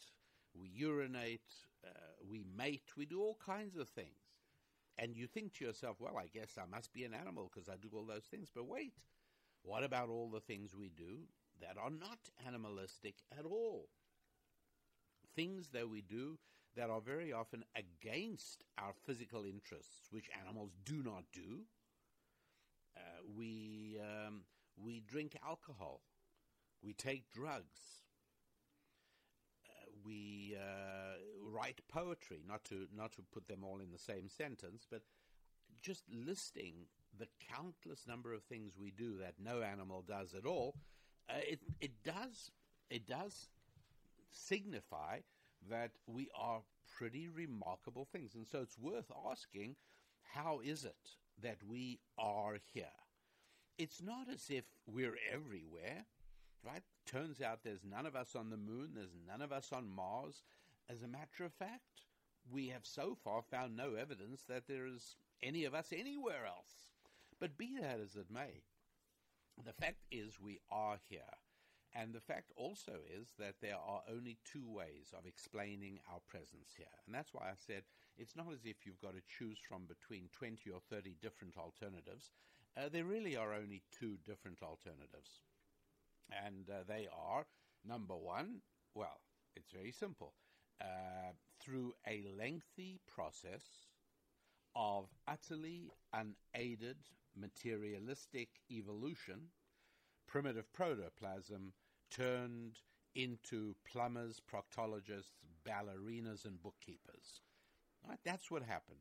we 0.55 0.69
urinate, 0.69 1.53
uh, 1.85 1.91
we 2.29 2.45
mate, 2.57 2.91
we 2.97 3.07
do 3.07 3.21
all 3.21 3.39
kinds 3.45 3.77
of 3.77 3.89
things. 3.89 4.09
And 4.97 5.17
you 5.17 5.27
think 5.27 5.55
to 5.55 5.65
yourself, 5.65 5.97
well, 6.01 6.17
I 6.17 6.27
guess 6.33 6.57
I 6.57 6.67
must 6.73 6.93
be 6.93 7.05
an 7.05 7.15
animal 7.15 7.51
because 7.53 7.69
I 7.69 7.75
do 7.77 7.89
all 7.93 8.05
those 8.05 8.27
things. 8.31 8.49
But 8.55 8.69
wait, 8.69 8.95
what 9.63 9.83
about 9.83 10.09
all 10.09 10.29
the 10.29 10.41
things 10.41 10.77
we 10.77 10.89
do 10.89 11.23
that 11.61 11.77
are 11.83 11.91
not 11.91 12.19
animalistic 12.47 13.17
at 13.37 13.45
all? 13.45 13.89
Things 15.35 15.69
that 15.73 15.89
we 15.89 16.01
do 16.01 16.39
that 16.77 16.91
are 16.91 17.01
very 17.01 17.33
often 17.33 17.65
against 17.77 18.65
our 18.79 18.93
physical 19.07 19.45
interests, 19.45 20.09
which 20.11 20.31
animals 20.45 20.71
do 20.85 21.03
not 21.03 21.25
do. 21.33 21.63
Uh, 22.97 23.01
we, 23.37 23.99
um, 24.01 24.43
we 24.77 25.01
drink 25.01 25.37
alcohol. 25.45 26.03
We 26.83 26.93
take 26.93 27.33
drugs. 27.33 28.04
We 30.05 30.57
uh, 30.59 31.19
write 31.43 31.81
poetry, 31.89 32.43
not 32.47 32.65
to, 32.67 32.87
not 32.95 33.13
to 33.13 33.23
put 33.33 33.49
them 33.49 33.65
all 33.65 33.81
in 33.81 33.91
the 33.91 33.99
same 33.99 34.29
sentence, 34.29 34.87
but 34.91 35.03
just 35.81 36.05
listing 36.13 36.87
the 37.19 37.29
countless 37.51 38.07
number 38.07 38.35
of 38.35 38.43
things 38.43 38.75
we 38.79 38.91
do 38.91 39.17
that 39.19 39.35
no 39.43 39.63
animal 39.63 40.05
does 40.07 40.35
at 40.35 40.47
all, 40.47 40.75
uh, 41.31 41.35
it, 41.49 41.61
it 41.81 42.03
does 42.05 42.51
it 42.91 43.07
does 43.07 43.49
signify 44.31 45.21
that 45.71 45.93
we 46.07 46.29
are 46.39 46.61
pretty 46.97 47.29
remarkable 47.29 48.05
things. 48.05 48.35
And 48.35 48.47
so 48.47 48.61
it's 48.61 48.79
worth 48.79 49.11
asking 49.31 49.77
how 50.23 50.61
is 50.65 50.85
it 50.85 51.17
that 51.43 51.59
we 51.67 52.01
are 52.19 52.59
here? 52.73 52.85
It's 53.79 54.03
not 54.03 54.29
as 54.33 54.47
if 54.51 54.65
we're 54.87 55.17
everywhere, 55.33 56.05
right? 56.65 56.83
Turns 57.07 57.41
out 57.41 57.61
there's 57.63 57.85
none 57.85 58.07
of 58.07 58.17
us 58.17 58.35
on 58.35 58.51
the 58.51 58.57
moon, 58.57 58.91
there's 58.95 59.15
none 59.27 59.43
of 59.43 59.53
us 59.53 59.71
on 59.73 59.89
Mars. 59.89 60.43
As 60.89 61.03
a 61.03 61.09
matter 61.09 61.45
of 61.45 61.53
fact, 61.53 62.07
we 62.51 62.69
have 62.69 62.85
so 62.85 63.17
far 63.23 63.43
found 63.43 63.77
no 63.77 63.95
evidence 63.95 64.43
that 64.49 64.67
there 64.69 64.87
is 64.87 65.17
any 65.43 65.65
of 65.65 65.75
us 65.75 65.93
anywhere 65.93 66.47
else. 66.47 66.91
But 67.41 67.59
be 67.59 67.77
that 67.81 68.01
as 68.01 68.17
it 68.17 68.31
may, 68.31 68.63
the 69.65 69.73
fact 69.73 70.05
is 70.11 70.41
we 70.41 70.61
are 70.71 70.99
here. 71.09 71.21
And 71.97 72.13
the 72.13 72.21
fact 72.21 72.51
also 72.57 73.07
is 73.07 73.29
that 73.39 73.55
there 73.63 73.77
are 73.77 74.03
only 74.11 74.39
two 74.51 74.67
ways 74.67 75.15
of 75.17 75.27
explaining 75.27 76.01
our 76.11 76.19
presence 76.27 76.75
here. 76.77 76.91
And 77.07 77.15
that's 77.15 77.33
why 77.33 77.47
I 77.47 77.55
said 77.55 77.85
it's 78.19 78.35
not 78.35 78.53
as 78.53 78.65
if 78.65 78.85
you've 78.85 79.01
got 79.01 79.15
to 79.15 79.23
choose 79.39 79.59
from 79.69 79.87
between 79.87 80.29
20 80.33 80.71
or 80.71 80.81
30 80.91 81.15
different 81.23 81.57
alternatives. 81.57 82.31
Uh, 82.77 82.89
there 82.91 83.05
really 83.05 83.37
are 83.37 83.55
only 83.55 83.83
two 83.97 84.19
different 84.27 84.59
alternatives. 84.61 85.43
And 86.45 86.69
uh, 86.71 86.85
they 86.87 87.09
are 87.13 87.47
number 87.87 88.17
one, 88.17 88.61
well, 88.95 89.21
it's 89.57 89.71
very 89.71 89.93
simple. 89.93 90.35
Uh, 90.81 91.33
through 91.61 91.95
a 92.07 92.25
lengthy 92.37 93.01
process 93.07 93.63
of 94.75 95.07
utterly 95.29 95.91
unaided 96.13 96.97
materialistic 97.37 98.49
evolution, 98.71 99.51
primitive 100.27 100.73
protoplasm 100.73 101.73
turned 102.11 102.79
into 103.15 103.75
plumbers, 103.91 104.41
proctologists, 104.51 105.31
ballerinas, 105.67 106.45
and 106.45 106.61
bookkeepers. 106.61 107.41
Right? 108.07 108.19
That's 108.25 108.51
what 108.51 108.63
happened. 108.63 108.99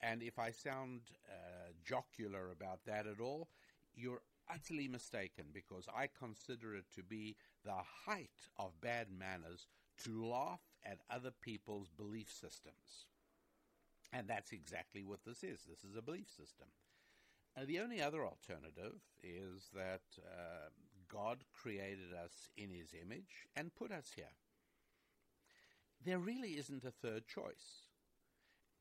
And 0.00 0.22
if 0.22 0.38
I 0.38 0.50
sound 0.50 1.00
uh, 1.28 1.72
jocular 1.84 2.50
about 2.50 2.80
that 2.86 3.06
at 3.06 3.20
all, 3.20 3.48
you're 3.94 4.20
utterly 4.52 4.88
mistaken 4.88 5.46
because 5.52 5.86
I 5.94 6.08
consider 6.18 6.74
it 6.74 6.86
to 6.96 7.02
be 7.02 7.36
the 7.64 7.82
height 8.06 8.48
of 8.58 8.80
bad 8.80 9.08
manners 9.16 9.66
to 10.04 10.24
laugh 10.24 10.60
at 10.84 10.98
other 11.10 11.30
people's 11.30 11.90
belief 11.90 12.30
systems. 12.30 13.06
And 14.12 14.28
that's 14.28 14.52
exactly 14.52 15.04
what 15.04 15.24
this 15.26 15.42
is. 15.42 15.60
This 15.68 15.84
is 15.88 15.96
a 15.96 16.02
belief 16.02 16.28
system. 16.28 16.68
Uh, 17.56 17.64
the 17.66 17.80
only 17.80 18.00
other 18.00 18.24
alternative 18.24 19.00
is 19.22 19.70
that 19.74 20.02
uh, 20.18 20.70
God 21.08 21.44
created 21.52 22.12
us 22.12 22.48
in 22.56 22.70
his 22.70 22.94
image 23.00 23.46
and 23.56 23.74
put 23.74 23.92
us 23.92 24.12
here. 24.14 24.34
There 26.04 26.18
really 26.18 26.50
isn't 26.50 26.84
a 26.84 26.90
third 26.90 27.26
choice. 27.26 27.88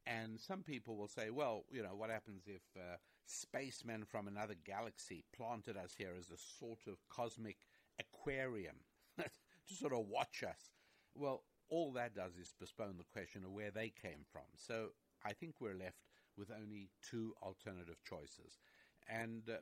And 0.06 0.40
some 0.40 0.64
people 0.64 0.98
will 0.98 1.08
say, 1.08 1.30
well, 1.30 1.64
you 1.72 1.82
know, 1.82 1.96
what 1.96 2.10
happens 2.10 2.44
if 2.48 2.62
uh, 2.76 2.98
spacemen 3.26 4.06
from 4.06 4.28
another 4.28 4.56
galaxy 4.66 5.24
planted 5.36 5.78
us 5.78 5.96
here 5.98 6.14
as 6.18 6.30
a 6.30 6.38
sort 6.60 6.80
of 6.88 6.98
cosmic 7.10 7.58
aquarium 8.00 8.76
to 9.18 9.74
sort 9.74 9.94
of 9.94 10.08
watch 10.08 10.44
us? 10.44 10.72
Well, 11.16 11.44
all 11.70 11.92
that 11.94 12.16
does 12.16 12.38
is 12.38 12.54
postpone 12.60 12.98
the 12.98 13.04
question 13.12 13.44
of 13.44 13.52
where 13.52 13.72
they 13.72 13.90
came 13.90 14.26
from. 14.32 14.44
So 14.56 14.90
I 15.26 15.34
think 15.34 15.56
we're 15.60 15.78
left 15.78 15.98
with 16.38 16.52
only 16.52 16.90
two 17.10 17.34
alternative 17.42 17.98
choices. 18.08 18.60
And 19.08 19.44
uh, 19.50 19.58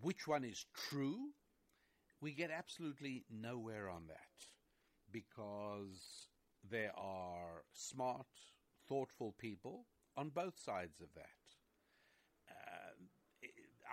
which 0.00 0.26
one 0.26 0.44
is 0.44 0.66
true? 0.88 1.30
We 2.20 2.32
get 2.32 2.50
absolutely 2.50 3.24
nowhere 3.30 3.88
on 3.88 4.06
that 4.08 4.46
because 5.10 6.28
there 6.68 6.92
are 6.96 7.64
smart, 7.72 8.26
thoughtful 8.88 9.34
people 9.38 9.86
on 10.16 10.28
both 10.28 10.58
sides 10.58 11.00
of 11.00 11.08
that. 11.14 11.39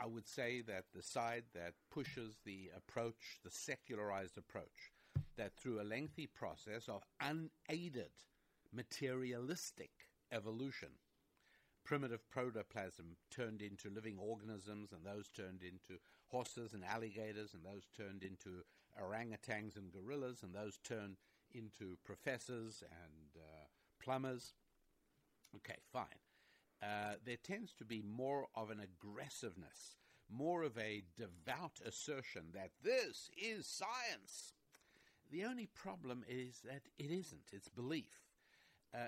I 0.07 0.09
would 0.09 0.27
say 0.27 0.61
that 0.61 0.85
the 0.95 1.03
side 1.03 1.43
that 1.53 1.73
pushes 1.91 2.37
the 2.45 2.69
approach, 2.77 3.39
the 3.43 3.51
secularized 3.51 4.37
approach, 4.37 4.93
that 5.35 5.57
through 5.57 5.81
a 5.81 5.83
lengthy 5.83 6.27
process 6.27 6.87
of 6.87 7.03
unaided 7.19 8.11
materialistic 8.71 9.91
evolution, 10.31 10.91
primitive 11.83 12.21
protoplasm 12.29 13.17
turned 13.29 13.61
into 13.61 13.89
living 13.89 14.17
organisms, 14.17 14.93
and 14.93 15.05
those 15.05 15.27
turned 15.27 15.61
into 15.61 15.99
horses 16.27 16.73
and 16.73 16.85
alligators, 16.85 17.53
and 17.53 17.65
those 17.65 17.87
turned 17.97 18.23
into 18.23 18.63
orangutans 18.97 19.75
and 19.75 19.91
gorillas, 19.91 20.41
and 20.41 20.55
those 20.55 20.79
turned 20.85 21.17
into 21.51 21.97
professors 22.05 22.81
and 22.81 23.43
uh, 23.43 23.65
plumbers. 24.01 24.53
Okay, 25.53 25.79
fine. 25.91 26.26
Uh, 26.81 27.15
there 27.25 27.37
tends 27.37 27.73
to 27.73 27.85
be 27.85 28.01
more 28.01 28.47
of 28.55 28.69
an 28.69 28.79
aggressiveness, 28.79 29.97
more 30.29 30.63
of 30.63 30.77
a 30.77 31.03
devout 31.17 31.79
assertion 31.85 32.43
that 32.53 32.71
this 32.83 33.31
is 33.37 33.65
science. 33.65 34.53
The 35.31 35.45
only 35.45 35.65
problem 35.65 36.23
is 36.27 36.61
that 36.63 36.83
it 36.97 37.11
isn't, 37.11 37.49
it's 37.51 37.69
belief. 37.69 38.21
Uh, 38.93 39.07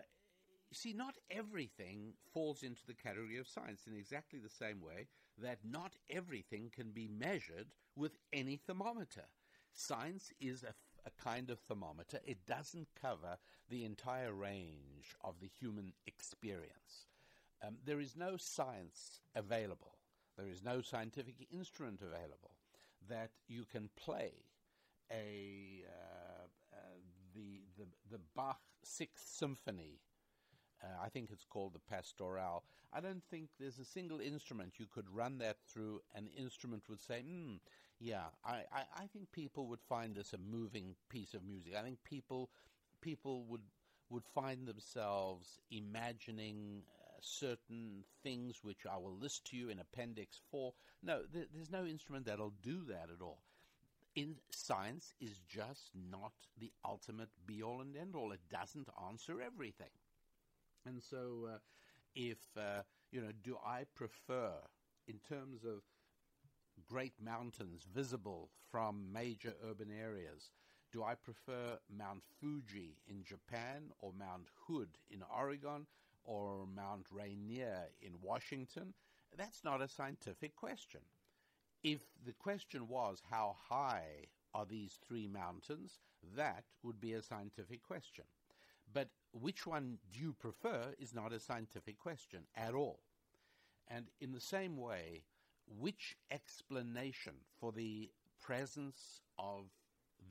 you 0.69 0.75
see, 0.75 0.93
not 0.93 1.15
everything 1.31 2.13
falls 2.33 2.63
into 2.63 2.85
the 2.85 2.93
category 2.93 3.37
of 3.37 3.47
science 3.47 3.87
in 3.87 3.95
exactly 3.95 4.39
the 4.39 4.49
same 4.49 4.81
way 4.81 5.07
that 5.37 5.59
not 5.63 5.95
everything 6.09 6.71
can 6.73 6.91
be 6.91 7.07
measured 7.07 7.67
with 7.95 8.17
any 8.33 8.57
thermometer. 8.57 9.25
Science 9.73 10.31
is 10.39 10.63
a, 10.63 10.73
a 11.05 11.23
kind 11.23 11.49
of 11.49 11.59
thermometer. 11.59 12.19
It 12.23 12.45
doesn't 12.45 12.87
cover 12.99 13.37
the 13.69 13.85
entire 13.85 14.33
range 14.33 15.15
of 15.23 15.39
the 15.39 15.49
human 15.59 15.93
experience. 16.05 17.07
Um, 17.65 17.77
there 17.85 17.99
is 17.99 18.15
no 18.15 18.37
science 18.37 19.21
available, 19.35 19.97
there 20.37 20.47
is 20.47 20.63
no 20.63 20.81
scientific 20.81 21.47
instrument 21.51 22.01
available 22.01 22.51
that 23.09 23.31
you 23.47 23.65
can 23.65 23.89
play 23.95 24.33
a 25.11 25.83
uh, 25.87 26.45
uh, 26.73 26.77
the, 27.35 27.61
the 27.77 27.85
the 28.11 28.19
Bach 28.35 28.59
Sixth 28.83 29.27
Symphony 29.27 29.99
uh, 30.83 30.87
I 31.03 31.09
think 31.09 31.29
it's 31.31 31.45
called 31.45 31.73
the 31.73 31.79
Pastoral. 31.79 32.63
I 32.93 33.01
don't 33.01 33.23
think 33.29 33.49
there's 33.59 33.79
a 33.79 33.85
single 33.85 34.19
instrument 34.19 34.79
you 34.79 34.87
could 34.87 35.09
run 35.09 35.37
that 35.39 35.57
through, 35.67 36.01
An 36.15 36.27
instrument 36.37 36.83
would 36.89 37.01
say, 37.01 37.21
hmm, 37.21 37.55
yeah, 37.99 38.25
I, 38.45 38.63
I, 38.71 38.83
I 39.03 39.07
think 39.11 39.31
people 39.31 39.67
would 39.67 39.81
find 39.81 40.15
this 40.15 40.33
a 40.33 40.37
moving 40.37 40.95
piece 41.09 41.33
of 41.33 41.43
music. 41.43 41.73
I 41.77 41.83
think 41.83 41.99
people 42.03 42.49
people 43.01 43.45
would 43.45 43.61
would 44.09 44.25
find 44.25 44.67
themselves 44.67 45.59
imagining 45.71 46.83
certain 47.23 48.03
things 48.23 48.63
which 48.63 48.85
I 48.85 48.97
will 48.97 49.15
list 49.17 49.45
to 49.47 49.57
you 49.57 49.69
in 49.69 49.79
Appendix 49.79 50.39
4. 50.51 50.73
No, 51.03 51.23
th- 51.31 51.49
there's 51.53 51.71
no 51.71 51.85
instrument 51.85 52.25
that'll 52.25 52.53
do 52.61 52.85
that 52.85 53.09
at 53.11 53.21
all. 53.21 53.41
in 54.15 54.35
science 54.51 55.13
is 55.19 55.39
just 55.47 55.91
not 55.95 56.33
the 56.57 56.71
ultimate 56.85 57.29
be 57.45 57.63
all 57.63 57.81
and 57.81 57.95
end 57.97 58.15
all. 58.15 58.31
It 58.31 58.49
doesn't 58.49 58.89
answer 59.07 59.41
everything. 59.41 59.91
And 60.85 61.01
so, 61.01 61.47
uh, 61.55 61.57
if, 62.15 62.39
uh, 62.57 62.83
you 63.11 63.21
know, 63.21 63.31
do 63.43 63.57
I 63.65 63.85
prefer, 63.95 64.53
in 65.07 65.19
terms 65.19 65.63
of 65.65 65.83
great 66.85 67.13
mountains 67.21 67.83
visible 67.93 68.49
from 68.71 69.11
major 69.11 69.53
urban 69.69 69.91
areas, 69.91 70.51
do 70.91 71.03
I 71.03 71.15
prefer 71.15 71.79
Mount 71.89 72.23
Fuji 72.39 72.97
in 73.07 73.23
Japan 73.23 73.91
or 73.99 74.11
Mount 74.13 74.49
Hood 74.67 74.97
in 75.09 75.23
Oregon 75.23 75.87
or 76.29 76.67
Mount 76.75 77.07
Rainier 77.11 77.89
in 78.01 78.13
Washington? 78.21 78.93
That's 79.35 79.63
not 79.63 79.81
a 79.81 79.87
scientific 79.87 80.55
question. 80.55 81.01
If 81.83 82.01
the 82.23 82.33
question 82.33 82.87
was 82.87 83.21
how 83.31 83.55
high 83.67 84.27
are 84.53 84.65
these 84.65 84.99
three 85.07 85.27
mountains, 85.27 85.99
that 86.35 86.65
would 86.83 87.01
be 87.01 87.13
a 87.13 87.23
scientific 87.23 87.81
question. 87.81 88.25
But 88.93 89.09
which 89.33 89.65
one 89.65 89.97
do 90.11 90.19
you 90.19 90.33
prefer 90.33 90.93
is 90.99 91.15
not 91.15 91.33
a 91.33 91.39
scientific 91.39 91.97
question 91.97 92.41
at 92.55 92.73
all. 92.73 92.99
And 93.87 94.05
in 94.21 94.31
the 94.31 94.41
same 94.41 94.77
way, 94.77 95.23
which 95.79 96.15
explanation 96.29 97.33
for 97.59 97.71
the 97.71 98.11
presence 98.39 99.21
of 99.39 99.65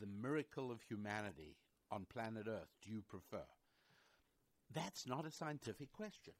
the 0.01 0.07
miracle 0.07 0.71
of 0.71 0.83
humanity 0.83 1.57
on 1.91 2.07
planet 2.13 2.47
Earth 2.49 2.77
do 2.85 2.91
you 2.91 3.03
prefer? 3.03 3.45
That's 4.75 5.07
not 5.07 5.27
a 5.27 5.31
scientific 5.31 5.93
question 5.93 6.35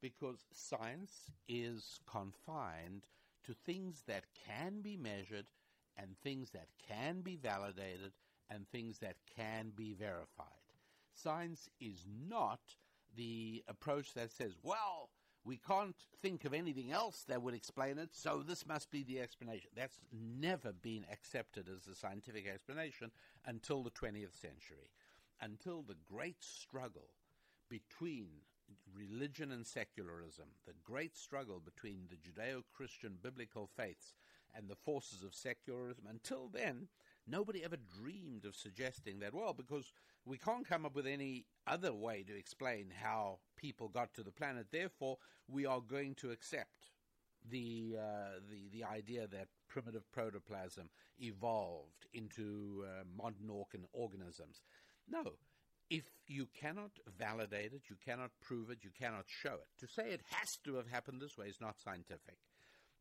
because 0.00 0.44
science 0.52 1.30
is 1.48 2.00
confined 2.10 3.06
to 3.44 3.54
things 3.54 4.02
that 4.06 4.24
can 4.46 4.80
be 4.80 4.96
measured 4.96 5.46
and 5.96 6.16
things 6.22 6.50
that 6.50 6.68
can 6.88 7.20
be 7.20 7.36
validated 7.36 8.12
and 8.50 8.68
things 8.68 8.98
that 8.98 9.16
can 9.36 9.72
be 9.74 9.94
verified. 9.94 10.46
Science 11.14 11.68
is 11.80 12.06
not 12.28 12.60
the 13.16 13.62
approach 13.68 14.14
that 14.14 14.30
says, 14.30 14.52
well, 14.62 15.10
we 15.44 15.56
can't 15.56 15.96
think 16.20 16.44
of 16.44 16.54
anything 16.54 16.92
else 16.92 17.24
that 17.28 17.42
would 17.42 17.54
explain 17.54 17.98
it, 17.98 18.10
so 18.12 18.42
this 18.46 18.64
must 18.64 18.90
be 18.90 19.02
the 19.02 19.20
explanation. 19.20 19.70
That's 19.76 19.98
never 20.12 20.72
been 20.72 21.04
accepted 21.12 21.68
as 21.68 21.86
a 21.88 21.96
scientific 21.96 22.46
explanation 22.46 23.10
until 23.44 23.82
the 23.82 23.90
20th 23.90 24.40
century, 24.40 24.90
until 25.40 25.82
the 25.82 25.96
great 26.08 26.42
struggle 26.42 27.08
between 27.72 28.26
religion 28.94 29.50
and 29.50 29.66
secularism, 29.66 30.44
the 30.66 30.74
great 30.84 31.16
struggle 31.16 31.58
between 31.58 32.06
the 32.10 32.16
Judeo 32.16 32.62
Christian 32.70 33.16
biblical 33.22 33.66
faiths 33.66 34.12
and 34.54 34.68
the 34.68 34.76
forces 34.76 35.22
of 35.22 35.34
secularism. 35.34 36.04
Until 36.06 36.50
then, 36.52 36.88
nobody 37.26 37.64
ever 37.64 37.78
dreamed 37.98 38.44
of 38.44 38.54
suggesting 38.54 39.20
that, 39.20 39.32
well, 39.32 39.54
because 39.54 39.94
we 40.26 40.36
can't 40.36 40.68
come 40.68 40.84
up 40.84 40.94
with 40.94 41.06
any 41.06 41.46
other 41.66 41.94
way 41.94 42.22
to 42.24 42.36
explain 42.36 42.92
how 43.02 43.38
people 43.56 43.88
got 43.88 44.12
to 44.14 44.22
the 44.22 44.30
planet, 44.30 44.66
therefore, 44.70 45.16
we 45.48 45.64
are 45.64 45.80
going 45.80 46.14
to 46.16 46.30
accept 46.30 46.90
the, 47.50 47.96
uh, 47.98 48.40
the, 48.50 48.68
the 48.70 48.84
idea 48.84 49.26
that 49.28 49.48
primitive 49.66 50.12
protoplasm 50.12 50.90
evolved 51.18 52.06
into 52.12 52.84
uh, 52.84 53.04
modern 53.16 53.48
organ- 53.48 53.88
organisms. 53.94 54.60
No. 55.08 55.32
If 55.92 56.04
you 56.26 56.48
cannot 56.58 56.92
validate 57.18 57.74
it, 57.74 57.82
you 57.90 57.96
cannot 58.02 58.30
prove 58.40 58.70
it, 58.70 58.78
you 58.82 58.88
cannot 58.98 59.26
show 59.26 59.56
it. 59.56 59.68
To 59.80 59.86
say 59.86 60.08
it 60.08 60.22
has 60.30 60.56
to 60.64 60.76
have 60.76 60.88
happened 60.88 61.20
this 61.20 61.36
way 61.36 61.48
is 61.48 61.60
not 61.60 61.78
scientific 61.78 62.38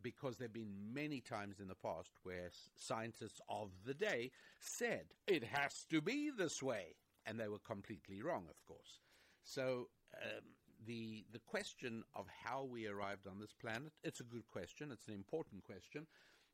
because 0.01 0.35
there 0.35 0.47
have 0.49 0.53
been 0.53 0.93
many 0.93 1.21
times 1.21 1.61
in 1.61 1.69
the 1.69 1.75
past 1.75 2.11
where 2.23 2.49
scientists 2.75 3.39
of 3.47 3.69
the 3.85 3.93
day 3.93 4.31
said 4.59 5.05
it 5.25 5.45
has 5.45 5.85
to 5.89 6.01
be 6.01 6.31
this 6.37 6.61
way, 6.61 6.95
and 7.25 7.39
they 7.39 7.47
were 7.47 7.59
completely 7.59 8.21
wrong, 8.21 8.43
of 8.49 8.61
course. 8.67 8.99
So 9.45 9.87
um, 10.21 10.43
the 10.85 11.23
the 11.31 11.39
question 11.39 12.03
of 12.13 12.25
how 12.43 12.65
we 12.65 12.87
arrived 12.87 13.25
on 13.25 13.39
this 13.39 13.53
planet, 13.53 13.93
it's 14.03 14.19
a 14.19 14.25
good 14.25 14.47
question, 14.51 14.91
it's 14.91 15.07
an 15.07 15.13
important 15.13 15.63
question, 15.63 16.07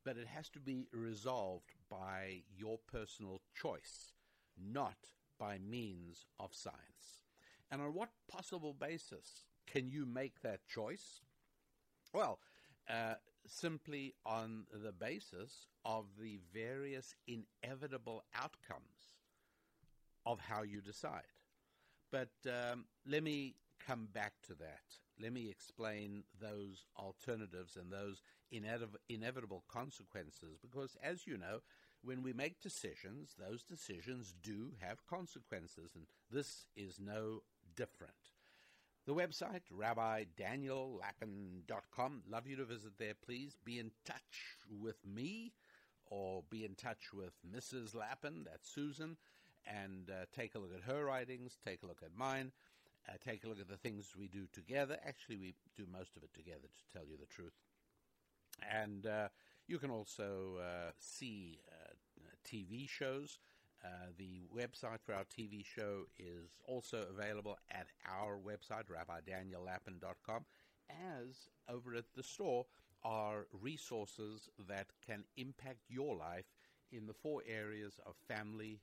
but 0.06 0.18
it 0.18 0.28
has 0.28 0.50
to 0.50 0.60
be 0.60 0.88
resolved 0.94 1.74
by 1.90 2.44
your 2.56 2.78
personal 2.92 3.42
choice, 3.60 4.14
not 4.56 4.98
by 5.38 5.58
means 5.58 6.26
of 6.40 6.54
science. 6.54 7.24
And 7.72 7.82
on 7.82 7.94
what 7.94 8.10
possible 8.32 8.74
basis 8.74 9.46
can 9.66 9.90
you 9.90 10.06
make 10.06 10.42
that 10.42 10.68
choice? 10.68 11.22
Well, 12.14 12.40
uh, 12.90 13.16
simply 13.46 14.14
on 14.26 14.66
the 14.72 14.92
basis 14.92 15.68
of 15.86 16.06
the 16.20 16.40
various 16.54 17.16
inevitable 17.28 18.24
outcomes 18.36 19.16
of 20.26 20.40
how 20.40 20.64
you 20.64 20.82
decide. 20.82 21.24
But 22.12 22.30
um, 22.46 22.86
let 23.06 23.24
me 23.24 23.56
come 23.86 24.08
back 24.14 24.34
to 24.48 24.54
that. 24.56 24.82
Let 25.22 25.34
me 25.34 25.50
explain 25.50 26.24
those 26.40 26.86
alternatives 26.98 27.76
and 27.76 27.92
those 27.92 28.22
inev- 28.54 28.96
inevitable 29.10 29.64
consequences 29.68 30.58
because, 30.62 30.96
as 31.02 31.26
you 31.26 31.38
know, 31.38 31.60
when 32.04 32.24
we 32.24 32.34
make 32.34 32.60
decisions, 32.62 33.36
those 33.38 33.64
decisions 33.64 34.34
do 34.42 34.72
have 34.80 35.06
consequences, 35.06 35.92
and 35.96 36.08
this 36.32 36.66
is 36.76 37.00
no 37.00 37.44
different. 37.76 38.14
The 39.06 39.14
website, 39.14 39.62
rabbidaniellapin.com. 39.74 42.24
Love 42.30 42.48
you 42.48 42.56
to 42.58 42.66
visit 42.66 42.98
there, 43.00 43.14
please. 43.26 43.56
Be 43.64 43.80
in 43.80 43.92
touch 44.06 44.58
with 44.70 44.98
me 45.06 45.54
or 46.10 46.44
be 46.50 46.66
in 46.66 46.76
touch 46.76 47.14
with 47.14 47.34
Mrs. 47.50 47.96
Lapin, 47.96 48.46
that's 48.46 48.70
Susan, 48.70 49.16
and 49.66 50.10
uh, 50.10 50.26
take 50.36 50.56
a 50.56 50.60
look 50.60 50.74
at 50.76 50.84
her 50.84 51.06
writings, 51.06 51.58
take 51.66 51.84
a 51.84 51.86
look 51.86 52.02
at 52.04 52.18
mine, 52.18 52.52
uh, 53.08 53.14
take 53.26 53.44
a 53.44 53.48
look 53.48 53.60
at 53.60 53.70
the 53.70 53.78
things 53.78 54.14
we 54.18 54.28
do 54.28 54.48
together. 54.52 54.98
Actually, 55.06 55.38
we 55.38 55.54
do 55.76 55.86
most 55.92 56.18
of 56.18 56.24
it 56.24 56.34
together, 56.34 56.68
to 56.68 56.98
tell 56.98 57.08
you 57.08 57.18
the 57.18 57.26
truth. 57.26 57.54
And 58.70 59.06
uh, 59.06 59.28
you 59.68 59.78
can 59.78 59.92
also 59.92 60.58
uh, 60.60 60.92
see 61.00 61.60
uh, 61.72 61.77
TV 62.52 62.88
shows. 62.90 63.40
Uh, 63.84 64.10
the 64.18 64.48
website 64.56 65.02
for 65.06 65.14
our 65.14 65.26
TV 65.26 65.64
show 65.64 66.06
is 66.18 66.58
also 66.66 67.06
available 67.12 67.58
at 67.70 67.88
our 68.10 68.38
website, 68.38 68.86
rabbidaniellapin.com, 68.90 70.46
as 70.90 71.50
over 71.70 71.96
at 71.96 72.06
the 72.16 72.24
store 72.24 72.66
are 73.04 73.46
resources 73.52 74.50
that 74.68 74.88
can 75.06 75.24
impact 75.38 75.82
your 75.90 76.16
life 76.16 76.46
in 76.92 77.06
the 77.06 77.14
four 77.14 77.44
areas 77.48 78.00
of 78.06 78.16
family, 78.28 78.82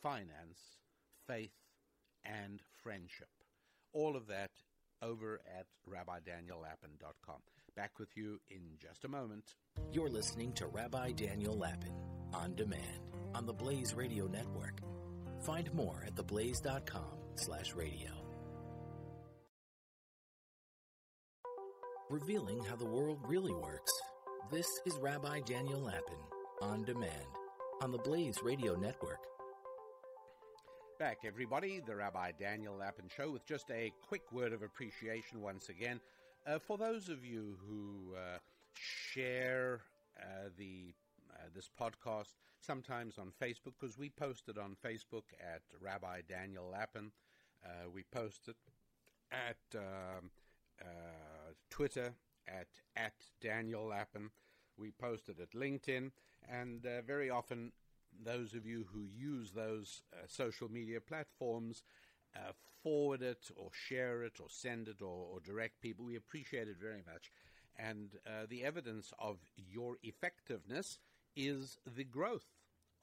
finance, 0.00 0.78
faith, 1.26 1.56
and 2.24 2.60
friendship. 2.82 3.28
All 3.92 4.16
of 4.16 4.26
that 4.28 4.50
over 5.02 5.40
at 5.58 5.66
rabbidaniellapin.com. 5.88 7.40
Back 7.76 7.98
with 7.98 8.16
you 8.16 8.40
in 8.50 8.60
just 8.78 9.04
a 9.04 9.08
moment. 9.08 9.54
You're 9.92 10.10
listening 10.10 10.52
to 10.54 10.66
Rabbi 10.66 11.12
Daniel 11.12 11.56
Lapin 11.56 11.92
on 12.34 12.54
demand 12.54 13.00
on 13.34 13.46
the 13.46 13.52
Blaze 13.52 13.94
Radio 13.94 14.26
Network. 14.26 14.80
Find 15.40 15.72
more 15.72 16.04
at 16.06 16.14
theblaze.com 16.14 17.16
slash 17.36 17.74
radio. 17.74 18.10
Revealing 22.10 22.62
how 22.64 22.76
the 22.76 22.86
world 22.86 23.20
really 23.26 23.54
works. 23.54 23.92
This 24.50 24.66
is 24.84 24.98
Rabbi 25.00 25.40
Daniel 25.46 25.80
Lapin 25.80 26.18
on 26.60 26.84
demand 26.84 27.26
on 27.80 27.92
the 27.92 27.98
Blaze 27.98 28.38
Radio 28.42 28.74
Network. 28.74 29.20
Back, 30.98 31.18
everybody, 31.24 31.80
the 31.86 31.96
Rabbi 31.96 32.32
Daniel 32.38 32.76
Lapin 32.76 33.06
Show 33.16 33.30
with 33.30 33.46
just 33.46 33.70
a 33.70 33.90
quick 34.06 34.30
word 34.32 34.52
of 34.52 34.62
appreciation 34.62 35.40
once 35.40 35.70
again 35.70 35.98
uh, 36.46 36.58
for 36.58 36.78
those 36.78 37.08
of 37.08 37.24
you 37.24 37.56
who 37.66 38.14
uh, 38.14 38.38
share 38.74 39.80
uh, 40.18 40.48
the 40.56 40.94
uh, 41.32 41.48
this 41.54 41.70
podcast 41.80 42.34
sometimes 42.60 43.18
on 43.18 43.32
Facebook 43.40 43.74
because 43.80 43.98
we 43.98 44.10
post 44.10 44.48
it 44.48 44.58
on 44.58 44.76
Facebook 44.84 45.24
at 45.40 45.62
Rabbi 45.80 46.20
Daniel 46.28 46.68
Lapin. 46.70 47.12
Uh, 47.64 47.88
we 47.92 48.02
post 48.12 48.48
it 48.48 48.56
at 49.32 49.78
um, 49.78 50.30
Twitter 51.70 52.12
at 52.48 52.68
at 52.96 53.14
Daniel 53.40 53.86
Lapin. 53.86 54.30
We 54.76 54.90
post 54.90 55.28
it 55.28 55.38
at 55.40 55.52
LinkedIn, 55.52 56.10
and 56.48 56.86
very 57.06 57.28
often 57.30 57.72
those 58.24 58.54
of 58.54 58.66
you 58.66 58.86
who 58.92 59.02
use 59.04 59.52
those 59.52 60.02
uh, 60.12 60.26
social 60.26 60.70
media 60.70 61.00
platforms 61.00 61.82
uh, 62.36 62.52
forward 62.82 63.22
it 63.22 63.50
or 63.56 63.70
share 63.72 64.22
it 64.22 64.40
or 64.40 64.46
send 64.48 64.88
it 64.88 65.02
or, 65.02 65.26
or, 65.32 65.40
direct 65.40 65.80
people. 65.80 66.04
We 66.04 66.16
appreciate 66.16 66.68
it 66.68 66.76
very 66.80 67.02
much. 67.12 67.30
And 67.76 68.16
uh, 68.26 68.46
the 68.48 68.64
evidence 68.64 69.12
of 69.18 69.38
your 69.56 69.96
effectiveness 70.02 70.98
is 71.36 71.78
the 71.86 72.04
growth 72.04 72.46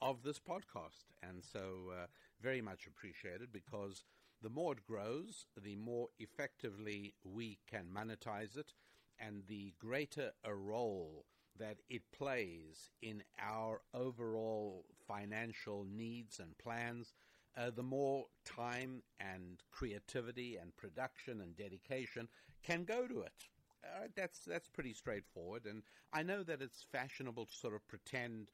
of 0.00 0.22
this 0.22 0.38
podcast. 0.38 1.04
And 1.22 1.42
so, 1.42 1.92
uh, 1.92 2.06
very 2.40 2.60
much 2.60 2.86
appreciated 2.86 3.52
because 3.52 4.04
the 4.42 4.50
more 4.50 4.72
it 4.72 4.86
grows, 4.86 5.46
the 5.60 5.76
more 5.76 6.08
effectively 6.18 7.14
we 7.24 7.58
can 7.68 7.86
monetize 7.92 8.56
it, 8.56 8.72
and 9.18 9.42
the 9.48 9.74
greater 9.78 10.32
a 10.44 10.54
role 10.54 11.24
that 11.58 11.78
it 11.88 12.02
plays 12.16 12.90
in 13.02 13.22
our 13.42 13.80
overall 13.92 14.84
financial 15.08 15.84
needs 15.84 16.38
and 16.38 16.56
plans, 16.58 17.14
uh, 17.58 17.70
the 17.74 17.82
more 17.82 18.26
time 18.44 19.02
and 19.20 19.62
creativity 19.70 20.56
and 20.56 20.76
production 20.76 21.40
and 21.40 21.56
dedication 21.56 22.28
can 22.62 22.84
go 22.84 23.06
to 23.06 23.22
it. 23.22 23.32
Uh, 23.84 24.08
that's 24.16 24.40
that's 24.40 24.68
pretty 24.68 24.92
straightforward, 24.92 25.64
and 25.64 25.82
I 26.12 26.22
know 26.22 26.42
that 26.42 26.60
it's 26.60 26.84
fashionable 26.90 27.46
to 27.46 27.54
sort 27.54 27.74
of 27.74 27.86
pretend, 27.86 28.50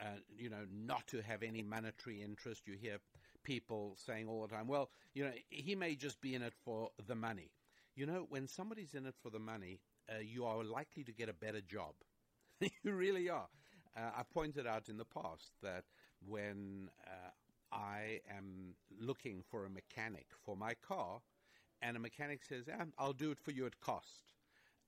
uh, 0.00 0.20
you 0.36 0.48
know, 0.48 0.64
not 0.72 1.06
to 1.08 1.20
have 1.20 1.42
any 1.42 1.62
monetary 1.62 2.22
interest. 2.22 2.62
You 2.66 2.74
hear 2.80 2.98
people 3.42 3.96
saying 3.96 4.28
all 4.28 4.42
the 4.42 4.54
time, 4.54 4.68
"Well, 4.68 4.90
you 5.14 5.24
know, 5.24 5.32
he 5.48 5.74
may 5.74 5.96
just 5.96 6.20
be 6.20 6.34
in 6.34 6.42
it 6.42 6.54
for 6.54 6.90
the 7.06 7.16
money." 7.16 7.50
You 7.96 8.06
know, 8.06 8.26
when 8.28 8.46
somebody's 8.46 8.94
in 8.94 9.04
it 9.06 9.16
for 9.20 9.30
the 9.30 9.40
money, 9.40 9.80
uh, 10.08 10.20
you 10.20 10.44
are 10.44 10.62
likely 10.62 11.02
to 11.04 11.12
get 11.12 11.28
a 11.28 11.34
better 11.34 11.60
job. 11.60 11.94
you 12.60 12.92
really 12.92 13.28
are. 13.28 13.48
Uh, 13.96 14.10
I 14.16 14.22
pointed 14.32 14.66
out 14.66 14.88
in 14.88 14.96
the 14.96 15.04
past 15.04 15.50
that 15.62 15.84
when 16.24 16.88
uh, 17.04 17.30
I 17.72 18.20
am 18.36 18.74
looking 19.00 19.42
for 19.50 19.64
a 19.64 19.70
mechanic 19.70 20.26
for 20.44 20.56
my 20.56 20.74
car, 20.74 21.20
and 21.82 21.96
a 21.96 22.00
mechanic 22.00 22.42
says, 22.44 22.64
I'll 22.98 23.12
do 23.12 23.30
it 23.30 23.38
for 23.38 23.50
you 23.50 23.66
at 23.66 23.80
cost. 23.80 24.32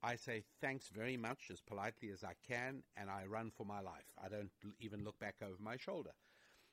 I 0.02 0.16
say 0.16 0.44
thanks 0.60 0.88
very 0.88 1.16
much 1.16 1.50
as 1.50 1.60
politely 1.60 2.10
as 2.10 2.24
I 2.24 2.32
can, 2.46 2.82
and 2.96 3.10
I 3.10 3.26
run 3.26 3.50
for 3.50 3.66
my 3.66 3.80
life. 3.80 4.10
I 4.22 4.28
don't 4.28 4.50
even 4.80 5.04
look 5.04 5.18
back 5.18 5.36
over 5.42 5.62
my 5.62 5.76
shoulder 5.76 6.12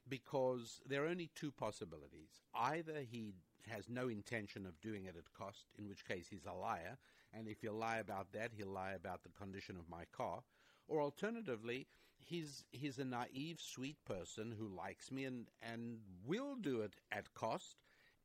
because 0.07 0.81
there 0.87 1.03
are 1.03 1.09
only 1.09 1.29
two 1.35 1.51
possibilities. 1.51 2.41
Either 2.55 3.01
he 3.01 3.33
has 3.69 3.89
no 3.89 4.07
intention 4.07 4.65
of 4.65 4.79
doing 4.79 5.05
it 5.05 5.15
at 5.17 5.33
cost, 5.37 5.65
in 5.77 5.89
which 5.89 6.05
case 6.05 6.27
he's 6.29 6.45
a 6.45 6.53
liar, 6.53 6.97
and 7.33 7.47
if 7.49 7.61
he'll 7.61 7.73
lie 7.73 7.97
about 7.97 8.31
that, 8.31 8.51
he'll 8.55 8.71
lie 8.71 8.93
about 8.93 9.23
the 9.23 9.29
condition 9.29 9.75
of 9.75 9.89
my 9.89 10.05
car. 10.15 10.43
Or 10.87 11.01
alternatively, 11.01 11.87
he's 12.27 12.63
he's 12.71 12.99
a 12.99 13.05
naive, 13.05 13.59
sweet 13.59 13.97
person 14.05 14.53
who 14.57 14.67
likes 14.67 15.11
me 15.11 15.25
and, 15.25 15.47
and 15.61 15.99
will 16.25 16.55
do 16.55 16.81
it 16.81 16.93
at 17.11 17.33
cost. 17.33 17.77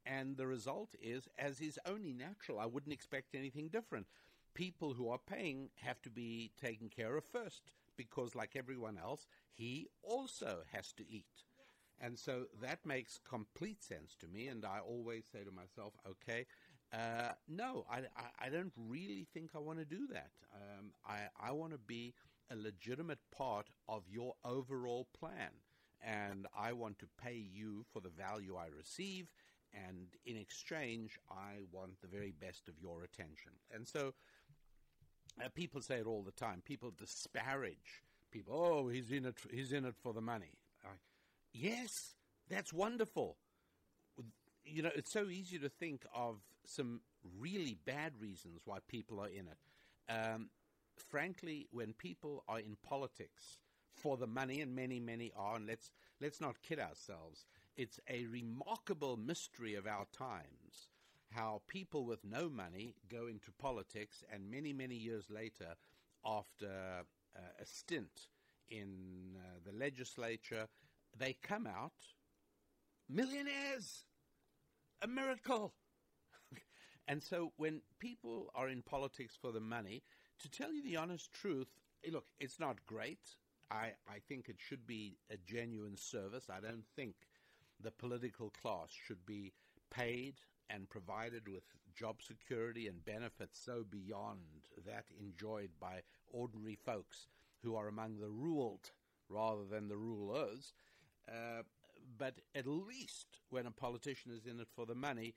And 0.05 0.37
the 0.37 0.49
result 0.49 0.91
is, 1.01 1.29
as 1.39 1.61
is 1.61 1.79
only 1.87 2.13
natural, 2.13 2.59
I 2.59 2.67
wouldn't 2.67 2.93
expect 2.93 3.35
anything 3.35 3.69
different. 3.69 4.07
People 4.53 4.95
who 4.95 5.09
are 5.09 5.19
paying 5.19 5.71
have 5.77 6.03
to 6.03 6.11
be 6.11 6.51
taken 6.61 6.89
care 6.89 7.17
of 7.17 7.25
first 7.25 7.71
because, 7.97 8.35
like 8.35 8.57
everyone 8.57 8.99
else, 8.99 9.27
he 9.53 9.87
also 10.03 10.63
has 10.73 10.93
to 10.95 11.05
eat. 11.09 11.45
And 12.01 12.19
so 12.19 12.47
that 12.61 12.85
makes 12.85 13.19
complete 13.19 13.85
sense 13.85 14.17
to 14.21 14.27
me. 14.27 14.49
And 14.49 14.65
I 14.65 14.81
always 14.81 15.25
say 15.31 15.45
to 15.45 15.53
myself, 15.53 15.95
okay, 16.05 16.47
uh, 16.93 17.33
no, 17.49 17.87
I, 17.89 17.99
I, 18.17 18.47
I, 18.47 18.49
don't 18.51 18.73
really 18.77 19.27
think 19.33 19.51
I 19.55 19.61
want 19.61 19.79
to 19.79 19.85
do 19.85 20.09
that. 20.13 20.33
Um, 20.55 20.93
I, 21.07 21.21
I 21.41 21.53
want 21.53 21.73
to 21.73 21.79
be 21.79 22.13
a 22.51 22.57
legitimate 22.57 23.21
part 23.37 23.69
of 23.89 24.03
your 24.09 24.35
overall 24.45 25.07
plan. 25.19 25.51
And 26.05 26.47
I 26.57 26.73
want 26.73 26.99
to 26.99 27.07
pay 27.23 27.37
you 27.37 27.85
for 27.93 28.01
the 28.01 28.09
value 28.09 28.57
I 28.57 28.67
receive. 28.67 29.29
And 29.73 30.09
in 30.27 30.37
exchange, 30.37 31.19
I 31.31 31.61
want 31.71 32.01
the 32.01 32.09
very 32.09 32.33
best 32.33 32.69
of 32.69 32.75
your 32.81 33.05
attention. 33.05 33.53
And 33.73 33.87
so 33.87 34.13
uh, 35.43 35.49
people 35.55 35.81
say 35.81 35.97
it 35.97 36.07
all 36.07 36.23
the 36.23 36.33
time. 36.33 36.63
People 36.65 36.93
disparage 36.97 38.03
people. 38.31 38.55
Oh, 38.55 38.89
he's 38.89 39.11
in 39.13 39.27
it. 39.27 39.37
He's 39.51 39.73
in 39.73 39.85
it 39.85 39.95
for 40.03 40.13
the 40.13 40.21
money. 40.21 40.59
yes, 41.53 42.15
that's 42.49 42.73
wonderful. 42.73 43.37
You 44.65 44.83
know, 44.83 44.91
it's 44.95 45.13
so 45.13 45.29
easy 45.29 45.59
to 45.59 45.69
think 45.69 46.05
of 46.15 46.39
some 46.67 47.01
really 47.39 47.77
bad 47.85 48.13
reasons 48.21 48.63
why 48.65 48.79
people 48.89 49.21
are 49.21 49.29
in 49.29 49.47
it. 49.49 50.13
Um, 50.13 50.51
frankly, 51.03 51.69
when 51.71 51.93
people 51.93 52.45
are 52.49 52.59
in 52.59 52.77
politics 52.83 53.59
for 53.95 54.17
the 54.17 54.27
money, 54.27 54.61
and 54.61 54.75
many, 54.75 55.01
many 55.01 55.33
are, 55.37 55.57
and 55.57 55.67
let's 55.67 55.91
let's 56.21 56.41
not 56.41 56.63
kid 56.63 56.79
ourselves, 56.79 57.47
it's 57.77 58.01
a 58.09 58.27
remarkable 58.27 59.17
mystery 59.17 59.75
of 59.75 59.87
our 59.87 60.07
times 60.17 60.89
how 61.33 61.63
people 61.67 62.05
with 62.05 62.25
no 62.25 62.49
money 62.49 62.95
go 63.11 63.27
into 63.27 63.51
politics, 63.53 64.23
and 64.33 64.51
many, 64.51 64.73
many 64.73 64.95
years 64.95 65.31
later, 65.31 65.75
after 66.25 67.05
uh, 67.37 67.41
a 67.61 67.67
stint 67.67 68.29
in 68.71 69.37
uh, 69.37 69.59
the 69.65 69.73
legislature, 69.77 70.67
they 71.19 71.37
come 71.43 71.67
out 71.67 71.93
millionaires. 73.09 74.05
A 75.03 75.09
miracle. 75.09 75.75
and 77.09 77.23
so 77.23 77.53
when 77.57 77.81
people 77.99 78.51
are 78.55 78.69
in 78.69 78.83
politics 78.83 79.37
for 79.41 79.51
the 79.51 79.61
money, 79.61 80.03
to 80.43 80.51
tell 80.51 80.73
you 80.73 80.83
the 80.83 80.97
honest 80.97 81.33
truth, 81.33 81.69
eh, 82.05 82.11
look, 82.13 82.27
it's 82.41 82.61
not 82.61 82.85
great. 82.87 83.21
I, 83.71 83.93
I 84.09 84.19
think 84.29 84.49
it 84.49 84.57
should 84.59 84.87
be 84.87 85.17
a 85.31 85.37
genuine 85.37 85.97
service. 85.97 86.47
I 86.51 86.61
don't 86.61 86.85
think 86.95 87.15
the 87.81 87.91
political 87.91 88.51
class 88.51 88.91
should 88.91 89.25
be 89.27 89.53
paid 89.91 90.35
and 90.69 90.89
provided 90.89 91.49
with 91.49 91.65
job 91.95 92.23
security 92.23 92.89
and 92.89 93.05
benefits 93.05 93.59
so 93.63 93.85
beyond 93.89 94.41
that 94.87 95.05
enjoyed 95.21 95.71
by 95.81 96.01
ordinary 96.31 96.79
folks 96.85 97.29
who 97.63 97.77
are 97.77 97.89
among 97.89 98.19
the 98.19 98.29
ruled 98.31 98.91
rather 99.29 99.65
than 99.65 99.89
the 99.89 99.97
rulers. 99.97 100.73
Uh, 101.29 101.63
but 102.19 102.35
at 102.55 102.67
least 102.67 103.27
when 103.51 103.67
a 103.67 103.71
politician 103.71 104.33
is 104.33 104.47
in 104.47 104.61
it 104.61 104.69
for 104.75 104.87
the 104.87 104.95
money, 104.95 105.35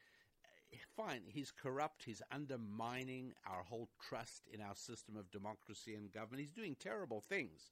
fine, 0.84 1.24
he's 1.28 1.52
corrupt, 1.52 2.04
he's 2.06 2.22
undermining 2.32 3.34
our 3.46 3.64
whole 3.64 3.90
trust 4.00 4.48
in 4.52 4.62
our 4.62 4.76
system 4.76 5.16
of 5.16 5.32
democracy 5.32 5.96
and 5.96 6.12
government, 6.12 6.42
he's 6.42 6.52
doing 6.52 6.76
terrible 6.76 7.22
things. 7.22 7.72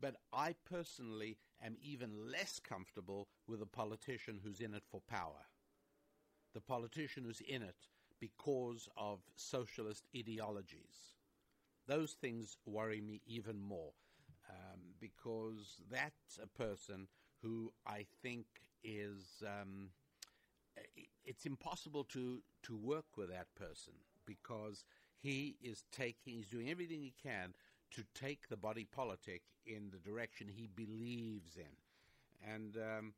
But 0.00 0.16
I 0.32 0.54
personally 0.64 1.38
am 1.62 1.76
even 1.80 2.30
less 2.30 2.58
comfortable 2.60 3.28
with 3.46 3.60
a 3.62 3.66
politician 3.66 4.40
who's 4.42 4.60
in 4.60 4.74
it 4.74 4.84
for 4.90 5.00
power. 5.00 5.46
The 6.54 6.60
politician 6.60 7.24
who's 7.24 7.40
in 7.40 7.62
it 7.62 7.88
because 8.20 8.88
of 8.96 9.20
socialist 9.34 10.06
ideologies. 10.16 11.16
Those 11.86 12.12
things 12.12 12.56
worry 12.66 13.00
me 13.00 13.22
even 13.26 13.60
more 13.60 13.92
um, 14.48 14.94
because 15.00 15.80
that's 15.90 16.38
a 16.42 16.46
person 16.46 17.08
who 17.42 17.72
I 17.86 18.06
think 18.22 18.46
is 18.82 19.42
um, 19.46 19.90
it's 21.24 21.46
impossible 21.46 22.04
to 22.04 22.42
to 22.62 22.76
work 22.76 23.16
with 23.16 23.30
that 23.30 23.54
person 23.54 23.94
because 24.26 24.84
he 25.18 25.56
is 25.62 25.84
taking 25.92 26.34
he's 26.34 26.48
doing 26.48 26.70
everything 26.70 27.00
he 27.00 27.14
can 27.22 27.54
to 27.92 28.04
take 28.14 28.48
the 28.48 28.56
body 28.56 28.84
politic 28.84 29.42
in 29.66 29.90
the 29.90 29.98
direction 29.98 30.48
he 30.48 30.68
believes 30.74 31.56
in. 31.56 32.52
And 32.52 32.76
um, 32.76 33.14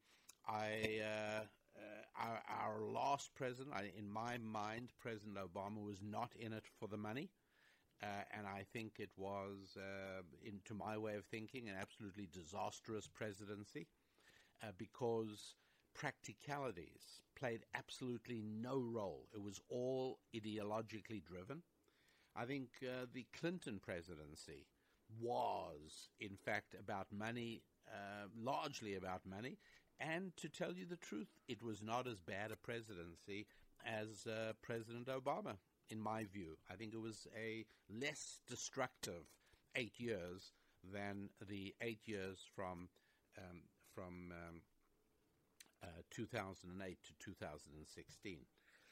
I 0.49 1.01
uh, 1.03 1.41
uh, 1.77 2.23
our, 2.23 2.43
our, 2.49 2.83
last 2.83 3.35
president 3.35 3.75
in 3.97 4.11
my 4.11 4.39
mind 4.39 4.93
President 5.01 5.37
Obama 5.37 5.83
was 5.85 6.01
not 6.03 6.33
in 6.39 6.53
it 6.53 6.65
for 6.79 6.89
the 6.89 6.97
money. 6.97 7.31
Uh, 8.03 8.07
and 8.37 8.47
I 8.49 8.65
think 8.73 8.95
it 8.99 9.11
was, 9.17 9.77
uh, 9.77 10.23
into 10.45 10.75
my 10.75 10.99
way 10.99 11.15
of 11.15 11.25
thinking, 11.27 11.69
an 11.69 11.77
absolutely 11.81 12.29
disastrous 12.33 13.07
presidency 13.07 13.87
uh, 14.61 14.73
because 14.77 15.55
practicalities 15.95 17.21
played 17.35 17.65
absolutely 17.75 18.43
no 18.43 18.79
role. 18.81 19.29
It 19.35 19.43
was 19.43 19.61
all 19.69 20.19
ideologically 20.35 21.23
driven. 21.25 21.63
I 22.35 22.45
think 22.45 22.69
uh, 22.83 23.07
the 23.13 23.27
Clinton 23.39 23.81
presidency 23.83 24.67
was, 25.21 26.09
in 26.21 26.37
fact, 26.37 26.75
about 26.79 27.13
money, 27.13 27.63
uh, 27.89 28.29
largely 28.37 28.95
about 28.95 29.27
money. 29.27 29.59
And 30.01 30.37
to 30.39 30.49
tell 30.49 30.73
you 30.73 30.87
the 30.87 30.97
truth, 30.97 31.29
it 31.49 31.63
was 31.63 31.83
not 31.83 32.07
as 32.07 32.21
bad 32.21 32.51
a 32.51 32.57
presidency 32.57 33.47
as 33.85 34.27
uh, 34.27 34.53
President 34.63 35.09
Obama, 35.09 35.57
in 35.91 36.01
my 36.01 36.25
view. 36.25 36.57
I 36.71 36.75
think 36.75 36.95
it 36.95 37.01
was 37.01 37.27
a 37.37 37.65
less 37.91 38.41
destructive 38.49 39.25
eight 39.77 39.99
years 39.99 40.53
than 40.93 41.31
the 41.49 41.75
eight 41.81 42.01
years 42.07 42.39
from 42.55 42.89
um, 43.39 43.63
from 43.95 44.33
um, 44.33 44.63
uh, 45.83 46.03
2008 46.11 46.99
to 47.03 47.13
2016. 47.19 48.39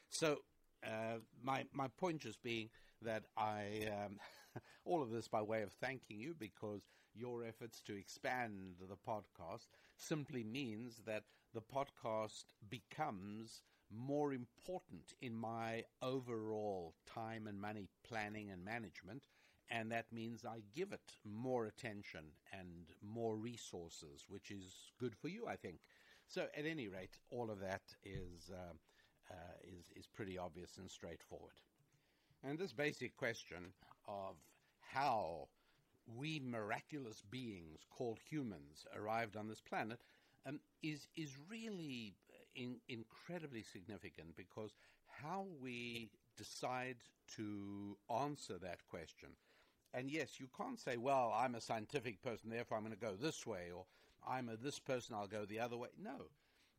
So 0.09 0.39
uh, 0.85 1.19
my 1.43 1.65
my 1.73 1.89
point 1.89 2.21
just 2.21 2.43
being 2.43 2.71
that 3.03 3.25
I 3.37 3.89
um, 3.89 4.19
all 4.85 5.03
of 5.03 5.11
this 5.11 5.29
by 5.29 5.43
way 5.43 5.63
of 5.63 5.73
thanking 5.73 6.19
you 6.19 6.35
because 6.39 6.83
your 7.15 7.45
efforts 7.45 7.83
to 7.83 7.97
expand 7.97 8.77
the 8.89 8.97
podcast 8.97 9.67
simply 9.97 10.45
means 10.45 11.03
that 11.07 11.25
the 11.53 11.61
podcast 11.61 12.45
becomes 12.69 13.63
more 13.93 14.33
important 14.33 15.15
in 15.21 15.35
my 15.35 15.83
overall 16.01 16.95
time 17.13 17.47
and 17.49 17.61
money 17.61 17.89
planning 18.07 18.51
and 18.51 18.65
management 18.65 19.27
and 19.71 19.91
that 19.93 20.13
means 20.13 20.45
I 20.45 20.63
give 20.75 20.93
it 20.93 21.13
more 21.25 21.67
attention 21.67 22.25
and 22.53 22.89
more 23.03 23.37
resources, 23.37 24.25
which 24.29 24.51
is 24.51 24.91
good 24.99 25.15
for 25.15 25.29
you, 25.29 25.47
I 25.47 25.57
think. 25.57 25.79
So, 26.31 26.47
at 26.57 26.65
any 26.65 26.87
rate, 26.87 27.19
all 27.33 27.51
of 27.51 27.59
that 27.59 27.83
is 28.05 28.53
uh, 28.53 28.73
uh, 29.33 29.35
is 29.65 29.91
is 29.97 30.07
pretty 30.07 30.39
obvious 30.39 30.77
and 30.79 30.89
straightforward. 30.89 31.55
And 32.45 32.57
this 32.57 32.73
basic 32.73 33.17
question 33.17 33.73
of 34.07 34.37
how 34.79 35.49
we 36.07 36.41
miraculous 36.41 37.21
beings 37.29 37.81
called 37.91 38.21
humans 38.31 38.87
arrived 38.97 39.37
on 39.37 39.49
this 39.49 39.61
planet 39.61 39.99
um, 40.47 40.61
is 40.85 41.09
is 41.17 41.33
really 41.51 42.15
in, 42.55 42.77
incredibly 42.89 43.65
significant 43.65 44.37
because 44.37 44.77
how 45.09 45.47
we 45.61 46.11
decide 46.37 46.99
to 47.35 47.97
answer 48.23 48.57
that 48.59 48.87
question. 48.89 49.31
And 49.93 50.09
yes, 50.09 50.39
you 50.39 50.47
can't 50.57 50.79
say, 50.79 50.97
well, 50.97 51.35
I'm 51.37 51.57
a 51.57 51.61
scientific 51.61 52.23
person, 52.23 52.51
therefore 52.51 52.77
I'm 52.77 52.85
going 52.85 52.95
to 52.95 53.01
go 53.01 53.17
this 53.17 53.45
way, 53.45 53.73
or 53.77 53.87
I'm 54.27 54.49
a 54.49 54.57
this 54.57 54.79
person, 54.79 55.15
I'll 55.15 55.27
go 55.27 55.45
the 55.45 55.61
other 55.61 55.77
way. 55.77 55.89
No. 56.03 56.31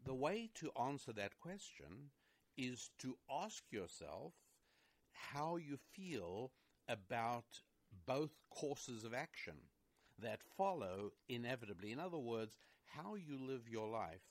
The 0.05 0.13
way 0.13 0.49
to 0.55 0.71
answer 0.81 1.13
that 1.13 1.39
question 1.39 2.11
is 2.57 2.89
to 2.99 3.17
ask 3.29 3.63
yourself 3.71 4.33
how 5.11 5.57
you 5.57 5.77
feel 5.93 6.51
about 6.87 7.61
both 8.05 8.31
courses 8.49 9.03
of 9.03 9.13
action 9.13 9.55
that 10.19 10.41
follow 10.57 11.11
inevitably. 11.29 11.91
In 11.91 11.99
other 11.99 12.17
words, 12.17 12.55
how 12.85 13.15
you 13.15 13.37
live 13.39 13.69
your 13.69 13.87
life 13.87 14.21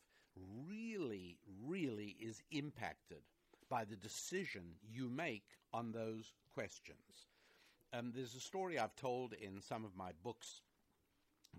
really, 0.69 1.39
really 1.65 2.17
is 2.21 2.43
impacted 2.51 3.23
by 3.69 3.85
the 3.85 3.97
decision 3.97 4.75
you 4.83 5.09
make 5.09 5.45
on 5.73 5.93
those 5.93 6.33
questions. 6.55 7.29
Um, 7.93 8.13
there's 8.15 8.35
a 8.35 8.41
story 8.41 8.79
I've 8.79 8.97
told 8.97 9.33
in 9.35 9.61
some 9.61 9.85
of 9.85 9.97
my 9.97 10.11
books 10.23 10.63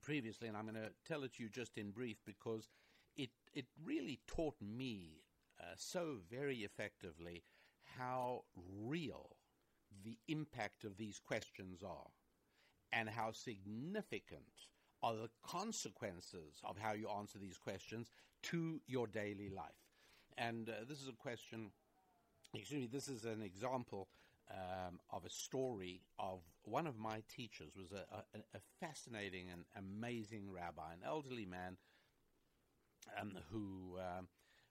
previously, 0.01 0.47
and 0.47 0.57
I'm 0.57 0.63
going 0.63 0.75
to 0.75 0.91
tell 1.07 1.23
it 1.23 1.33
to 1.35 1.43
you 1.43 1.49
just 1.49 1.77
in 1.77 1.91
brief 1.91 2.17
because 2.25 2.69
it 3.15 3.29
it 3.53 3.65
really 3.83 4.19
taught 4.27 4.55
me 4.61 5.23
uh, 5.59 5.73
so 5.75 6.17
very 6.29 6.59
effectively 6.59 7.43
how 7.97 8.43
real 8.79 9.35
the 10.03 10.17
impact 10.27 10.83
of 10.85 10.97
these 10.97 11.19
questions 11.19 11.83
are 11.83 12.07
and 12.93 13.09
how 13.09 13.31
significant 13.31 14.67
are 15.03 15.15
the 15.15 15.29
consequences 15.43 16.61
of 16.63 16.77
how 16.77 16.93
you 16.93 17.09
answer 17.09 17.39
these 17.39 17.57
questions 17.57 18.09
to 18.43 18.79
your 18.87 19.07
daily 19.07 19.49
life. 19.49 19.71
And 20.37 20.69
uh, 20.69 20.85
this 20.87 21.01
is 21.01 21.07
a 21.07 21.13
question, 21.13 21.71
excuse 22.53 22.81
me, 22.81 22.87
this 22.87 23.07
is 23.07 23.25
an 23.25 23.41
example 23.41 24.07
um, 24.49 24.99
of 25.11 25.25
a 25.25 25.29
story 25.29 26.01
of 26.19 26.39
one 26.63 26.87
of 26.87 26.97
my 26.97 27.23
teachers 27.33 27.75
was 27.75 27.91
a, 27.91 28.05
a, 28.15 28.39
a 28.55 28.59
fascinating 28.79 29.47
and 29.51 29.63
amazing 29.77 30.51
rabbi, 30.51 30.93
an 30.93 30.99
elderly 31.05 31.45
man 31.45 31.77
um, 33.19 33.37
who 33.51 33.97
um, 33.97 34.27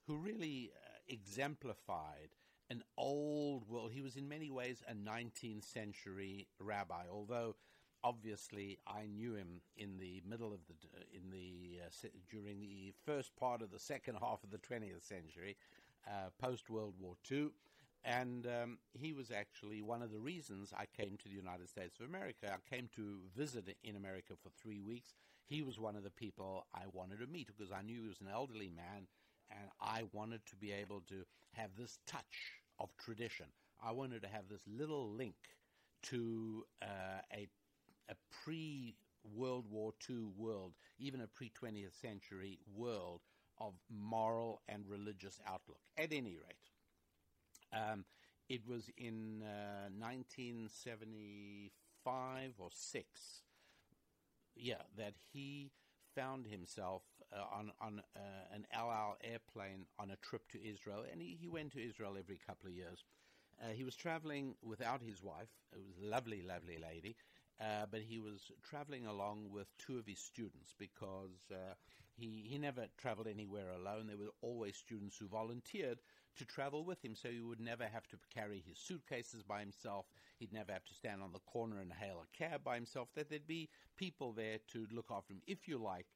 who 0.06 0.16
really 0.16 0.70
uh, 0.74 0.98
exemplified 1.08 2.30
an 2.68 2.82
old 2.96 3.68
world. 3.68 3.90
He 3.92 4.02
was 4.02 4.16
in 4.16 4.28
many 4.28 4.50
ways 4.50 4.82
a 4.88 4.94
19th 4.94 5.64
century 5.64 6.48
rabbi, 6.58 7.04
although 7.10 7.56
obviously 8.02 8.78
I 8.86 9.06
knew 9.06 9.34
him 9.34 9.60
in 9.76 9.98
the 9.98 10.22
middle 10.28 10.52
of 10.52 10.60
the 10.68 10.74
in 11.16 11.30
the 11.30 11.80
uh, 11.86 12.08
during 12.30 12.60
the 12.60 12.92
first 13.04 13.34
part 13.36 13.62
of 13.62 13.70
the 13.70 13.78
second 13.78 14.16
half 14.20 14.42
of 14.44 14.50
the 14.50 14.58
20th 14.58 15.06
century, 15.06 15.56
uh, 16.06 16.30
post 16.40 16.70
World 16.70 16.94
War 16.98 17.14
II. 17.30 17.50
And 18.05 18.46
um, 18.46 18.78
he 18.94 19.12
was 19.12 19.30
actually 19.30 19.82
one 19.82 20.03
of 20.03 20.11
the 20.11 20.20
reasons 20.20 20.72
I 20.76 20.86
came 20.86 21.16
to 21.18 21.28
the 21.28 21.34
United 21.34 21.68
States 21.68 22.01
of 22.01 22.07
America. 22.07 22.46
I 22.53 22.74
came 22.74 22.88
to 22.96 23.20
visit 23.36 23.76
in 23.84 23.96
America 23.96 24.34
for 24.42 24.51
three 24.51 24.80
weeks. 24.80 25.14
He 25.46 25.62
was 25.62 25.78
one 25.78 25.96
of 25.96 26.03
the 26.05 26.11
people 26.11 26.66
I 26.74 26.84
wanted 26.92 27.20
to 27.20 27.26
meet 27.26 27.48
because 27.48 27.72
I 27.72 27.82
knew 27.82 28.03
he 28.03 28.09
was 28.09 28.20
an 28.20 28.28
elderly 28.32 28.70
man 28.70 29.07
and 29.51 29.68
I 29.80 30.05
wanted 30.12 30.46
to 30.46 30.57
be 30.57 30.72
able 30.72 31.01
to 31.09 31.24
have 31.53 31.70
this 31.76 31.98
touch 32.07 32.53
of 32.78 32.96
tradition. 32.96 33.46
I 33.82 33.92
wanted 33.92 34.22
to 34.22 34.28
have 34.28 34.48
this 34.48 34.62
little 34.66 35.11
link 35.11 35.34
to 36.05 36.64
uh, 36.82 37.20
a, 37.34 37.48
a 38.09 38.14
pre 38.44 38.96
World 39.24 39.66
War 39.70 39.92
II 40.09 40.28
world, 40.36 40.72
even 40.98 41.20
a 41.20 41.26
pre 41.28 41.51
20th 41.51 42.01
century 42.01 42.59
world 42.74 43.20
of 43.59 43.74
moral 43.90 44.62
and 44.68 44.86
religious 44.88 45.40
outlook. 45.46 45.80
At 45.98 46.12
any 46.12 46.36
rate, 46.36 46.69
um, 47.72 48.04
it 48.48 48.66
was 48.66 48.90
in 48.96 49.42
uh, 49.42 49.88
1975 49.98 52.52
or 52.58 52.70
6, 52.72 53.42
yeah, 54.56 54.82
that 54.96 55.14
he 55.32 55.70
found 56.14 56.46
himself 56.46 57.02
uh, 57.32 57.44
on, 57.56 57.70
on 57.80 58.02
uh, 58.16 58.20
an 58.52 58.66
El 58.72 58.90
Al 58.90 59.16
airplane 59.22 59.86
on 59.98 60.10
a 60.10 60.16
trip 60.16 60.48
to 60.50 60.68
Israel, 60.68 61.04
and 61.10 61.22
he, 61.22 61.36
he 61.40 61.48
went 61.48 61.72
to 61.72 61.84
Israel 61.84 62.16
every 62.18 62.38
couple 62.44 62.68
of 62.68 62.74
years. 62.74 63.04
Uh, 63.62 63.72
he 63.72 63.84
was 63.84 63.94
traveling 63.94 64.56
without 64.62 65.02
his 65.02 65.22
wife. 65.22 65.50
It 65.72 65.78
was 65.78 65.98
a 66.02 66.06
lovely, 66.06 66.42
lovely 66.42 66.78
lady. 66.78 67.16
Uh, 67.60 67.84
but 67.90 68.00
he 68.00 68.18
was 68.18 68.50
traveling 68.62 69.04
along 69.04 69.50
with 69.50 69.66
two 69.78 69.98
of 69.98 70.06
his 70.06 70.18
students 70.18 70.74
because 70.78 71.50
uh, 71.52 71.74
he, 72.16 72.46
he 72.48 72.58
never 72.58 72.86
traveled 72.96 73.26
anywhere 73.26 73.70
alone. 73.70 74.06
There 74.06 74.16
were 74.16 74.32
always 74.40 74.76
students 74.76 75.18
who 75.18 75.28
volunteered 75.28 75.98
to 76.37 76.45
travel 76.45 76.85
with 76.85 77.05
him, 77.05 77.14
so 77.14 77.28
he 77.28 77.41
would 77.41 77.61
never 77.61 77.85
have 77.85 78.07
to 78.09 78.16
carry 78.35 78.62
his 78.66 78.78
suitcases 78.78 79.43
by 79.43 79.61
himself. 79.61 80.07
He'd 80.39 80.53
never 80.53 80.72
have 80.72 80.85
to 80.85 80.95
stand 80.95 81.22
on 81.22 81.33
the 81.33 81.41
corner 81.41 81.81
and 81.81 81.93
hail 81.93 82.22
a 82.22 82.37
cab 82.37 82.64
by 82.64 82.76
himself. 82.76 83.09
That 83.14 83.28
there'd 83.28 83.47
be 83.47 83.68
people 83.97 84.33
there 84.33 84.59
to 84.72 84.87
look 84.93 85.11
after 85.11 85.33
him, 85.35 85.43
if 85.47 85.68
you 85.68 85.78
like. 85.78 86.07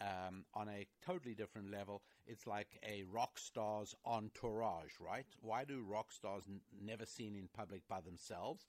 Um, 0.00 0.46
on 0.54 0.68
a 0.68 0.88
totally 1.06 1.34
different 1.34 1.70
level, 1.70 2.02
it's 2.26 2.44
like 2.44 2.76
a 2.84 3.04
rock 3.04 3.38
star's 3.38 3.94
entourage, 4.04 4.94
right? 4.98 5.26
Why 5.40 5.64
do 5.64 5.80
rock 5.80 6.10
stars 6.10 6.42
n- 6.48 6.60
never 6.84 7.06
seen 7.06 7.36
in 7.36 7.48
public 7.56 7.82
by 7.88 8.00
themselves? 8.00 8.66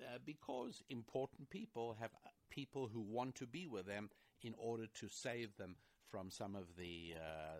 Uh, 0.00 0.18
because 0.24 0.84
important 0.88 1.50
people 1.50 1.96
have 1.98 2.10
uh, 2.24 2.28
people 2.48 2.88
who 2.92 3.00
want 3.00 3.34
to 3.36 3.46
be 3.46 3.66
with 3.66 3.86
them 3.86 4.08
in 4.42 4.54
order 4.56 4.86
to 4.94 5.08
save 5.08 5.56
them 5.56 5.74
from 6.08 6.30
some 6.30 6.54
of 6.54 6.76
the 6.76 7.14
uh, 7.16 7.58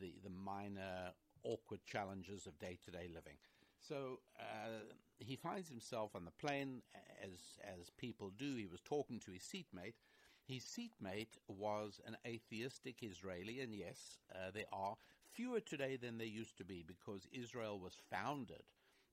the, 0.00 0.14
the 0.22 0.30
minor 0.30 1.12
awkward 1.44 1.80
challenges 1.84 2.46
of 2.46 2.58
day 2.58 2.78
to 2.84 2.90
day 2.90 3.08
living. 3.12 3.36
So 3.80 4.20
uh, 4.38 4.94
he 5.18 5.36
finds 5.36 5.68
himself 5.68 6.14
on 6.14 6.24
the 6.24 6.30
plane, 6.32 6.82
as 7.22 7.58
as 7.64 7.90
people 7.90 8.30
do. 8.36 8.56
He 8.56 8.66
was 8.66 8.80
talking 8.80 9.18
to 9.20 9.30
his 9.32 9.42
seatmate. 9.42 9.96
His 10.46 10.64
seatmate 10.64 11.36
was 11.48 12.00
an 12.06 12.16
atheistic 12.26 13.02
Israeli, 13.02 13.60
and 13.60 13.74
yes, 13.74 14.18
uh, 14.34 14.50
there 14.52 14.64
are 14.72 14.96
fewer 15.32 15.60
today 15.60 15.96
than 15.96 16.18
there 16.18 16.26
used 16.26 16.58
to 16.58 16.64
be 16.64 16.84
because 16.86 17.26
Israel 17.32 17.78
was 17.78 17.96
founded 18.10 18.64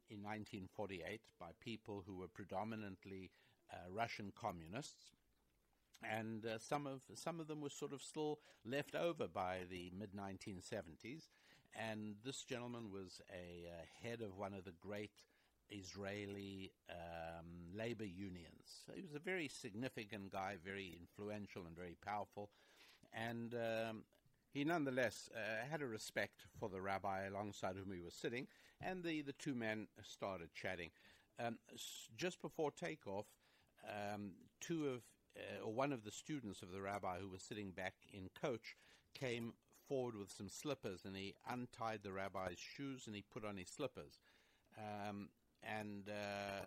in 0.10 0.24
1948 0.24 1.22
by 1.40 1.48
people 1.60 2.04
who 2.06 2.18
were 2.18 2.28
predominantly 2.28 3.32
uh, 3.72 3.78
Russian 3.92 4.32
communists, 4.36 5.12
and 6.04 6.46
uh, 6.46 6.58
some 6.60 6.88
of 6.88 7.02
some 7.16 7.40
of 7.40 7.48
them 7.48 7.62
were 7.62 7.70
sort 7.70 7.94
of 7.94 8.02
still 8.02 8.40
left 8.66 8.96
over 8.96 9.28
by 9.28 9.60
the 9.70 9.92
mid 9.98 10.12
1970s. 10.14 11.30
And 11.76 12.16
this 12.24 12.44
gentleman 12.44 12.92
was 12.92 13.22
a 13.32 13.68
uh, 13.68 14.08
head 14.08 14.22
of 14.22 14.38
one 14.38 14.54
of 14.54 14.66
the 14.66 14.74
great 14.82 15.12
Israeli 15.70 16.72
um, 16.90 17.76
labor 17.76 18.06
unions. 18.06 18.84
So 18.86 18.94
he 18.96 19.02
was 19.02 19.14
a 19.16 19.20
very 19.20 19.48
significant 19.48 20.32
guy, 20.32 20.56
very 20.64 20.98
influential 21.00 21.64
and 21.66 21.76
very 21.76 21.96
powerful. 22.04 22.50
And 23.14 23.54
um, 23.54 24.04
he 24.54 24.64
nonetheless 24.64 25.30
uh, 25.36 25.68
had 25.70 25.82
a 25.82 25.88
respect 25.88 26.46
for 26.60 26.70
the 26.70 26.82
rabbi 26.82 27.28
alongside 27.28 27.76
whom 27.76 27.94
he 27.94 28.02
was 28.02 28.14
sitting, 28.14 28.48
and 28.82 29.04
the, 29.04 29.22
the 29.22 29.34
two 29.34 29.56
men 29.56 29.88
started 30.04 30.50
chatting. 30.54 30.90
Um, 31.40 31.58
s- 31.74 32.08
just 32.18 32.42
before 32.42 32.72
takeoff, 32.72 33.26
um, 33.88 34.32
two 34.60 34.88
of 34.88 35.02
uh, 35.38 35.66
or 35.66 35.74
one 35.74 35.94
of 35.94 36.04
the 36.04 36.12
students 36.12 36.64
of 36.64 36.72
the 36.72 36.82
rabbi 36.82 37.20
who 37.20 37.28
was 37.30 37.44
sitting 37.44 37.72
back 37.72 37.94
in 38.12 38.30
coach 38.42 38.76
came 39.14 39.54
forward 39.88 40.16
with 40.16 40.32
some 40.32 40.50
slippers 40.50 41.02
and 41.06 41.16
he 41.16 41.36
untied 41.50 42.02
the 42.04 42.12
rabbi's 42.12 42.60
shoes 42.60 43.08
and 43.08 43.16
he 43.16 43.24
put 43.34 43.46
on 43.46 43.58
his 43.58 43.70
slippers. 43.70 44.20
Um, 44.78 45.30
and 45.64 46.10
uh, 46.10 46.66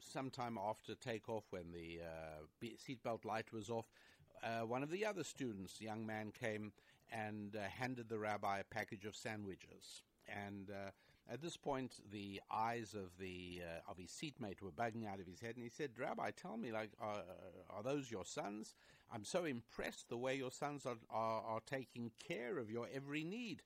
sometime 0.00 0.58
after 0.58 0.94
takeoff, 0.94 1.44
when 1.50 1.72
the 1.72 2.00
uh, 2.02 2.66
seatbelt 2.88 3.24
light 3.24 3.52
was 3.52 3.70
off, 3.70 3.86
uh, 4.42 4.66
one 4.66 4.82
of 4.82 4.90
the 4.90 5.04
other 5.04 5.24
students, 5.24 5.80
young 5.80 6.06
man, 6.06 6.32
came 6.38 6.72
and 7.12 7.56
uh, 7.56 7.60
handed 7.68 8.08
the 8.08 8.18
rabbi 8.18 8.58
a 8.58 8.64
package 8.64 9.04
of 9.04 9.14
sandwiches. 9.14 10.02
And 10.28 10.70
uh, 10.70 10.90
at 11.32 11.40
this 11.40 11.56
point, 11.56 11.94
the 12.12 12.40
eyes 12.50 12.94
of 12.94 13.16
the 13.18 13.62
uh, 13.62 13.90
of 13.90 13.96
his 13.96 14.10
seatmate 14.10 14.60
were 14.60 14.70
bugging 14.70 15.10
out 15.10 15.20
of 15.20 15.26
his 15.26 15.40
head, 15.40 15.54
and 15.56 15.64
he 15.64 15.70
said, 15.70 15.90
"Rabbi, 15.98 16.30
tell 16.32 16.56
me, 16.56 16.70
like, 16.70 16.90
are, 17.00 17.22
are 17.70 17.82
those 17.82 18.10
your 18.10 18.24
sons? 18.26 18.74
I'm 19.12 19.24
so 19.24 19.44
impressed 19.44 20.08
the 20.08 20.18
way 20.18 20.34
your 20.34 20.50
sons 20.50 20.84
are, 20.84 20.96
are, 21.10 21.42
are 21.42 21.60
taking 21.66 22.10
care 22.28 22.58
of 22.58 22.70
your 22.70 22.88
every 22.94 23.24
need." 23.24 23.62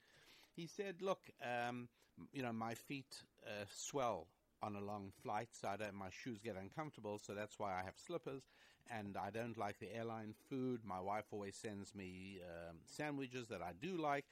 He 0.55 0.67
said, 0.67 1.03
"Look, 1.03 1.31
um, 1.43 1.89
you 2.33 2.43
know, 2.43 2.53
my 2.53 2.75
feet 2.75 3.23
uh, 3.45 3.65
swell 3.75 4.29
on 4.63 4.77
a 4.77 4.81
long 4.81 5.13
flight, 5.23 5.49
so 5.53 5.69
I 5.69 5.77
don't, 5.77 5.95
my 5.95 6.11
shoes 6.11 6.41
get 6.43 6.57
uncomfortable, 6.57 7.19
so 7.19 7.35
that's 7.35 7.59
why 7.59 7.73
I 7.73 7.85
have 7.85 7.95
slippers. 7.97 8.43
And 8.91 9.17
I 9.19 9.31
don't 9.31 9.59
like 9.59 9.79
the 9.81 9.95
airline 9.95 10.35
food. 10.49 10.81
My 10.83 11.01
wife 11.01 11.27
always 11.31 11.57
sends 11.57 11.95
me 11.95 12.41
um, 12.43 12.77
sandwiches 12.87 13.49
that 13.49 13.63
I 13.63 13.73
do 13.81 13.97
like." 13.97 14.27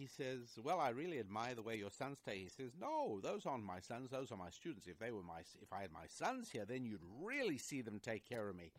He 0.00 0.06
says, 0.06 0.58
"Well, 0.62 0.80
I 0.80 0.90
really 0.90 1.18
admire 1.18 1.54
the 1.54 1.62
way 1.62 1.76
your 1.76 1.90
sons 1.90 2.18
stay." 2.18 2.38
He 2.38 2.48
says, 2.48 2.72
"No, 2.80 3.20
those 3.20 3.46
aren't 3.46 3.64
my 3.64 3.80
sons; 3.80 4.10
those 4.10 4.32
are 4.32 4.38
my 4.38 4.50
students. 4.50 4.86
If 4.86 4.98
they 4.98 5.10
were 5.12 5.22
my, 5.22 5.40
if 5.60 5.72
I 5.72 5.82
had 5.82 5.92
my 5.92 6.06
sons 6.08 6.50
here, 6.50 6.64
then 6.64 6.84
you'd 6.84 7.04
really 7.20 7.58
see 7.58 7.82
them 7.82 8.00
take 8.00 8.28
care 8.28 8.48
of 8.48 8.56
me." 8.56 8.72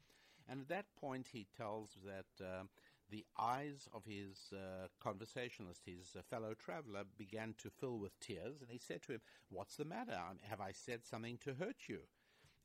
And 0.49 0.61
at 0.61 0.69
that 0.69 0.95
point, 0.99 1.27
he 1.31 1.47
tells 1.55 1.97
that 2.05 2.43
uh, 2.43 2.63
the 3.09 3.25
eyes 3.37 3.87
of 3.93 4.05
his 4.05 4.51
uh, 4.53 4.87
conversationalist, 4.99 5.83
his 5.85 6.15
uh, 6.17 6.21
fellow 6.29 6.53
traveler, 6.53 7.03
began 7.17 7.53
to 7.59 7.69
fill 7.69 7.99
with 7.99 8.19
tears. 8.19 8.61
And 8.61 8.69
he 8.71 8.79
said 8.79 9.03
to 9.03 9.13
him, 9.13 9.21
What's 9.49 9.75
the 9.75 9.85
matter? 9.85 10.19
Have 10.49 10.61
I 10.61 10.71
said 10.71 11.05
something 11.05 11.37
to 11.39 11.53
hurt 11.53 11.87
you? 11.87 11.99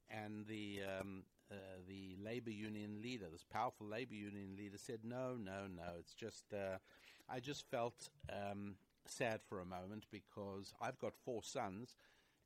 And 0.08 0.46
the 0.46 0.80
um, 1.00 1.24
uh, 1.50 1.54
the 1.88 2.16
labor 2.22 2.50
union 2.50 3.00
leader, 3.02 3.26
this 3.30 3.44
powerful 3.44 3.86
labor 3.86 4.14
union 4.14 4.54
leader, 4.56 4.78
said, 4.78 5.00
"No, 5.04 5.36
no, 5.36 5.66
no. 5.66 5.94
It's 5.98 6.14
just 6.14 6.52
uh, 6.52 6.78
I 7.28 7.40
just 7.40 7.68
felt 7.70 8.10
um, 8.30 8.76
sad 9.06 9.40
for 9.48 9.60
a 9.60 9.64
moment 9.64 10.06
because 10.10 10.72
I've 10.80 10.98
got 10.98 11.14
four 11.24 11.42
sons, 11.42 11.96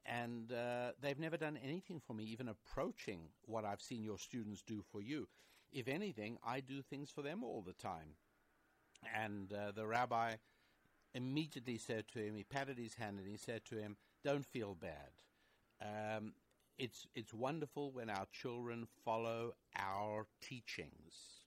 and 0.06 0.52
uh, 0.52 0.92
they've 1.00 1.18
never 1.18 1.36
done 1.36 1.58
anything 1.62 2.00
for 2.00 2.14
me, 2.14 2.24
even 2.24 2.48
approaching 2.48 3.28
what 3.46 3.64
I've 3.64 3.82
seen 3.82 4.02
your 4.02 4.18
students 4.18 4.62
do 4.62 4.82
for 4.90 5.00
you. 5.02 5.28
If 5.72 5.88
anything, 5.88 6.38
I 6.44 6.60
do 6.60 6.82
things 6.82 7.10
for 7.10 7.22
them 7.22 7.44
all 7.44 7.62
the 7.62 7.72
time." 7.72 8.16
And 9.14 9.52
uh, 9.52 9.72
the 9.72 9.86
rabbi 9.86 10.34
immediately 11.14 11.78
said 11.78 12.06
to 12.08 12.18
him, 12.18 12.36
he 12.36 12.44
patted 12.44 12.78
his 12.78 12.94
hand 12.94 13.18
and 13.18 13.28
he 13.28 13.36
said 13.36 13.64
to 13.66 13.76
him, 13.76 13.96
"Don't 14.24 14.44
feel 14.46 14.74
bad." 14.74 15.10
Um, 15.80 16.34
it's 16.78 17.06
it's 17.14 17.34
wonderful 17.34 17.92
when 17.92 18.08
our 18.08 18.26
children 18.32 18.86
follow 19.04 19.52
our 19.76 20.26
teachings. 20.40 21.39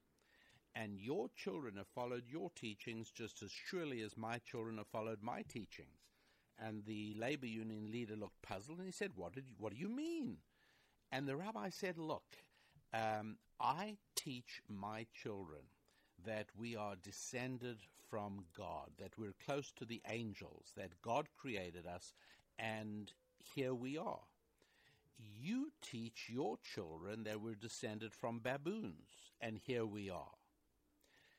And 0.75 0.99
your 0.99 1.29
children 1.35 1.75
have 1.77 1.87
followed 1.87 2.23
your 2.27 2.49
teachings 2.55 3.11
just 3.11 3.43
as 3.43 3.51
surely 3.51 4.01
as 4.01 4.17
my 4.17 4.39
children 4.39 4.77
have 4.77 4.87
followed 4.87 5.21
my 5.21 5.43
teachings. 5.43 5.99
And 6.59 6.83
the 6.85 7.15
labor 7.17 7.45
union 7.45 7.91
leader 7.91 8.15
looked 8.15 8.41
puzzled 8.41 8.77
and 8.79 8.87
he 8.87 8.91
said, 8.91 9.11
What, 9.15 9.33
did 9.33 9.47
you, 9.47 9.55
what 9.57 9.73
do 9.73 9.79
you 9.79 9.89
mean? 9.89 10.37
And 11.11 11.27
the 11.27 11.35
rabbi 11.35 11.69
said, 11.69 11.97
Look, 11.97 12.37
um, 12.93 13.37
I 13.59 13.97
teach 14.15 14.61
my 14.67 15.05
children 15.13 15.61
that 16.25 16.47
we 16.57 16.75
are 16.75 16.95
descended 16.95 17.77
from 18.09 18.45
God, 18.57 18.91
that 18.99 19.17
we're 19.17 19.35
close 19.45 19.71
to 19.73 19.85
the 19.85 20.01
angels, 20.09 20.71
that 20.77 21.01
God 21.01 21.27
created 21.37 21.85
us, 21.85 22.13
and 22.57 23.11
here 23.55 23.73
we 23.73 23.97
are 23.97 24.21
you 25.39 25.71
teach 25.81 26.29
your 26.29 26.57
children 26.57 27.23
that 27.23 27.41
we're 27.41 27.55
descended 27.55 28.13
from 28.13 28.39
baboons, 28.39 29.31
and 29.41 29.59
here 29.63 29.85
we 29.85 30.09
are. 30.09 30.31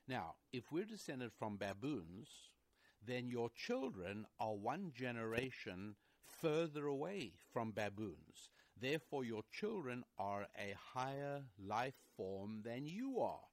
Now, 0.07 0.35
if 0.53 0.71
we're 0.71 0.85
descended 0.85 1.31
from 1.33 1.57
baboons, 1.57 2.29
then 3.05 3.27
your 3.27 3.49
children 3.49 4.25
are 4.39 4.53
one 4.53 4.91
generation 4.95 5.95
further 6.41 6.85
away 6.85 7.33
from 7.51 7.71
baboons. 7.71 8.49
Therefore, 8.79 9.23
your 9.23 9.43
children 9.51 10.03
are 10.19 10.47
a 10.57 10.75
higher 10.93 11.43
life 11.57 11.95
form 12.15 12.61
than 12.63 12.85
you 12.85 13.19
are. 13.19 13.47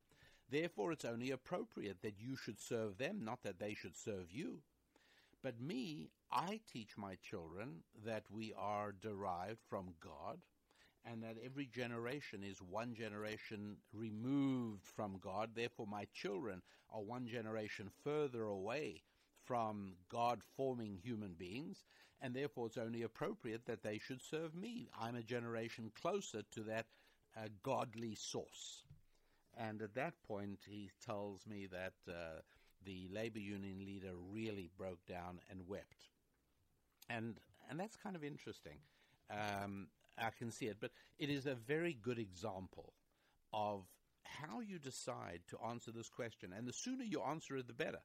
Therefore, 0.51 0.93
it's 0.93 1.05
only 1.05 1.31
appropriate 1.31 2.03
that 2.03 2.21
you 2.21 2.37
should 2.37 2.61
serve 2.61 2.99
them, 2.99 3.25
not 3.25 3.43
that 3.43 3.59
they 3.59 3.75
should 3.75 3.97
serve 3.97 4.31
you. 4.31 4.59
But 5.43 5.61
me, 5.61 6.11
I 6.31 6.61
teach 6.71 6.99
my 6.99 7.17
children 7.17 7.83
that 8.05 8.25
we 8.31 8.53
are 8.57 8.93
derived 8.93 9.61
from 9.69 9.95
God 10.01 10.41
and 11.05 11.23
that 11.23 11.37
every 11.45 11.67
generation 11.67 12.43
is 12.45 12.63
one 12.63 12.95
generation 12.95 13.77
removed 13.93 14.87
from 14.87 15.19
God. 15.21 15.51
Therefore, 15.55 15.87
my 15.87 16.07
children 16.15 16.63
are 16.91 17.03
one 17.03 17.27
generation 17.27 17.91
further 18.05 18.45
away 18.45 19.03
from 19.45 19.95
God 20.09 20.41
forming 20.57 20.97
human 21.03 21.35
beings, 21.35 21.85
and 22.21 22.35
therefore 22.35 22.67
it's 22.67 22.79
only 22.79 23.03
appropriate 23.03 23.67
that 23.67 23.83
they 23.83 23.99
should 23.99 24.23
serve 24.23 24.55
me. 24.55 24.89
I'm 25.01 25.17
a 25.17 25.23
generation 25.23 25.91
closer 26.01 26.43
to 26.53 26.61
that 26.65 26.87
uh, 27.37 27.49
godly 27.63 28.15
source. 28.15 28.85
And 29.57 29.83
at 29.83 29.95
that 29.97 30.15
point, 30.27 30.61
he 30.67 30.91
tells 31.05 31.47
me 31.47 31.67
that 31.67 31.95
uh, 32.09 32.41
the 32.85 33.09
labor 33.13 33.41
union 33.41 33.85
leader 33.85 34.13
really 34.31 34.71
broke 34.79 35.05
down 35.07 35.41
and 35.51 35.67
wept 35.69 36.09
and 37.09 37.39
and 37.71 37.79
that's 37.79 37.97
kind 37.97 38.17
of 38.17 38.25
interesting. 38.25 38.79
Um, 39.31 39.87
I 40.19 40.31
can 40.31 40.51
see 40.51 40.67
it, 40.67 40.77
but 40.81 40.91
it 41.19 41.31
is 41.31 41.47
a 41.47 41.55
very 41.55 41.95
good 41.95 42.19
example 42.19 42.93
of 43.53 43.85
how 44.25 44.61
you 44.61 44.79
decide 44.79 45.41
to 45.49 45.59
answer 45.69 45.91
this 45.91 46.09
question. 46.09 46.53
And 46.57 46.67
the 46.67 46.73
sooner 46.73 47.05
you 47.05 47.23
answer 47.23 47.57
it, 47.57 47.67
the 47.67 47.73
better. 47.73 48.03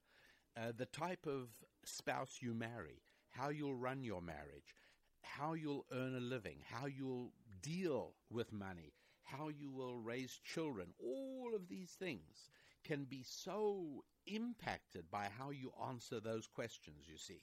Uh, 0.56 0.72
the 0.76 0.86
type 0.86 1.28
of 1.28 1.50
spouse 1.86 2.38
you 2.42 2.54
marry, 2.54 3.02
how 3.30 3.50
you'll 3.50 3.76
run 3.76 4.04
your 4.04 4.22
marriage, 4.22 4.76
how 5.22 5.54
you'll 5.54 5.86
earn 5.92 6.16
a 6.16 6.20
living, 6.20 6.58
how 6.66 6.88
you'll 6.88 7.32
deal 7.62 8.14
with 8.32 8.52
money, 8.52 8.94
how 9.24 9.50
you 9.50 9.70
will 9.70 10.00
raise 10.00 10.40
children, 10.44 10.88
all 11.00 11.52
of 11.56 11.68
these 11.68 11.92
things 11.92 12.50
can 12.84 13.04
be 13.04 13.24
so 13.24 14.04
impacted 14.26 15.12
by 15.12 15.28
how 15.38 15.52
you 15.52 15.72
answer 15.88 16.20
those 16.20 16.48
questions, 16.48 17.06
you 17.08 17.18
see 17.18 17.42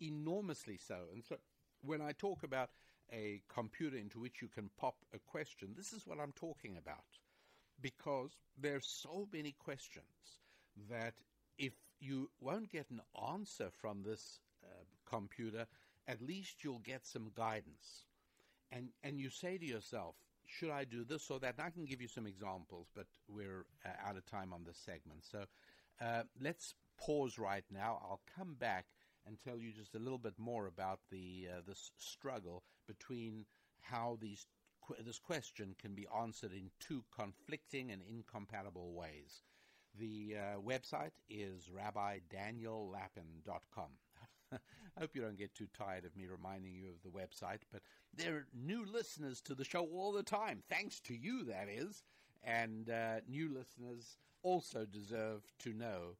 enormously 0.00 0.78
so. 0.78 1.06
And 1.12 1.24
so 1.24 1.36
when 1.82 2.00
I 2.00 2.12
talk 2.12 2.42
about 2.42 2.70
a 3.12 3.40
computer 3.48 3.96
into 3.96 4.18
which 4.18 4.42
you 4.42 4.48
can 4.48 4.70
pop 4.78 4.96
a 5.14 5.18
question, 5.18 5.74
this 5.76 5.92
is 5.92 6.06
what 6.06 6.18
I'm 6.20 6.32
talking 6.32 6.76
about. 6.76 7.04
Because 7.80 8.30
there's 8.58 8.86
so 8.86 9.28
many 9.32 9.54
questions 9.58 10.40
that 10.90 11.14
if 11.58 11.72
you 12.00 12.30
won't 12.40 12.70
get 12.70 12.90
an 12.90 13.00
answer 13.32 13.68
from 13.70 14.02
this 14.02 14.40
uh, 14.64 14.68
computer, 15.08 15.66
at 16.08 16.22
least 16.22 16.64
you'll 16.64 16.78
get 16.80 17.06
some 17.06 17.30
guidance. 17.34 18.04
And, 18.72 18.88
and 19.02 19.20
you 19.20 19.30
say 19.30 19.58
to 19.58 19.64
yourself, 19.64 20.16
should 20.46 20.70
I 20.70 20.84
do 20.84 21.04
this 21.04 21.30
or 21.30 21.38
that? 21.40 21.54
And 21.58 21.66
I 21.66 21.70
can 21.70 21.84
give 21.84 22.00
you 22.00 22.08
some 22.08 22.26
examples, 22.26 22.86
but 22.94 23.06
we're 23.28 23.66
uh, 23.84 24.08
out 24.08 24.16
of 24.16 24.26
time 24.26 24.52
on 24.52 24.64
this 24.64 24.78
segment. 24.78 25.24
So 25.30 25.44
uh, 26.00 26.22
let's 26.40 26.74
pause 26.98 27.38
right 27.38 27.64
now. 27.70 28.00
I'll 28.02 28.20
come 28.36 28.54
back 28.54 28.86
and 29.26 29.38
tell 29.40 29.58
you 29.58 29.72
just 29.72 29.94
a 29.94 29.98
little 29.98 30.18
bit 30.18 30.34
more 30.38 30.66
about 30.66 31.00
the 31.10 31.48
uh, 31.50 31.60
this 31.66 31.90
struggle 31.98 32.62
between 32.86 33.44
how 33.80 34.16
these 34.20 34.46
qu- 34.86 35.02
this 35.04 35.18
question 35.18 35.74
can 35.78 35.94
be 35.94 36.06
answered 36.18 36.52
in 36.52 36.70
two 36.80 37.04
conflicting 37.14 37.90
and 37.90 38.02
incompatible 38.02 38.94
ways. 38.94 39.42
The 39.98 40.36
uh, 40.36 40.60
website 40.60 41.12
is 41.28 41.68
rabbidaniellapin.com. 41.74 43.90
I 44.52 45.00
hope 45.00 45.10
you 45.14 45.22
don't 45.22 45.38
get 45.38 45.54
too 45.54 45.66
tired 45.76 46.04
of 46.04 46.16
me 46.16 46.26
reminding 46.26 46.74
you 46.74 46.88
of 46.90 47.02
the 47.02 47.18
website, 47.18 47.60
but 47.72 47.82
there 48.14 48.34
are 48.34 48.46
new 48.54 48.84
listeners 48.84 49.40
to 49.42 49.54
the 49.54 49.64
show 49.64 49.84
all 49.86 50.12
the 50.12 50.22
time, 50.22 50.62
thanks 50.68 51.00
to 51.00 51.14
you, 51.14 51.44
that 51.44 51.68
is. 51.68 52.04
And 52.44 52.88
uh, 52.88 53.20
new 53.28 53.52
listeners 53.52 54.18
also 54.42 54.84
deserve 54.84 55.42
to 55.60 55.72
know 55.72 56.16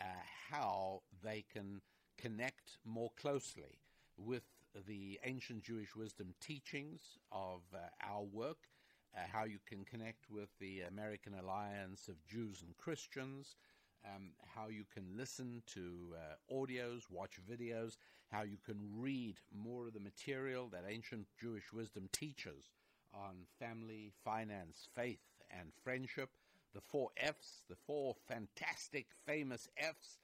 uh, 0.00 0.04
how 0.50 1.02
they 1.22 1.44
can 1.52 1.80
connect 2.16 2.78
more 2.84 3.10
closely 3.20 3.80
with 4.16 4.44
the 4.86 5.18
ancient 5.24 5.62
Jewish 5.62 5.94
wisdom 5.96 6.34
teachings 6.40 7.00
of 7.32 7.62
uh, 7.74 7.78
our 8.06 8.22
work, 8.24 8.68
uh, 9.14 9.20
how 9.32 9.44
you 9.44 9.58
can 9.66 9.84
connect 9.84 10.30
with 10.30 10.48
the 10.60 10.82
American 10.82 11.34
Alliance 11.34 12.08
of 12.08 12.24
Jews 12.26 12.62
and 12.62 12.76
Christians, 12.76 13.56
um, 14.04 14.30
how 14.54 14.68
you 14.68 14.84
can 14.92 15.04
listen 15.16 15.62
to 15.74 16.14
uh, 16.14 16.54
audios, 16.54 17.02
watch 17.10 17.38
videos, 17.50 17.96
how 18.30 18.42
you 18.42 18.58
can 18.64 18.76
read 18.94 19.36
more 19.54 19.86
of 19.86 19.94
the 19.94 20.00
material 20.00 20.68
that 20.68 20.84
ancient 20.88 21.26
Jewish 21.40 21.72
wisdom 21.72 22.08
teaches 22.12 22.70
on 23.14 23.46
family, 23.58 24.12
finance, 24.24 24.88
faith, 24.94 25.20
and 25.50 25.72
friendship. 25.82 26.30
The 26.74 26.80
four 26.80 27.08
F's, 27.16 27.62
the 27.68 27.76
four 27.86 28.14
fantastic, 28.28 29.06
famous 29.24 29.68
F's 29.78 30.18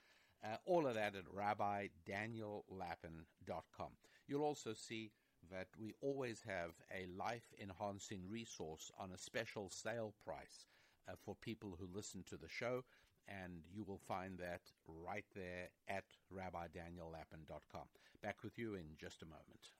uh, 0.45 0.57
all 0.66 0.86
of 0.86 0.95
that 0.95 1.14
at 1.14 1.24
rabbidaniellapin.com. 1.34 3.90
You'll 4.26 4.45
also 4.45 4.74
see 4.74 5.12
that 5.51 5.68
we 5.78 5.95
always 6.01 6.43
have 6.47 6.70
a 6.95 7.07
life 7.18 7.53
enhancing 7.61 8.22
resource 8.28 8.90
on 8.99 9.11
a 9.12 9.18
special 9.18 9.68
sale 9.70 10.14
price 10.24 10.66
uh, 11.09 11.12
for 11.24 11.34
people 11.34 11.76
who 11.78 11.88
listen 11.95 12.24
to 12.28 12.36
the 12.36 12.49
show, 12.49 12.84
and 13.28 13.62
you 13.72 13.84
will 13.84 14.01
find 14.09 14.38
that 14.38 14.62
right 14.86 15.24
there 15.34 15.68
at 15.88 16.05
rabbidaniellapin.com. 16.32 17.86
Back 18.22 18.36
with 18.43 18.59
you 18.59 18.74
in 18.74 18.84
just 19.01 19.22
a 19.22 19.26
moment. 19.26 19.70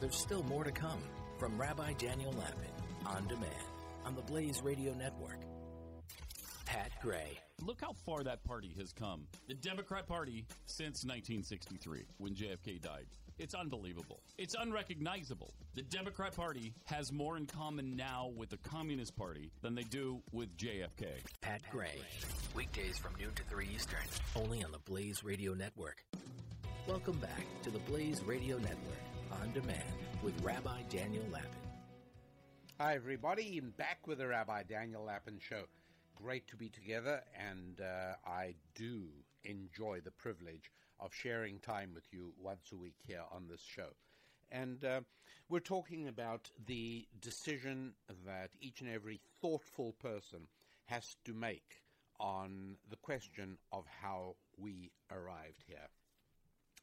There's 0.00 0.16
still 0.16 0.42
more 0.44 0.64
to 0.64 0.72
come 0.72 1.02
from 1.38 1.60
Rabbi 1.60 1.92
Daniel 1.94 2.32
Lapin 2.32 2.72
on 3.06 3.26
demand 3.26 3.50
on 4.04 4.14
the 4.14 4.22
Blaze 4.22 4.62
Radio 4.62 4.94
Network. 4.94 5.49
Pat 6.70 6.92
Gray. 7.02 7.36
Look 7.66 7.80
how 7.80 7.92
far 7.92 8.22
that 8.22 8.44
party 8.44 8.72
has 8.78 8.92
come. 8.92 9.26
The 9.48 9.54
Democrat 9.54 10.06
Party 10.06 10.46
since 10.66 11.04
1963 11.04 12.04
when 12.18 12.32
JFK 12.32 12.80
died. 12.80 13.06
It's 13.40 13.56
unbelievable. 13.56 14.20
It's 14.38 14.54
unrecognizable. 14.54 15.52
The 15.74 15.82
Democrat 15.82 16.36
Party 16.36 16.72
has 16.84 17.10
more 17.10 17.36
in 17.36 17.46
common 17.46 17.96
now 17.96 18.30
with 18.36 18.50
the 18.50 18.58
Communist 18.58 19.16
Party 19.16 19.50
than 19.62 19.74
they 19.74 19.82
do 19.82 20.22
with 20.30 20.56
JFK. 20.56 21.06
Pat 21.40 21.60
Gray. 21.72 21.98
Weekdays 22.54 22.98
from 22.98 23.14
noon 23.18 23.34
to 23.34 23.42
3 23.50 23.66
Eastern, 23.74 23.98
only 24.36 24.62
on 24.62 24.70
the 24.70 24.78
Blaze 24.78 25.24
Radio 25.24 25.54
Network. 25.54 26.04
Welcome 26.86 27.18
back 27.18 27.46
to 27.62 27.72
the 27.72 27.80
Blaze 27.80 28.22
Radio 28.24 28.58
Network 28.58 29.02
on 29.42 29.50
demand 29.52 29.82
with 30.22 30.40
Rabbi 30.40 30.82
Daniel 30.88 31.24
Lapin. 31.32 31.50
Hi, 32.78 32.94
everybody. 32.94 33.58
I'm 33.58 33.70
back 33.70 34.06
with 34.06 34.18
the 34.18 34.28
Rabbi 34.28 34.62
Daniel 34.62 35.02
Lapin 35.02 35.40
Show. 35.40 35.64
Great 36.22 36.46
to 36.48 36.56
be 36.56 36.68
together, 36.68 37.22
and 37.34 37.80
uh, 37.80 38.14
I 38.26 38.54
do 38.74 39.04
enjoy 39.44 40.00
the 40.04 40.10
privilege 40.10 40.70
of 40.98 41.14
sharing 41.14 41.58
time 41.60 41.92
with 41.94 42.04
you 42.12 42.34
once 42.38 42.72
a 42.72 42.76
week 42.76 42.96
here 43.06 43.22
on 43.32 43.46
this 43.48 43.62
show. 43.62 43.88
And 44.50 44.84
uh, 44.84 45.00
we're 45.48 45.60
talking 45.60 46.08
about 46.08 46.50
the 46.66 47.06
decision 47.22 47.94
that 48.26 48.50
each 48.60 48.82
and 48.82 48.90
every 48.90 49.20
thoughtful 49.40 49.94
person 49.94 50.40
has 50.84 51.16
to 51.24 51.32
make 51.32 51.80
on 52.18 52.76
the 52.90 52.96
question 52.96 53.56
of 53.72 53.86
how 54.02 54.36
we 54.58 54.90
arrived 55.10 55.64
here. 55.66 55.88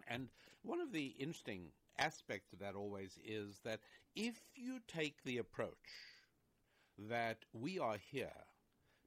And 0.07 0.29
one 0.63 0.79
of 0.79 0.91
the 0.91 1.13
interesting 1.19 1.73
aspects 1.99 2.53
of 2.53 2.59
that 2.59 2.73
always 2.73 3.19
is 3.23 3.59
that 3.63 3.81
if 4.15 4.41
you 4.55 4.79
take 4.87 5.23
the 5.23 5.37
approach 5.37 5.75
that 6.97 7.45
we 7.53 7.77
are 7.77 7.97
here 8.11 8.33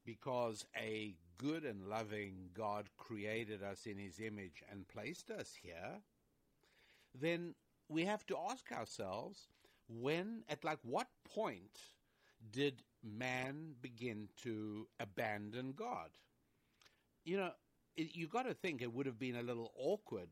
because 0.05 0.65
a 0.77 1.15
good 1.39 1.65
and 1.65 1.89
loving 1.89 2.51
God 2.55 2.89
created 2.97 3.63
us 3.63 3.87
in 3.87 3.99
his 3.99 4.21
image 4.21 4.63
and 4.71 4.87
placed 4.89 5.31
us 5.31 5.55
here, 5.63 6.01
then 7.19 7.55
we 7.89 8.05
have 8.05 8.27
to 8.27 8.37
ask 8.51 8.71
ourselves 8.73 9.49
when, 9.89 10.43
at 10.49 10.65
like 10.65 10.79
what 10.83 11.09
point 11.25 11.81
did 12.53 12.83
man 13.03 13.73
begin 13.81 14.29
to 14.43 14.87
abandon 15.01 15.73
God? 15.77 16.11
You 17.25 17.39
know, 17.39 17.51
you've 17.97 18.31
got 18.31 18.47
to 18.47 18.55
think 18.55 18.81
it 18.81 18.93
would 18.93 19.07
have 19.07 19.19
been 19.19 19.37
a 19.37 19.43
little 19.43 19.73
awkward 19.77 20.29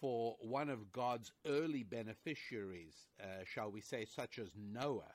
for 0.00 0.36
one 0.40 0.68
of 0.68 0.92
God's 0.92 1.32
early 1.46 1.82
beneficiaries, 1.82 2.94
uh, 3.20 3.44
shall 3.44 3.70
we 3.70 3.80
say, 3.80 4.04
such 4.04 4.38
as 4.38 4.48
Noah, 4.56 5.14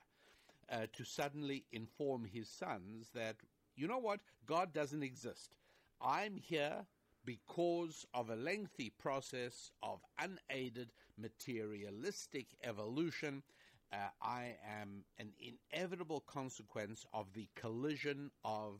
uh, 0.71 0.87
to 0.93 1.03
suddenly 1.03 1.65
inform 1.71 2.25
his 2.25 2.49
sons 2.49 3.09
that, 3.13 3.35
you 3.75 3.87
know 3.87 3.97
what, 3.97 4.19
God 4.45 4.73
doesn't 4.73 5.03
exist. 5.03 5.55
I'm 6.01 6.37
here 6.37 6.85
because 7.25 8.05
of 8.13 8.29
a 8.29 8.35
lengthy 8.35 8.89
process 8.89 9.71
of 9.81 10.01
unaided 10.19 10.91
materialistic 11.17 12.47
evolution. 12.63 13.43
Uh, 13.91 13.97
I 14.21 14.55
am 14.67 15.05
an 15.19 15.31
inevitable 15.39 16.21
consequence 16.21 17.05
of 17.13 17.33
the 17.33 17.47
collision 17.55 18.31
of 18.43 18.79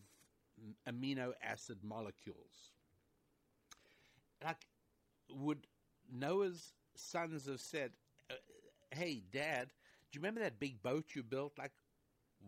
amino 0.88 1.34
acid 1.42 1.84
molecules. 1.84 2.72
Like, 4.44 4.68
would 5.30 5.68
Noah's 6.12 6.74
sons 6.96 7.48
have 7.48 7.62
said, 7.62 7.94
uh, 8.30 8.36
"Hey, 8.92 9.22
Dad, 9.32 9.70
do 10.12 10.18
you 10.18 10.22
remember 10.22 10.42
that 10.42 10.60
big 10.60 10.82
boat 10.84 11.16
you 11.16 11.24
built? 11.24 11.58
Like, 11.58 11.74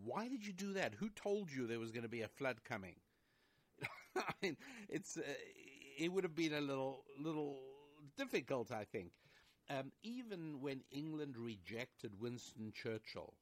why 0.04 0.28
did 0.28 0.46
you 0.46 0.54
do 0.54 0.74
that? 0.74 0.94
Who 0.96 1.10
told 1.10 1.52
you 1.52 1.68
there 1.68 1.80
was 1.80 1.92
going 1.92 2.04
to 2.04 2.10
be 2.10 2.22
a 2.22 2.28
flood 2.28 2.64
coming?" 2.64 2.96
I 4.16 4.34
mean, 4.42 4.58
it's 4.90 5.18
uh, 5.18 5.22
it 5.98 6.12
would 6.12 6.24
have 6.24 6.36
been 6.36 6.54
a 6.54 6.62
little 6.62 7.04
little 7.20 7.60
difficult, 8.18 8.72
I 8.72 8.86
think. 8.86 9.12
Um, 9.70 9.92
even 10.04 10.62
when 10.62 10.82
England 10.92 11.38
rejected 11.38 12.20
Winston 12.20 12.72
Churchill, 12.72 13.34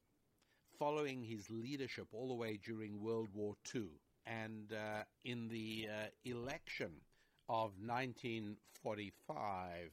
following 0.80 1.24
his 1.24 1.50
leadership 1.50 2.08
all 2.12 2.28
the 2.28 2.34
way 2.34 2.58
during 2.64 3.02
World 3.02 3.30
War 3.34 3.56
II, 3.76 3.88
and 4.26 4.74
uh, 4.74 5.04
in 5.24 5.48
the 5.50 5.88
uh, 5.90 6.08
election 6.24 6.92
of 7.50 7.74
1945, 7.80 9.92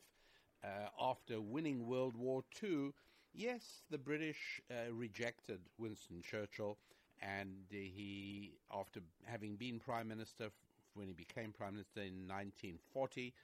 uh, 0.62 0.66
after 1.00 1.40
winning 1.40 1.86
World 1.86 2.16
War 2.16 2.44
II, 2.62 2.92
yes, 3.32 3.82
the 3.90 3.98
British 3.98 4.60
uh, 4.70 4.92
rejected 4.92 5.60
Winston 5.78 6.22
Churchill, 6.22 6.78
and 7.20 7.66
he, 7.70 8.52
after 8.72 9.00
having 9.24 9.56
been 9.56 9.78
Prime 9.78 10.08
Minister 10.08 10.50
when 10.94 11.06
he 11.06 11.12
became 11.12 11.52
Prime 11.52 11.74
Minister 11.74 12.00
in 12.00 12.26
1940, 12.26 13.34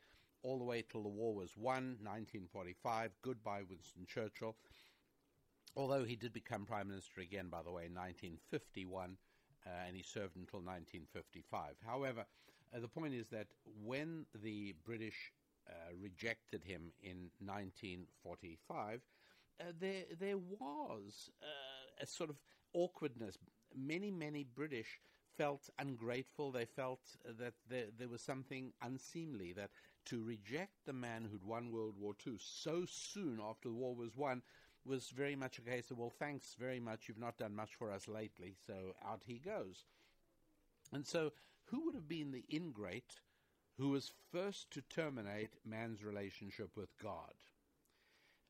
all 0.42 0.58
the 0.58 0.64
way 0.64 0.82
till 0.82 1.02
the 1.02 1.08
war 1.08 1.34
was 1.34 1.56
won, 1.56 1.96
1945, 2.02 3.12
goodbye 3.22 3.62
Winston 3.68 4.06
Churchill. 4.06 4.56
Although 5.76 6.04
he 6.04 6.16
did 6.16 6.32
become 6.32 6.64
Prime 6.66 6.88
Minister 6.88 7.20
again, 7.20 7.48
by 7.48 7.62
the 7.62 7.70
way, 7.70 7.86
in 7.86 7.94
1951, 7.94 9.16
uh, 9.66 9.70
and 9.86 9.96
he 9.96 10.02
served 10.02 10.36
until 10.36 10.60
1955. 10.60 11.76
However, 11.84 12.24
uh, 12.74 12.80
the 12.80 12.88
point 12.88 13.14
is 13.14 13.28
that 13.28 13.48
when 13.84 14.26
the 14.42 14.74
British 14.84 15.32
uh, 15.68 15.72
rejected 16.00 16.64
him 16.64 16.92
in 17.02 17.30
1945, 17.40 19.02
uh, 19.60 19.72
there 19.78 20.04
there 20.18 20.38
was 20.38 21.30
uh, 21.42 22.02
a 22.02 22.06
sort 22.06 22.30
of 22.30 22.36
awkwardness. 22.72 23.38
Many 23.74 24.10
many 24.10 24.44
British 24.44 25.00
felt 25.36 25.68
ungrateful. 25.78 26.50
They 26.50 26.64
felt 26.64 27.00
that 27.38 27.54
there, 27.68 27.86
there 27.98 28.08
was 28.08 28.22
something 28.22 28.72
unseemly 28.82 29.52
that 29.52 29.70
to 30.06 30.22
reject 30.22 30.72
the 30.86 30.92
man 30.92 31.28
who'd 31.30 31.44
won 31.44 31.70
World 31.70 31.94
War 31.98 32.14
II 32.26 32.34
so 32.38 32.84
soon 32.86 33.40
after 33.42 33.68
the 33.68 33.74
war 33.74 33.94
was 33.94 34.16
won 34.16 34.42
was 34.84 35.10
very 35.10 35.34
much 35.34 35.58
a 35.58 35.62
case 35.62 35.90
of, 35.90 35.98
well, 35.98 36.12
thanks 36.16 36.54
very 36.58 36.78
much. 36.78 37.08
You've 37.08 37.18
not 37.18 37.38
done 37.38 37.54
much 37.54 37.74
for 37.74 37.90
us 37.90 38.06
lately. 38.06 38.54
So 38.66 38.94
out 39.04 39.22
he 39.26 39.38
goes. 39.38 39.84
And 40.92 41.04
so, 41.04 41.32
who 41.64 41.84
would 41.84 41.94
have 41.94 42.08
been 42.08 42.30
the 42.30 42.44
ingrate 42.52 43.20
who 43.76 43.90
was 43.90 44.12
first 44.32 44.70
to 44.70 44.82
terminate 44.82 45.50
man's 45.64 46.04
relationship 46.04 46.76
with 46.76 46.96
God? 47.02 47.34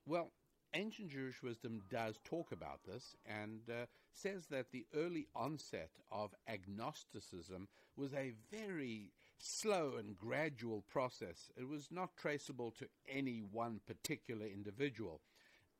Well, 0.04 0.30
ancient 0.76 1.10
Jewish 1.10 1.42
wisdom 1.42 1.80
does 1.90 2.20
talk 2.24 2.52
about 2.52 2.80
this 2.86 3.16
and 3.26 3.60
uh, 3.70 3.86
says 4.12 4.46
that 4.50 4.70
the 4.70 4.84
early 4.94 5.26
onset 5.34 5.90
of 6.12 6.34
agnosticism 6.46 7.68
was 7.96 8.12
a 8.12 8.34
very 8.52 9.12
slow 9.38 9.94
and 9.98 10.16
gradual 10.16 10.84
process. 10.90 11.50
It 11.56 11.66
was 11.68 11.88
not 11.90 12.16
traceable 12.16 12.72
to 12.78 12.86
any 13.08 13.42
one 13.50 13.80
particular 13.86 14.46
individual. 14.46 15.20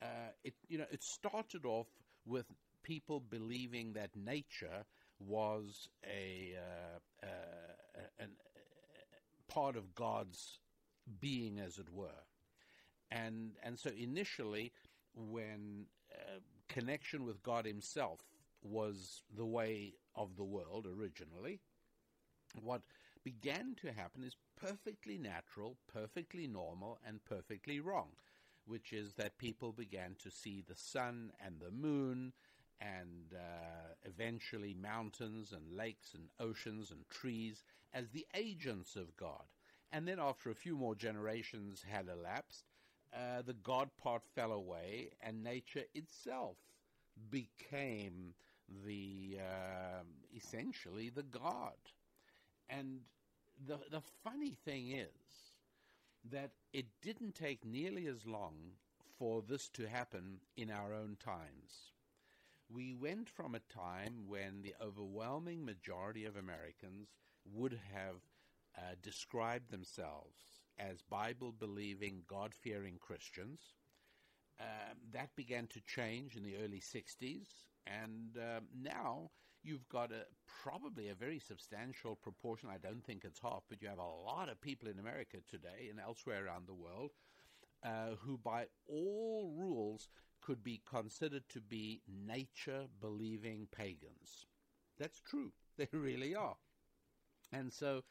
Uh, 0.03 0.32
it 0.44 0.55
you 0.68 0.78
know 0.78 0.86
it 0.90 1.03
started 1.03 1.64
off 1.64 1.86
with 2.26 2.47
people 2.82 3.20
believing 3.20 3.92
that 3.94 4.11
nature 4.14 4.84
was 5.18 5.88
a 6.05 6.55
uh, 6.57 7.26
uh, 7.26 8.01
an, 8.18 8.30
part 9.49 9.76
of 9.76 9.94
God's 9.94 10.59
being, 11.20 11.59
as 11.61 11.78
it 11.78 11.88
were, 11.90 12.22
and 13.11 13.53
and 13.62 13.78
so 13.78 13.90
initially, 13.99 14.72
when 15.17 15.87
uh, 16.12 16.39
connection 16.69 17.25
with 17.25 17.43
God 17.43 17.67
Himself 17.67 18.21
was 18.62 19.23
the 19.35 19.47
way 19.47 19.95
of 20.14 20.37
the 20.37 20.45
world 20.45 20.87
originally, 20.87 21.61
what 22.61 22.83
began 23.25 23.75
to 23.83 23.93
happen 23.93 24.23
is 24.23 24.37
perfectly 24.61 25.19
natural, 25.19 25.77
perfectly 25.93 26.47
normal, 26.47 26.99
and 27.07 27.25
perfectly 27.25 27.81
wrong 27.81 28.11
which 28.67 28.93
is 28.93 29.14
that 29.14 29.39
people 29.39 29.73
began 29.73 30.17
to 30.19 30.31
see 30.31 30.62
the 30.67 30.75
sun 30.75 31.33
and 31.45 31.61
the 31.61 31.71
moon 31.71 32.33
and 32.81 33.33
uh, 33.33 33.95
eventually 34.05 34.75
mountains 34.75 35.53
and 35.53 35.77
lakes 35.77 36.12
and 36.14 36.25
oceans 36.39 36.91
and 36.91 37.09
trees 37.09 37.62
as 37.95 38.11
the 38.11 38.27
agents 38.35 38.97
of 38.97 39.17
God. 39.17 39.45
And 39.93 40.07
then, 40.07 40.19
after 40.19 40.51
a 40.51 40.55
few 40.55 40.77
more 40.77 40.97
generations 40.97 41.85
had 41.89 42.09
elapsed, 42.09 42.64
uh, 43.15 43.43
the 43.43 43.55
God 43.55 43.91
part 43.97 44.23
fell 44.35 44.53
away, 44.53 45.11
and 45.23 45.43
nature 45.43 45.85
itself 45.95 46.57
became 47.31 48.35
the 48.85 49.39
uh, 49.41 50.03
essentially 50.35 51.11
the 51.11 51.23
God. 51.23 51.77
And 52.69 53.01
the 53.67 53.79
the 53.91 54.03
funny 54.25 54.57
thing 54.65 54.91
is 54.91 55.57
that 56.31 56.51
it 56.73 56.87
didn't 57.03 57.35
take 57.35 57.65
nearly 57.65 58.07
as 58.07 58.27
long 58.27 58.55
for 59.19 59.43
this 59.43 59.69
to 59.71 59.89
happen 59.89 60.41
in 60.57 60.71
our 60.71 60.93
own 60.93 61.17
times. 61.25 61.93
We 62.69 62.95
went 62.95 63.29
from 63.31 63.55
a 63.55 63.61
time 63.61 64.27
when 64.27 64.63
the 64.63 64.75
overwhelming 64.83 65.65
majority 65.65 66.25
of 66.25 66.37
Americans 66.37 67.09
would 67.55 67.79
have 67.95 68.17
uh, 68.77 68.97
described 69.03 69.71
themselves 69.71 70.56
as 70.79 71.03
Bible 71.03 71.53
believing, 71.59 72.22
God 72.29 72.55
fearing 72.55 72.99
Christians. 73.01 73.61
Uh, 74.61 74.95
that 75.12 75.35
began 75.37 75.66
to 75.68 75.81
change 75.83 76.37
in 76.37 76.43
the 76.43 76.57
early 76.57 76.81
60s, 76.81 77.47
and 77.87 78.39
uh, 78.39 78.61
now 78.74 79.31
you've 79.62 79.89
got 79.89 80.12
a, 80.12 80.24
probably 80.62 81.09
a 81.09 81.14
very 81.14 81.39
substantial 81.39 82.16
proportion. 82.16 82.70
I 82.70 82.79
don't 82.79 83.05
think 83.05 83.24
it's 83.24 83.41
half, 83.41 83.64
but 83.68 83.83
you 83.83 83.89
have 83.89 83.99
a 83.99 84.24
lot 84.24 84.49
of 84.49 84.61
people 84.61 84.89
in 84.89 84.99
America 84.99 85.39
today 85.49 85.89
and 85.91 86.01
elsewhere 86.01 86.47
around 86.47 86.66
the 86.66 86.74
world 86.74 87.11
uh, 87.85 88.16
who, 88.20 88.39
by 88.39 88.66
all 88.89 89.53
rules, 89.57 90.09
could 90.41 90.62
be 90.62 90.81
considered 90.89 91.43
to 91.51 91.61
be 91.61 92.01
nature 92.09 92.85
believing 93.01 93.66
pagans. 93.77 94.47
That's 94.99 95.20
true. 95.20 95.53
They 95.77 95.89
really 95.93 96.35
are. 96.35 96.57
And 97.53 97.70
so, 97.70 98.03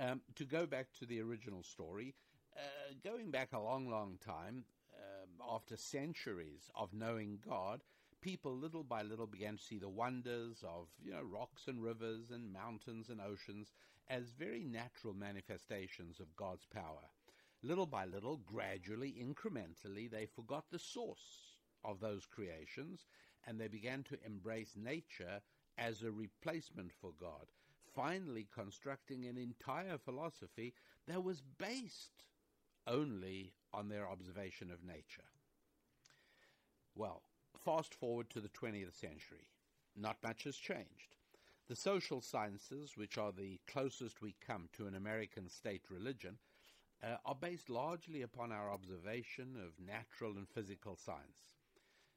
um, 0.00 0.20
to 0.36 0.44
go 0.44 0.66
back 0.66 0.86
to 0.98 1.06
the 1.06 1.20
original 1.20 1.62
story, 1.62 2.14
uh, 2.56 2.94
going 3.02 3.30
back 3.30 3.52
a 3.52 3.58
long, 3.58 3.88
long 3.88 4.18
time, 4.24 4.64
um, 4.94 5.54
after 5.54 5.76
centuries 5.76 6.70
of 6.74 6.94
knowing 6.94 7.38
God, 7.46 7.82
people 8.20 8.56
little 8.56 8.84
by 8.84 9.02
little 9.02 9.26
began 9.26 9.56
to 9.56 9.62
see 9.62 9.78
the 9.78 9.88
wonders 9.88 10.64
of 10.64 10.88
you 11.04 11.12
know 11.12 11.22
rocks 11.22 11.68
and 11.68 11.82
rivers 11.82 12.30
and 12.30 12.52
mountains 12.52 13.08
and 13.10 13.20
oceans 13.20 13.72
as 14.08 14.30
very 14.30 14.64
natural 14.64 15.14
manifestations 15.14 16.20
of 16.20 16.36
God's 16.36 16.66
power. 16.66 17.10
Little 17.62 17.86
by 17.86 18.04
little, 18.04 18.36
gradually, 18.36 19.14
incrementally, 19.18 20.10
they 20.10 20.26
forgot 20.26 20.64
the 20.70 20.78
source 20.78 21.58
of 21.82 22.00
those 22.00 22.26
creations 22.26 23.06
and 23.46 23.60
they 23.60 23.68
began 23.68 24.02
to 24.04 24.18
embrace 24.24 24.74
nature 24.76 25.40
as 25.78 26.02
a 26.02 26.10
replacement 26.10 26.92
for 26.92 27.12
God, 27.18 27.46
finally 27.94 28.46
constructing 28.52 29.24
an 29.26 29.36
entire 29.36 29.98
philosophy 29.98 30.74
that 31.06 31.22
was 31.22 31.42
based 31.58 32.24
only 32.86 33.52
on 33.72 33.88
their 33.88 34.08
observation 34.08 34.70
of 34.70 34.84
nature. 34.84 35.24
Well, 36.94 37.22
fast 37.64 37.94
forward 37.94 38.30
to 38.30 38.40
the 38.40 38.48
20th 38.48 38.94
century. 38.94 39.48
Not 39.96 40.22
much 40.22 40.44
has 40.44 40.56
changed. 40.56 41.16
The 41.66 41.76
social 41.76 42.20
sciences, 42.20 42.96
which 42.96 43.16
are 43.16 43.32
the 43.32 43.58
closest 43.66 44.20
we 44.20 44.34
come 44.46 44.68
to 44.74 44.86
an 44.86 44.94
American 44.94 45.48
state 45.48 45.82
religion, 45.90 46.38
uh, 47.02 47.16
are 47.24 47.34
based 47.34 47.70
largely 47.70 48.22
upon 48.22 48.52
our 48.52 48.70
observation 48.70 49.56
of 49.56 49.84
natural 49.84 50.32
and 50.32 50.48
physical 50.48 50.96
science. 50.96 51.54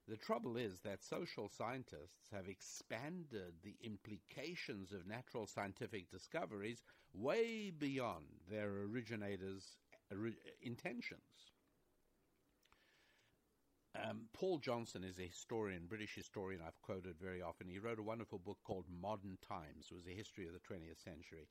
The 0.07 0.17
trouble 0.17 0.55
is 0.55 0.79
that 0.81 1.03
social 1.03 1.49
scientists 1.49 2.29
have 2.31 2.47
expanded 2.47 3.55
the 3.61 3.75
implications 3.83 4.93
of 4.93 5.05
natural 5.05 5.45
scientific 5.45 6.09
discoveries 6.09 6.81
way 7.13 7.71
beyond 7.71 8.25
their 8.49 8.69
originators' 8.69 9.75
intentions. 10.61 11.51
Um, 14.01 14.29
Paul 14.33 14.59
Johnson 14.59 15.03
is 15.03 15.19
a 15.19 15.23
historian, 15.23 15.87
British 15.87 16.15
historian 16.15 16.61
I've 16.65 16.81
quoted 16.81 17.15
very 17.19 17.41
often. 17.41 17.67
He 17.67 17.79
wrote 17.79 17.99
a 17.99 18.03
wonderful 18.03 18.39
book 18.39 18.59
called 18.63 18.85
Modern 19.01 19.37
Times. 19.45 19.87
It 19.91 19.95
was 19.95 20.07
a 20.07 20.15
history 20.15 20.47
of 20.47 20.53
the 20.53 20.59
20th 20.59 21.03
century. 21.03 21.49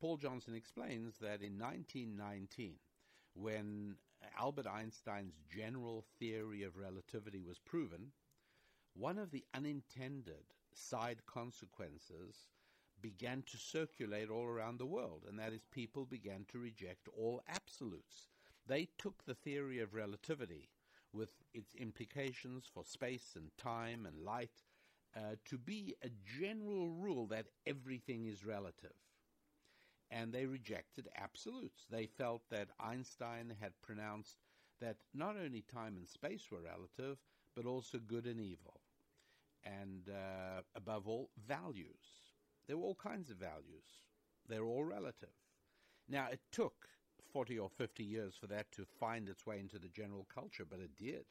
Paul 0.00 0.16
Johnson 0.16 0.54
explains 0.54 1.18
that 1.18 1.42
in 1.42 1.58
1919, 1.58 2.76
when 3.34 3.96
Albert 4.38 4.66
Einstein's 4.66 5.34
general 5.48 6.04
theory 6.18 6.62
of 6.62 6.76
relativity 6.76 7.42
was 7.42 7.58
proven, 7.58 8.12
one 8.94 9.18
of 9.18 9.30
the 9.30 9.44
unintended 9.54 10.54
side 10.72 11.24
consequences 11.26 12.48
began 13.00 13.42
to 13.42 13.56
circulate 13.56 14.30
all 14.30 14.44
around 14.44 14.78
the 14.78 14.86
world, 14.86 15.24
and 15.28 15.38
that 15.38 15.52
is 15.52 15.64
people 15.70 16.04
began 16.04 16.44
to 16.48 16.58
reject 16.58 17.08
all 17.16 17.42
absolutes. 17.48 18.28
They 18.66 18.88
took 18.98 19.24
the 19.24 19.34
theory 19.34 19.78
of 19.78 19.94
relativity 19.94 20.68
with 21.12 21.30
its 21.54 21.74
implications 21.74 22.64
for 22.72 22.84
space 22.84 23.34
and 23.36 23.50
time 23.56 24.04
and 24.04 24.24
light 24.24 24.62
uh, 25.16 25.36
to 25.46 25.58
be 25.58 25.94
a 26.02 26.10
general 26.40 26.90
rule 26.90 27.26
that 27.28 27.46
everything 27.66 28.26
is 28.26 28.44
relative. 28.44 28.92
And 30.10 30.32
they 30.32 30.46
rejected 30.46 31.08
absolutes. 31.16 31.86
They 31.90 32.06
felt 32.06 32.42
that 32.50 32.70
Einstein 32.80 33.54
had 33.60 33.72
pronounced 33.82 34.38
that 34.80 34.96
not 35.14 35.36
only 35.36 35.62
time 35.62 35.96
and 35.96 36.08
space 36.08 36.50
were 36.50 36.62
relative, 36.62 37.18
but 37.54 37.66
also 37.66 37.98
good 37.98 38.26
and 38.26 38.40
evil. 38.40 38.80
And 39.64 40.08
uh, 40.08 40.62
above 40.74 41.08
all, 41.08 41.30
values. 41.46 42.32
There 42.66 42.76
were 42.78 42.84
all 42.84 42.94
kinds 42.94 43.30
of 43.30 43.36
values. 43.36 44.04
They're 44.48 44.64
all 44.64 44.84
relative. 44.84 45.34
Now, 46.08 46.28
it 46.32 46.40
took 46.52 46.88
40 47.32 47.58
or 47.58 47.68
50 47.68 48.04
years 48.04 48.34
for 48.34 48.46
that 48.46 48.72
to 48.72 48.86
find 48.86 49.28
its 49.28 49.46
way 49.46 49.58
into 49.58 49.78
the 49.78 49.88
general 49.88 50.26
culture, 50.32 50.64
but 50.64 50.80
it 50.80 50.96
did. 50.96 51.26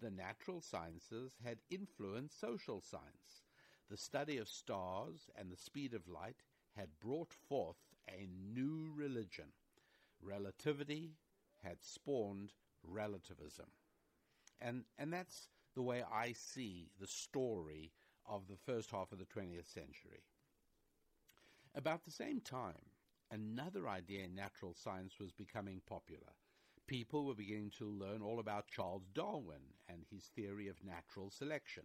The 0.00 0.10
natural 0.10 0.60
sciences 0.60 1.36
had 1.44 1.58
influenced 1.70 2.40
social 2.40 2.80
science. 2.80 3.44
The 3.90 3.96
study 3.96 4.38
of 4.38 4.48
stars 4.48 5.30
and 5.36 5.50
the 5.50 5.56
speed 5.56 5.94
of 5.94 6.08
light 6.08 6.42
had 6.76 6.98
brought 6.98 7.32
forth 7.32 7.95
a 8.08 8.28
new 8.54 8.92
religion. 8.94 9.46
Relativity 10.22 11.12
had 11.62 11.82
spawned 11.82 12.52
relativism. 12.82 13.66
And, 14.60 14.84
and 14.98 15.12
that's 15.12 15.48
the 15.74 15.82
way 15.82 16.02
I 16.10 16.32
see 16.32 16.88
the 17.00 17.06
story 17.06 17.92
of 18.26 18.48
the 18.48 18.56
first 18.56 18.90
half 18.90 19.12
of 19.12 19.18
the 19.18 19.26
20th 19.26 19.72
century. 19.72 20.24
About 21.74 22.04
the 22.04 22.10
same 22.10 22.40
time, 22.40 22.90
another 23.30 23.88
idea 23.88 24.24
in 24.24 24.34
natural 24.34 24.74
science 24.74 25.14
was 25.20 25.32
becoming 25.32 25.82
popular. 25.86 26.32
People 26.86 27.26
were 27.26 27.34
beginning 27.34 27.72
to 27.78 27.84
learn 27.84 28.22
all 28.22 28.38
about 28.38 28.68
Charles 28.68 29.02
Darwin 29.12 29.74
and 29.88 30.04
his 30.10 30.24
theory 30.24 30.68
of 30.68 30.84
natural 30.84 31.30
selection. 31.30 31.82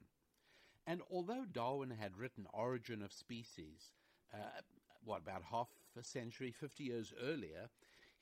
And 0.88 1.02
although 1.12 1.46
Darwin 1.52 1.90
had 1.90 2.18
written 2.18 2.46
Origin 2.54 3.02
of 3.02 3.12
Species, 3.12 3.92
uh, 4.34 4.62
what, 5.04 5.22
about 5.22 5.44
half 5.44 5.68
a 5.98 6.04
century, 6.04 6.52
50 6.52 6.84
years 6.84 7.14
earlier, 7.24 7.70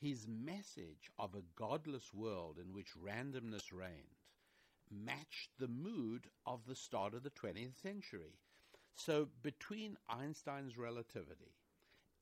his 0.00 0.26
message 0.26 1.10
of 1.18 1.34
a 1.34 1.42
godless 1.56 2.12
world 2.14 2.58
in 2.58 2.72
which 2.72 2.94
randomness 2.94 3.72
reigned 3.72 4.16
matched 4.90 5.50
the 5.58 5.68
mood 5.68 6.26
of 6.46 6.66
the 6.66 6.74
start 6.74 7.14
of 7.14 7.22
the 7.22 7.30
20th 7.30 7.80
century. 7.80 8.38
So 8.94 9.28
between 9.42 9.96
Einstein's 10.08 10.76
relativity 10.76 11.54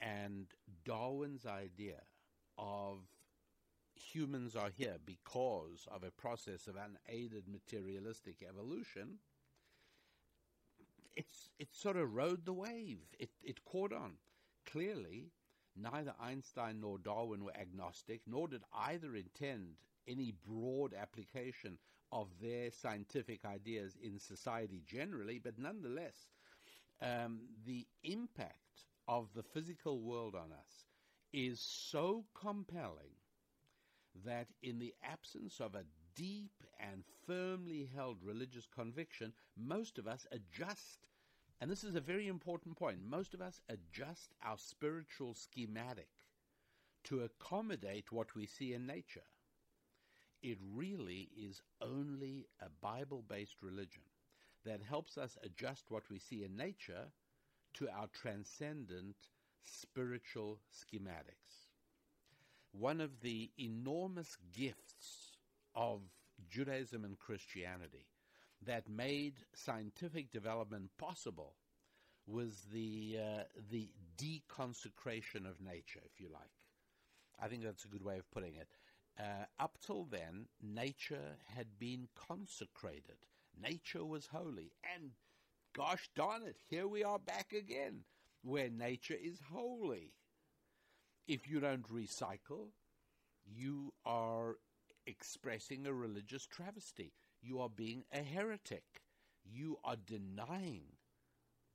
and 0.01 0.46
Darwin's 0.84 1.46
idea 1.46 2.03
of 2.59 2.99
humans 3.94 4.55
are 4.55 4.70
here 4.76 4.96
because 5.05 5.86
of 5.90 6.03
a 6.05 6.11
process 6.11 6.66
of 6.66 6.76
unaided 6.76 7.44
materialistic 7.49 8.44
evolution, 8.46 9.18
it's 11.16 11.51
it 11.59 11.74
sort 11.74 11.96
of 11.96 12.14
rode 12.14 12.44
the 12.44 12.53
wave. 12.53 13.01
It 13.18 13.30
it 13.42 13.64
caught 13.64 13.92
on. 13.92 14.12
Clearly, 14.66 15.32
neither 15.77 16.14
Einstein 16.21 16.81
nor 16.81 16.99
Darwin 16.99 17.45
were 17.45 17.57
agnostic, 17.57 18.23
nor 18.27 18.49
did 18.49 18.62
either 18.75 19.14
intend 19.16 19.77
any 20.07 20.33
broad 20.47 20.95
application 20.95 21.79
of 22.12 22.29
their 22.41 22.71
scientific 22.71 23.45
ideas 23.45 23.97
in 24.03 24.19
society 24.19 24.83
generally, 24.87 25.39
but 25.39 25.59
nonetheless, 25.59 26.31
um, 27.03 27.41
the 27.66 27.87
impact 28.05 28.85
of 29.09 29.29
the 29.35 29.43
physical 29.43 30.01
world 30.01 30.35
on 30.35 30.53
us 30.53 30.87
is 31.33 31.61
so 31.61 32.25
compelling 32.35 33.14
that 34.25 34.49
in 34.62 34.79
the 34.79 34.95
absence 35.03 35.61
of 35.61 35.75
a 35.75 35.85
deep 36.14 36.62
and 36.81 37.05
firmly 37.27 37.89
held 37.95 38.19
religious 38.23 38.66
conviction, 38.66 39.33
most 39.57 39.99
of 39.99 40.07
us 40.07 40.27
adjust, 40.33 41.07
and 41.61 41.70
this 41.70 41.82
is 41.82 41.96
a 41.96 42.00
very 42.00 42.28
important 42.28 42.76
point, 42.76 42.98
most 43.04 43.34
of 43.34 43.40
us 43.40 43.61
adjust 43.68 44.34
our 44.44 44.56
spiritual 44.59 45.34
schematic 45.34 46.09
to 47.04 47.22
accommodate 47.22 48.12
what 48.12 48.34
we 48.34 48.46
see 48.46 48.72
in 48.74 48.86
nature. 48.86 49.26
It 50.42 50.59
really 50.72 51.30
is 51.36 51.62
only 51.80 52.46
a 52.61 52.68
Bible 52.80 53.24
based 53.28 53.62
religion 53.62 54.02
that 54.64 54.80
helps 54.82 55.18
us 55.18 55.36
adjust 55.42 55.90
what 55.90 56.09
we 56.11 56.18
see 56.18 56.44
in 56.44 56.56
nature 56.56 57.06
to 57.74 57.88
our 57.88 58.06
transcendent 58.09 59.16
spiritual 59.64 60.61
schematics. 60.72 61.66
One 62.72 63.00
of 63.00 63.20
the 63.20 63.50
enormous 63.59 64.36
gifts 64.52 65.38
of 65.74 66.02
Judaism 66.48 67.04
and 67.04 67.18
Christianity 67.18 68.06
that 68.64 68.88
made 68.88 69.34
scientific 69.54 70.30
development 70.30 70.90
possible 70.98 71.54
was 72.26 72.66
the 72.72 73.18
uh, 73.18 73.42
the 73.70 73.88
deconsecration 74.16 75.48
of 75.48 75.61
nature, 75.61 76.00
if 76.04 76.20
you 76.20 76.28
like. 76.32 76.50
I 77.40 77.48
think 77.48 77.62
that's 77.62 77.84
a 77.84 77.88
good 77.88 78.04
way 78.04 78.18
of 78.18 78.30
putting 78.30 78.56
it. 78.56 78.68
Uh, 79.18 79.46
up 79.59 79.78
till 79.84 80.04
then, 80.04 80.46
nature 80.62 81.36
had 81.56 81.78
been 81.78 82.09
consecrated. 82.14 83.16
Nature 83.61 84.04
was 84.04 84.26
holy, 84.26 84.72
and 84.94 85.12
gosh 85.74 86.11
darn 86.14 86.42
it, 86.42 86.56
here 86.68 86.86
we 86.86 87.02
are 87.02 87.18
back 87.18 87.52
again, 87.52 88.04
where 88.42 88.68
nature 88.68 89.16
is 89.20 89.40
holy. 89.52 90.12
If 91.26 91.48
you 91.48 91.61
don't 91.61 91.88
recycle, 91.88 92.70
you 93.44 93.92
are 94.04 94.56
expressing 95.06 95.86
a 95.86 95.92
religious 95.92 96.46
travesty. 96.46 97.12
You 97.43 97.61
are 97.61 97.68
being 97.68 98.05
a 98.12 98.22
heretic. 98.22 98.84
You 99.45 99.78
are 99.84 99.97
denying 99.97 100.84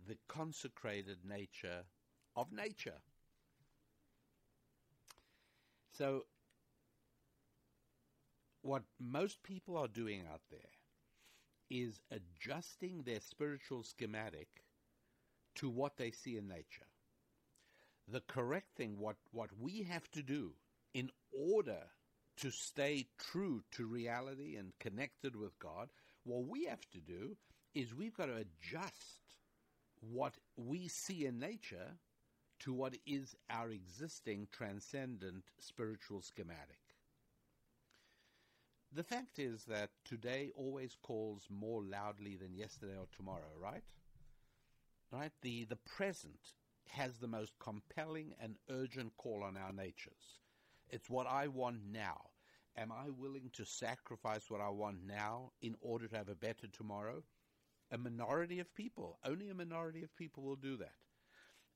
the 0.07 0.17
consecrated 0.27 1.19
nature 1.27 1.83
of 2.35 2.51
nature. 2.51 3.01
So, 5.97 6.25
what 8.61 8.83
most 8.99 9.43
people 9.43 9.77
are 9.77 9.87
doing 9.87 10.23
out 10.31 10.41
there 10.49 10.59
is 11.69 11.99
adjusting 12.11 13.03
their 13.03 13.19
spiritual 13.19 13.83
schematic 13.83 14.47
to 15.55 15.69
what 15.69 15.97
they 15.97 16.11
see 16.11 16.37
in 16.37 16.47
nature. 16.47 16.87
The 18.07 18.21
correct 18.21 18.75
thing, 18.75 18.97
what, 18.99 19.15
what 19.31 19.49
we 19.59 19.83
have 19.83 20.09
to 20.11 20.23
do 20.23 20.53
in 20.93 21.09
order 21.31 21.83
to 22.37 22.51
stay 22.51 23.07
true 23.17 23.63
to 23.71 23.85
reality 23.85 24.55
and 24.55 24.73
connected 24.79 25.35
with 25.35 25.57
God, 25.59 25.89
what 26.23 26.47
we 26.47 26.65
have 26.65 26.89
to 26.91 26.99
do 26.99 27.37
is 27.73 27.93
we've 27.95 28.15
got 28.15 28.27
to 28.27 28.35
adjust 28.35 29.21
what 30.01 30.33
we 30.57 30.87
see 30.87 31.25
in 31.25 31.39
nature 31.39 31.97
to 32.59 32.73
what 32.73 32.95
is 33.05 33.35
our 33.49 33.69
existing 33.71 34.47
transcendent 34.51 35.43
spiritual 35.59 36.21
schematic. 36.21 36.79
The 38.95 39.03
fact 39.03 39.39
is 39.39 39.65
that 39.65 39.89
today 40.05 40.51
always 40.55 40.95
calls 41.01 41.47
more 41.49 41.81
loudly 41.81 42.35
than 42.35 42.53
yesterday 42.53 42.95
or 42.97 43.07
tomorrow, 43.15 43.51
right? 43.59 43.83
Right? 45.11 45.31
The, 45.41 45.65
the 45.65 45.77
present 45.77 46.53
has 46.89 47.17
the 47.17 47.27
most 47.27 47.53
compelling 47.59 48.35
and 48.39 48.55
urgent 48.69 49.17
call 49.17 49.43
on 49.43 49.57
our 49.57 49.73
natures. 49.73 50.42
It's 50.89 51.09
what 51.09 51.27
I 51.27 51.47
want 51.47 51.79
now. 51.91 52.21
Am 52.77 52.91
I 52.91 53.09
willing 53.09 53.49
to 53.53 53.65
sacrifice 53.65 54.49
what 54.49 54.61
I 54.61 54.69
want 54.69 55.05
now 55.05 55.51
in 55.61 55.75
order 55.81 56.07
to 56.07 56.17
have 56.17 56.29
a 56.29 56.35
better 56.35 56.67
tomorrow? 56.67 57.23
A 57.91 57.97
minority 57.97 58.59
of 58.59 58.73
people, 58.73 59.19
only 59.23 59.49
a 59.49 59.53
minority 59.53 60.03
of 60.03 60.15
people 60.15 60.43
will 60.43 60.55
do 60.55 60.77
that. 60.77 60.95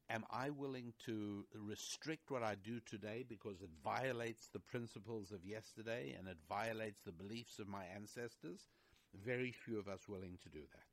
Am 0.10 0.24
I 0.32 0.50
willing 0.50 0.94
to 1.06 1.46
restrict 1.54 2.32
what 2.32 2.42
I 2.42 2.56
do 2.56 2.80
today 2.86 3.26
because 3.28 3.62
it 3.62 3.70
violates 3.84 4.48
the 4.48 4.60
principles 4.60 5.32
of 5.32 5.46
yesterday 5.46 6.16
and 6.18 6.28
it 6.28 6.38
violates 6.48 7.02
the 7.04 7.12
beliefs 7.12 7.60
of 7.60 7.68
my 7.68 7.84
ancestors? 7.94 8.70
Very 9.14 9.52
few 9.52 9.78
of 9.78 9.88
us 9.88 10.08
willing 10.08 10.38
to 10.44 10.50
do 10.50 10.62
that. 10.72 10.88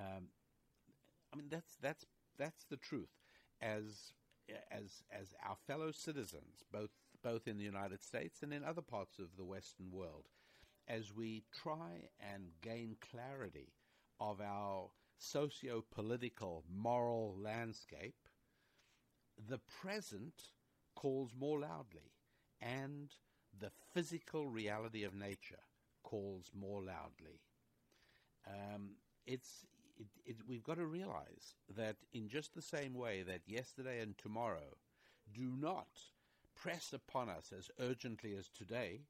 Um, 0.00 0.28
I 1.32 1.36
mean, 1.36 1.48
that's 1.50 1.76
that's 1.82 2.04
that's 2.38 2.64
the 2.70 2.76
truth. 2.76 3.10
As 3.60 4.12
as 4.70 5.02
as 5.10 5.34
our 5.46 5.56
fellow 5.66 5.92
citizens, 5.92 6.64
both 6.72 6.90
both 7.22 7.48
in 7.48 7.58
the 7.58 7.64
United 7.64 8.02
States 8.02 8.42
and 8.42 8.52
in 8.52 8.64
other 8.64 8.82
parts 8.82 9.18
of 9.18 9.36
the 9.36 9.44
Western 9.44 9.90
world, 9.90 10.26
as 10.86 11.14
we 11.14 11.44
try 11.52 12.08
and 12.20 12.50
gain 12.62 12.96
clarity 13.12 13.72
of 14.20 14.40
our 14.40 14.90
socio 15.18 15.84
political, 15.90 16.64
moral 16.72 17.34
landscape, 17.36 18.28
the 19.48 19.58
present 19.82 20.52
calls 20.94 21.32
more 21.38 21.60
loudly, 21.60 22.12
and 22.60 23.14
the 23.58 23.70
physical 23.92 24.48
reality 24.48 25.04
of 25.04 25.14
nature 25.14 25.62
calls 26.02 26.50
more 26.54 26.80
loudly. 26.80 27.40
Um, 28.46 28.92
it's 29.26 29.66
it, 29.98 30.06
it, 30.24 30.36
we've 30.48 30.62
got 30.62 30.76
to 30.76 30.86
realize 30.86 31.54
that 31.76 31.96
in 32.12 32.28
just 32.28 32.54
the 32.54 32.62
same 32.62 32.94
way 32.94 33.22
that 33.22 33.40
yesterday 33.46 34.00
and 34.00 34.16
tomorrow 34.18 34.76
do 35.34 35.52
not 35.58 35.88
press 36.54 36.92
upon 36.92 37.28
us 37.28 37.52
as 37.56 37.70
urgently 37.80 38.34
as 38.36 38.48
today, 38.48 39.00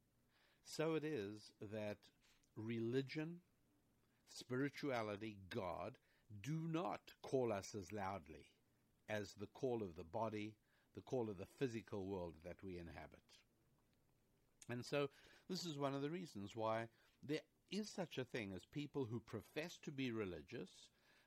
so 0.65 0.95
it 0.95 1.05
is 1.05 1.51
that 1.73 1.97
religion 2.57 3.37
spirituality, 4.29 5.37
God, 5.51 5.97
do 6.43 6.69
not 6.71 7.01
call 7.23 7.53
us 7.53 7.75
as 7.79 7.93
loudly 7.93 8.47
as 9.09 9.35
the 9.35 9.47
call 9.47 9.83
of 9.83 9.97
the 9.97 10.05
body, 10.05 10.55
the 10.95 11.01
call 11.01 11.31
of 11.31 11.39
the 11.39 11.47
physical 11.59 12.05
world 12.05 12.35
that 12.45 12.63
we 12.63 12.79
inhabit. 12.79 13.21
And 14.71 14.85
so, 14.85 15.09
this 15.49 15.65
is 15.65 15.79
one 15.79 15.95
of 15.95 16.03
the 16.03 16.11
reasons 16.11 16.55
why 16.55 16.89
there 17.27 17.41
is 17.71 17.89
such 17.89 18.19
a 18.19 18.25
thing 18.25 18.53
as 18.55 18.63
people 18.73 19.05
who 19.05 19.21
profess 19.21 19.79
to 19.83 19.91
be 19.91 20.11
religious, 20.11 20.71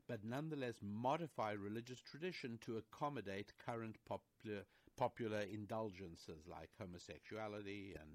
but 0.07 0.23
nonetheless 0.23 0.75
modify 0.81 1.51
religious 1.51 1.99
tradition 1.99 2.57
to 2.61 2.77
accommodate 2.77 3.53
current 3.65 3.97
popular, 4.07 4.63
popular 4.97 5.41
indulgences 5.51 6.47
like 6.49 6.69
homosexuality 6.79 7.93
and 7.99 8.09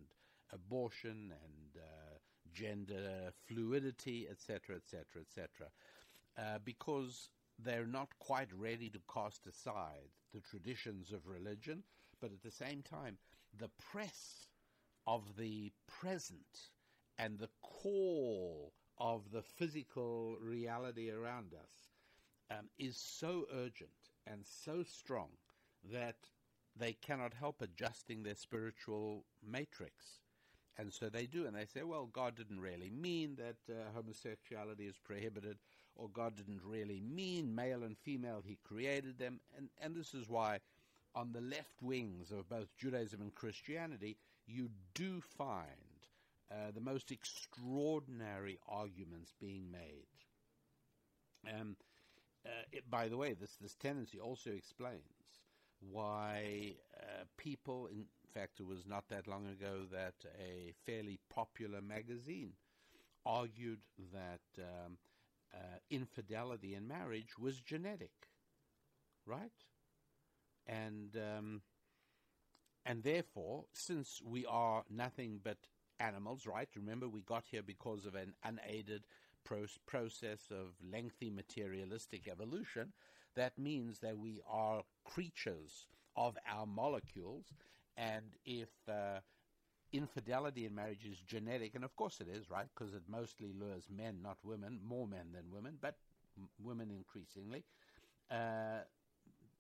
abortion 0.53 1.33
and 1.45 1.83
uh, 1.83 2.19
gender 2.53 3.33
fluidity, 3.47 4.27
etc., 4.31 4.77
etc., 4.77 5.23
etc., 5.23 5.69
because 6.65 7.31
they're 7.59 7.87
not 7.87 8.09
quite 8.19 8.53
ready 8.53 8.91
to 8.91 9.01
cast 9.13 9.47
aside 9.47 10.11
the 10.35 10.41
traditions 10.41 11.13
of 11.13 11.27
religion, 11.27 11.83
but 12.21 12.31
at 12.31 12.43
the 12.43 12.51
same 12.51 12.83
time, 12.83 13.17
the 13.59 13.71
press 13.91 14.49
of 15.07 15.23
the 15.39 15.73
present 15.87 16.71
and 17.19 17.39
the 17.39 17.49
call 17.87 18.73
of 18.99 19.31
the 19.33 19.43
physical 19.43 20.37
reality 20.41 21.11
around 21.11 21.53
us 21.55 22.57
um, 22.59 22.67
is 22.79 22.97
so 22.97 23.47
urgent 23.55 23.91
and 24.27 24.41
so 24.45 24.83
strong 24.83 25.29
that 25.93 26.17
they 26.77 26.93
cannot 26.93 27.33
help 27.33 27.63
adjusting 27.63 28.23
their 28.23 28.35
spiritual 28.35 29.25
matrix 29.49 30.21
and 30.79 30.93
so 30.93 31.09
they 31.09 31.25
do, 31.25 31.47
and 31.47 31.57
they 31.57 31.65
say, 31.65 31.85
well, 31.85 32.07
God 32.13 32.37
didn't 32.37 32.61
really 32.61 32.91
mean 32.91 33.37
that 33.37 33.73
uh, 33.73 33.85
homosexuality 33.95 34.87
is 34.87 34.97
prohibited, 35.03 35.57
or 35.95 36.11
God 36.11 36.37
didn't 36.37 36.61
really 36.63 37.01
mean 37.01 37.55
male 37.55 37.83
and 37.83 37.97
female, 37.97 38.43
He 38.45 38.59
created 38.63 39.19
them. 39.19 39.41
And, 39.57 39.71
and 39.81 39.95
this 39.95 40.13
is 40.13 40.29
why, 40.29 40.59
on 41.15 41.33
the 41.33 41.41
left 41.41 41.81
wings 41.81 42.31
of 42.31 42.51
both 42.51 42.77
Judaism 42.77 43.23
and 43.23 43.35
Christianity, 43.35 44.19
you 44.47 44.69
do 44.95 45.23
find 45.39 45.86
uh, 46.51 46.71
the 46.75 46.81
most 46.81 47.11
extraordinary 47.11 48.59
arguments 48.69 49.33
being 49.41 49.71
made. 49.71 50.07
Um, 51.53 51.77
uh, 52.45 52.51
it, 52.73 52.89
by 52.89 53.09
the 53.09 53.17
way, 53.17 53.35
this, 53.35 53.57
this 53.61 53.75
tendency 53.75 54.19
also 54.21 54.51
explains 54.51 55.03
why 55.81 56.75
uh, 57.01 57.25
people, 57.37 57.87
in 57.87 58.07
fact, 58.33 58.61
it 58.61 58.67
was 58.67 58.87
not 58.87 59.09
that 59.09 59.27
long 59.27 59.47
ago 59.47 59.83
that 59.93 60.15
a 60.41 60.73
fairly 60.85 61.19
popular 61.31 61.81
magazine 61.81 62.53
argued 63.25 63.81
that 64.13 64.63
um, 64.63 64.99
uh, 65.53 65.79
infidelity 65.91 66.75
in 66.75 66.87
marriage 66.87 67.39
was 67.39 67.61
genetic, 67.61 68.29
right? 69.27 69.51
And 70.67 71.17
um, 71.17 71.63
and 72.85 73.03
therefore, 73.03 73.65
since 73.73 74.23
we 74.25 74.47
are 74.47 74.85
nothing 74.89 75.41
but 75.43 75.59
animals, 76.01 76.47
right? 76.47 76.69
Remember, 76.77 77.09
we 77.09 77.23
got 77.23 77.45
here 77.51 77.63
because 77.63 78.07
of 78.07 78.15
an 78.15 78.35
unaided 78.45 79.05
pro- 79.45 79.67
process 79.87 80.51
of 80.51 80.75
lengthy 80.93 81.31
materialistic 81.31 82.29
evolution. 82.29 82.93
That 83.35 83.59
means 83.59 84.01
that 84.01 84.19
we 84.19 84.41
are 84.49 84.83
creatures 85.05 85.87
of 86.17 86.37
our 86.49 86.67
molecules, 86.67 87.47
and 87.97 88.25
if 88.45 88.71
uh, 88.89 89.21
infidelity 89.93 90.67
in 90.67 90.75
marriage 90.75 91.05
is 91.07 91.19
genetic, 91.21 91.75
and 91.75 91.85
of 91.85 91.95
course 91.97 92.21
it 92.21 92.29
is, 92.29 92.51
right? 92.51 92.67
Because 92.75 92.95
it 92.95 93.03
mostly 93.09 93.53
lures 93.53 93.89
men, 93.91 94.19
not 94.23 94.39
women, 94.43 94.81
more 94.85 95.07
men 95.07 95.33
than 95.33 95.51
women, 95.53 95.79
but 95.81 95.97
m- 96.39 96.49
women 96.59 96.91
increasingly. 96.91 97.65
Uh, 98.31 98.81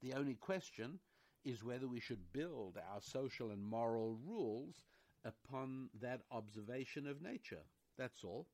the 0.03 0.15
only 0.15 0.35
question 0.35 0.99
is 1.45 1.65
whether 1.65 1.89
we 1.89 2.01
should 2.01 2.33
build 2.33 2.79
our 2.93 3.01
social 3.01 3.51
and 3.51 3.63
moral 3.65 4.19
rules 4.27 4.85
upon 5.27 5.91
that 6.01 6.23
observation 6.31 7.07
of 7.07 7.21
nature. 7.21 7.65
That's 7.99 8.23
all. 8.25 8.47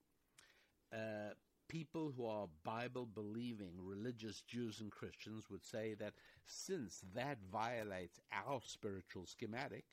Uh, 0.93 1.35
people 1.69 2.13
who 2.17 2.27
are 2.27 2.49
Bible 2.65 3.07
believing 3.07 3.73
religious 3.79 4.43
Jews 4.43 4.81
and 4.81 4.91
Christians 4.91 5.45
would 5.51 5.65
say 5.65 5.95
that 5.95 6.15
since 6.47 7.03
that 7.15 7.39
violates 7.51 8.21
our 8.33 8.61
spiritual 8.65 9.27
schematic, 9.27 9.85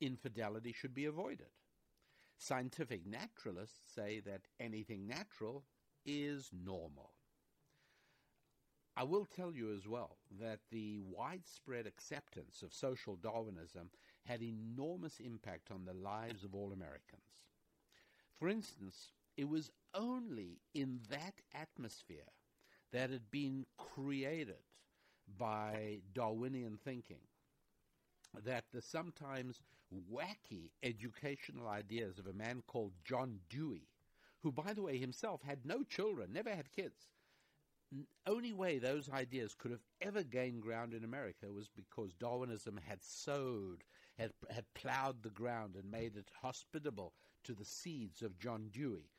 infidelity 0.00 0.72
should 0.72 0.94
be 0.94 1.06
avoided. 1.06 1.50
Scientific 2.38 3.06
naturalists 3.06 3.94
say 3.94 4.20
that 4.20 4.42
anything 4.58 5.06
natural 5.06 5.64
is 6.04 6.50
normal. 6.52 7.12
I 8.96 9.04
will 9.04 9.24
tell 9.24 9.54
you 9.54 9.74
as 9.74 9.88
well 9.88 10.18
that 10.40 10.60
the 10.70 11.00
widespread 11.00 11.86
acceptance 11.86 12.62
of 12.62 12.74
social 12.74 13.16
Darwinism 13.16 13.90
had 14.24 14.42
enormous 14.42 15.20
impact 15.20 15.70
on 15.70 15.84
the 15.84 15.92
lives 15.92 16.44
of 16.44 16.54
all 16.54 16.72
Americans. 16.72 17.22
For 18.38 18.48
instance, 18.48 19.12
it 19.36 19.48
was 19.48 19.70
only 19.94 20.60
in 20.74 21.00
that 21.10 21.34
atmosphere 21.54 22.32
that 22.92 23.10
had 23.10 23.30
been 23.30 23.66
created 23.78 24.62
by 25.38 26.00
Darwinian 26.14 26.78
thinking 26.84 27.20
that 28.44 28.64
the 28.72 28.80
sometimes 28.82 29.60
wacky 30.10 30.70
educational 30.82 31.68
ideas 31.68 32.18
of 32.18 32.26
a 32.26 32.32
man 32.32 32.62
called 32.66 32.92
John 33.04 33.40
Dewey, 33.50 33.88
who, 34.42 34.52
by 34.52 34.72
the 34.72 34.82
way, 34.82 34.98
himself 34.98 35.42
had 35.42 35.64
no 35.64 35.82
children, 35.82 36.32
never 36.32 36.50
had 36.50 36.72
kids. 36.72 37.08
Only 38.26 38.52
way 38.54 38.78
those 38.78 39.10
ideas 39.10 39.54
could 39.54 39.70
have 39.70 39.84
ever 40.00 40.22
gained 40.22 40.62
ground 40.62 40.94
in 40.94 41.04
America 41.04 41.52
was 41.52 41.68
because 41.68 42.14
Darwinism 42.14 42.80
had 42.88 43.02
sowed, 43.02 43.84
had, 44.18 44.32
had 44.50 44.64
plowed 44.74 45.22
the 45.22 45.30
ground 45.30 45.74
and 45.74 45.90
made 45.90 46.16
it 46.16 46.30
hospitable 46.40 47.12
to 47.44 47.54
the 47.54 47.64
seeds 47.64 48.22
of 48.22 48.38
John 48.38 48.68
Dewey 48.72 49.10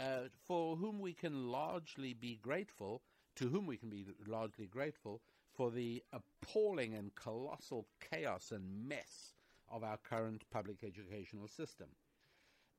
uh, 0.00 0.28
for 0.46 0.76
whom 0.76 0.98
we 0.98 1.12
can 1.12 1.48
largely 1.48 2.14
be 2.14 2.36
grateful, 2.42 3.02
to 3.36 3.48
whom 3.48 3.66
we 3.66 3.76
can 3.76 3.90
be 3.90 4.06
largely 4.26 4.66
grateful 4.66 5.20
for 5.52 5.70
the 5.70 6.02
appalling 6.12 6.94
and 6.94 7.14
colossal 7.14 7.86
chaos 8.10 8.50
and 8.50 8.88
mess 8.88 9.34
of 9.68 9.84
our 9.84 9.98
current 9.98 10.42
public 10.50 10.82
educational 10.82 11.46
system. 11.48 11.88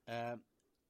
Uh, 0.07 0.35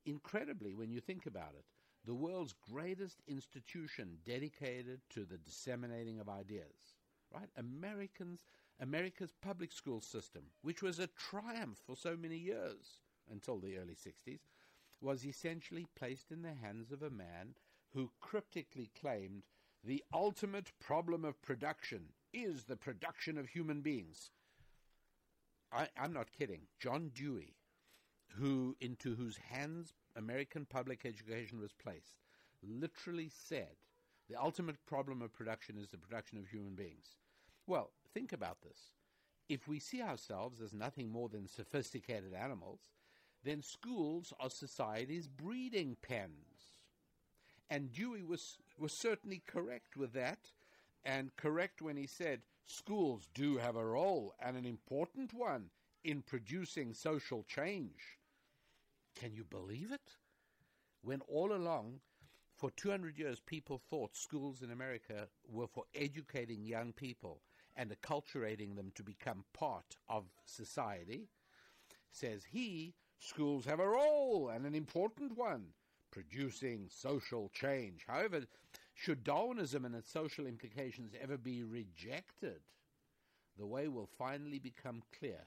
incredibly, 0.06 0.74
when 0.74 0.90
you 0.90 1.00
think 1.00 1.26
about 1.26 1.54
it, 1.58 1.66
the 2.06 2.16
world's 2.16 2.56
greatest 2.72 3.22
institution 3.28 4.18
dedicated 4.26 5.02
to 5.10 5.26
the 5.26 5.38
disseminating 5.38 6.20
of 6.20 6.30
ideas. 6.30 6.96
Right? 7.34 7.50
Americans, 7.58 8.46
America's 8.82 9.32
public 9.42 9.72
school 9.72 10.02
system, 10.02 10.42
which 10.64 10.82
was 10.82 10.98
a 10.98 11.08
triumph 11.08 11.78
for 11.86 11.96
so 11.96 12.18
many 12.18 12.38
years 12.38 13.00
until 13.32 13.60
the 13.60 13.78
early 13.78 13.96
60s, 13.96 14.40
was 15.00 15.24
essentially 15.24 15.86
placed 15.96 16.32
in 16.32 16.42
the 16.42 16.54
hands 16.54 16.92
of 16.92 17.04
a 17.04 17.10
man 17.12 17.54
who 17.94 18.12
cryptically 18.20 18.90
claimed 19.00 19.44
the 19.84 20.04
ultimate 20.14 20.72
problem 20.80 21.24
of 21.24 21.42
production 21.42 22.10
is 22.34 22.64
the 22.64 22.76
production 22.76 23.38
of 23.38 23.50
human 23.50 23.82
beings. 23.82 24.32
I, 25.72 25.88
am 25.96 26.14
not 26.14 26.32
kidding. 26.32 26.62
John 26.80 27.12
Dewey, 27.14 27.56
who 28.38 28.76
into 28.82 29.16
whose 29.16 29.38
hands 29.38 29.94
American 30.16 30.66
public 30.66 31.06
education 31.06 31.60
was 31.60 31.74
placed, 31.74 32.18
literally 32.64 33.30
said 33.30 33.76
the 34.30 34.42
ultimate 34.42 34.86
problem 34.86 35.22
of 35.22 35.34
production 35.34 35.78
is 35.78 35.90
the 35.90 35.98
production 35.98 36.38
of 36.38 36.48
human 36.48 36.76
beings. 36.76 37.16
Well, 37.68 37.92
think 38.14 38.34
about 38.34 38.62
this. 38.62 38.92
If 39.50 39.68
we 39.68 39.80
see 39.80 40.02
ourselves 40.02 40.62
as 40.62 40.74
nothing 40.74 41.10
more 41.10 41.30
than 41.30 41.48
sophisticated 41.48 42.34
animals, 42.34 42.80
then 43.44 43.62
schools 43.62 44.34
are 44.40 44.50
society's 44.50 45.28
breeding 45.28 45.98
pens. 46.02 46.78
And 47.70 47.92
Dewey 47.92 48.24
was, 48.24 48.58
was 48.78 48.94
certainly 48.94 49.42
correct 49.48 49.98
with 49.98 50.14
that, 50.14 50.40
and 51.04 51.36
correct 51.36 51.82
when 51.82 51.98
he 51.98 52.08
said 52.08 52.42
schools 52.66 53.28
do 53.34 53.58
have 53.58 53.76
a 53.76 53.86
role 53.86 54.34
and 54.40 54.56
an 54.56 54.66
important 54.66 55.34
one 55.34 55.70
in 56.04 56.22
producing 56.22 56.94
social 56.94 57.44
change. 57.44 58.18
Can 59.20 59.34
you 59.34 59.44
believe 59.44 59.92
it? 59.92 60.18
When 61.02 61.22
all 61.28 61.54
along, 61.54 62.00
for 62.58 62.72
200 62.72 63.18
years, 63.18 63.40
people 63.40 63.82
thought 63.90 64.16
schools 64.16 64.62
in 64.62 64.72
America 64.72 65.28
were 65.50 65.68
for 65.68 65.86
educating 65.96 66.64
young 66.64 66.94
people 66.94 67.42
and 67.82 67.90
acculturating 67.90 68.76
them 68.76 68.92
to 68.94 69.02
become 69.02 69.44
part 69.54 69.98
of 70.08 70.26
society, 70.46 71.30
says 72.12 72.44
he, 72.52 72.94
schools 73.18 73.66
have 73.66 73.80
a 73.80 73.88
role 73.88 74.50
and 74.50 74.68
an 74.68 74.76
important 74.76 75.36
one, 75.36 75.66
producing 76.12 76.88
social 76.92 77.50
change. 77.56 78.06
However, 78.08 78.42
should 78.94 79.24
Darwinism 79.24 79.84
and 79.84 79.96
its 79.96 80.12
social 80.12 80.46
implications 80.46 81.14
ever 81.20 81.40
be 81.40 81.64
rejected, 81.64 82.62
the 83.58 83.66
way 83.66 83.88
will 83.88 84.10
finally 84.16 84.60
become 84.60 85.02
clear 85.18 85.42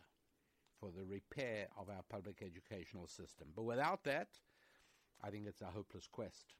for 0.80 0.90
the 0.90 1.04
repair 1.04 1.68
of 1.78 1.88
our 1.88 2.02
public 2.08 2.42
educational 2.42 3.06
system. 3.06 3.46
But 3.54 3.62
without 3.62 4.02
that, 4.04 4.30
I 5.22 5.30
think 5.30 5.46
it's 5.46 5.62
a 5.62 5.66
hopeless 5.66 6.08
quest. 6.10 6.54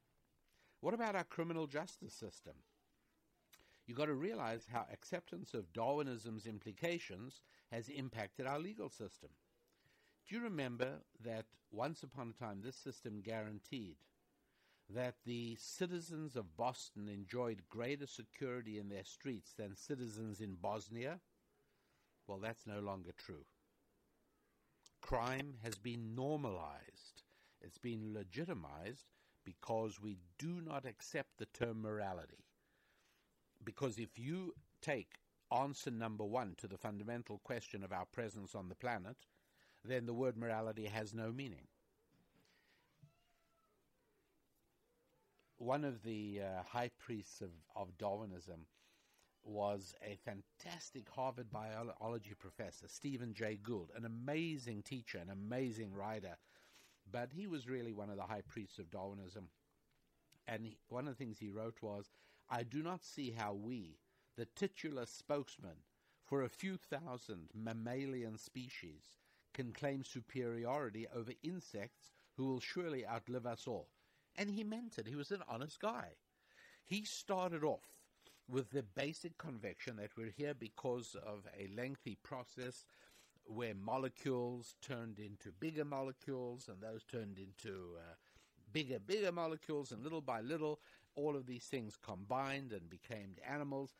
What 0.79 0.93
about 0.93 1.17
our 1.17 1.25
criminal 1.25 1.67
justice 1.67 2.13
system? 2.13 2.53
You've 3.85 3.97
got 3.97 4.05
to 4.05 4.13
realize 4.13 4.65
how 4.71 4.85
acceptance 4.91 5.53
of 5.53 5.71
Darwinism's 5.73 6.47
implications 6.47 7.41
has 7.71 7.87
impacted 7.87 8.47
our 8.47 8.59
legal 8.59 8.89
system. 8.89 9.29
Do 10.27 10.35
you 10.35 10.41
remember 10.41 11.01
that 11.23 11.45
once 11.71 12.01
upon 12.01 12.33
a 12.35 12.43
time 12.43 12.61
this 12.61 12.75
system 12.75 13.21
guaranteed 13.21 13.97
that 14.89 15.15
the 15.25 15.55
citizens 15.59 16.35
of 16.35 16.57
Boston 16.57 17.07
enjoyed 17.07 17.61
greater 17.69 18.07
security 18.07 18.79
in 18.79 18.89
their 18.89 19.03
streets 19.03 19.53
than 19.53 19.75
citizens 19.75 20.41
in 20.41 20.55
Bosnia? 20.55 21.19
Well, 22.27 22.39
that's 22.39 22.65
no 22.65 22.79
longer 22.79 23.11
true. 23.17 23.45
Crime 25.01 25.55
has 25.63 25.75
been 25.75 26.15
normalized, 26.15 27.23
it's 27.61 27.77
been 27.77 28.13
legitimized 28.13 29.05
because 29.43 30.01
we 30.01 30.17
do 30.39 30.59
not 30.61 30.85
accept 30.85 31.37
the 31.37 31.45
term 31.45 31.83
morality. 31.83 32.45
Because 33.65 33.97
if 33.97 34.17
you 34.17 34.53
take 34.81 35.15
answer 35.51 35.91
number 35.91 36.23
one 36.23 36.55
to 36.57 36.67
the 36.67 36.77
fundamental 36.77 37.39
question 37.43 37.83
of 37.83 37.91
our 37.91 38.05
presence 38.05 38.55
on 38.55 38.69
the 38.69 38.75
planet, 38.75 39.17
then 39.83 40.05
the 40.05 40.13
word 40.13 40.37
morality 40.37 40.85
has 40.85 41.13
no 41.13 41.31
meaning. 41.31 41.67
One 45.57 45.83
of 45.83 46.03
the 46.03 46.41
uh, 46.41 46.63
high 46.63 46.91
priests 46.99 47.41
of, 47.41 47.49
of 47.75 47.97
Darwinism 47.97 48.67
was 49.43 49.93
a 50.03 50.17
fantastic 50.25 51.07
Harvard 51.09 51.51
biology 51.51 52.33
professor, 52.37 52.87
Stephen 52.87 53.33
Jay 53.33 53.59
Gould, 53.61 53.91
an 53.95 54.05
amazing 54.05 54.81
teacher, 54.83 55.19
an 55.19 55.29
amazing 55.29 55.93
writer. 55.93 56.37
But 57.11 57.29
he 57.31 57.47
was 57.47 57.69
really 57.69 57.93
one 57.93 58.09
of 58.09 58.17
the 58.17 58.23
high 58.23 58.41
priests 58.47 58.79
of 58.79 58.89
Darwinism. 58.89 59.49
And 60.47 60.65
he, 60.65 60.77
one 60.89 61.07
of 61.07 61.15
the 61.15 61.23
things 61.23 61.37
he 61.39 61.49
wrote 61.49 61.77
was 61.81 62.11
I 62.49 62.63
do 62.63 62.83
not 62.83 63.03
see 63.03 63.31
how 63.31 63.53
we, 63.53 63.97
the 64.37 64.45
titular 64.55 65.05
spokesman 65.05 65.77
for 66.23 66.43
a 66.43 66.49
few 66.49 66.77
thousand 66.77 67.49
mammalian 67.53 68.37
species, 68.37 69.17
can 69.53 69.71
claim 69.71 70.03
superiority 70.03 71.07
over 71.15 71.31
insects 71.43 72.11
who 72.35 72.45
will 72.45 72.59
surely 72.59 73.05
outlive 73.07 73.45
us 73.45 73.67
all. 73.67 73.89
And 74.35 74.49
he 74.49 74.63
meant 74.63 74.97
it. 74.97 75.07
He 75.07 75.15
was 75.15 75.31
an 75.31 75.43
honest 75.47 75.79
guy. 75.79 76.09
He 76.83 77.03
started 77.03 77.63
off 77.63 78.01
with 78.47 78.71
the 78.71 78.83
basic 78.83 79.37
conviction 79.37 79.95
that 79.97 80.17
we're 80.17 80.33
here 80.35 80.53
because 80.53 81.15
of 81.25 81.47
a 81.57 81.67
lengthy 81.75 82.17
process 82.21 82.85
where 83.45 83.73
molecules 83.73 84.75
turned 84.81 85.19
into 85.19 85.51
bigger 85.59 85.85
molecules 85.85 86.67
and 86.67 86.81
those 86.81 87.03
turned 87.03 87.37
into 87.37 87.95
uh, 87.97 88.15
bigger, 88.71 88.99
bigger 88.99 89.31
molecules, 89.31 89.91
and 89.91 90.03
little 90.03 90.21
by 90.21 90.41
little, 90.41 90.79
all 91.15 91.35
of 91.35 91.45
these 91.45 91.65
things 91.65 91.97
combined 92.01 92.71
and 92.71 92.89
became 92.89 93.35
animals. 93.47 93.93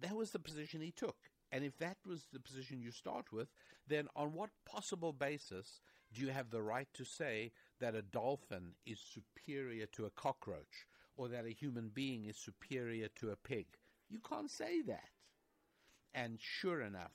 That 0.00 0.16
was 0.16 0.30
the 0.30 0.38
position 0.38 0.80
he 0.80 0.92
took. 0.92 1.16
And 1.52 1.64
if 1.64 1.76
that 1.78 1.96
was 2.06 2.26
the 2.32 2.40
position 2.40 2.80
you 2.80 2.92
start 2.92 3.32
with, 3.32 3.48
then 3.88 4.08
on 4.14 4.32
what 4.32 4.50
possible 4.64 5.12
basis 5.12 5.80
do 6.12 6.22
you 6.22 6.28
have 6.28 6.50
the 6.50 6.62
right 6.62 6.88
to 6.94 7.04
say 7.04 7.52
that 7.80 7.94
a 7.94 8.02
dolphin 8.02 8.74
is 8.86 9.00
superior 9.00 9.86
to 9.86 10.06
a 10.06 10.10
cockroach 10.10 10.86
or 11.16 11.28
that 11.28 11.46
a 11.46 11.50
human 11.50 11.88
being 11.88 12.26
is 12.26 12.36
superior 12.36 13.08
to 13.16 13.30
a 13.30 13.36
pig? 13.36 13.66
You 14.08 14.20
can't 14.20 14.50
say 14.50 14.82
that. 14.82 15.10
And 16.14 16.38
sure 16.40 16.80
enough, 16.80 17.12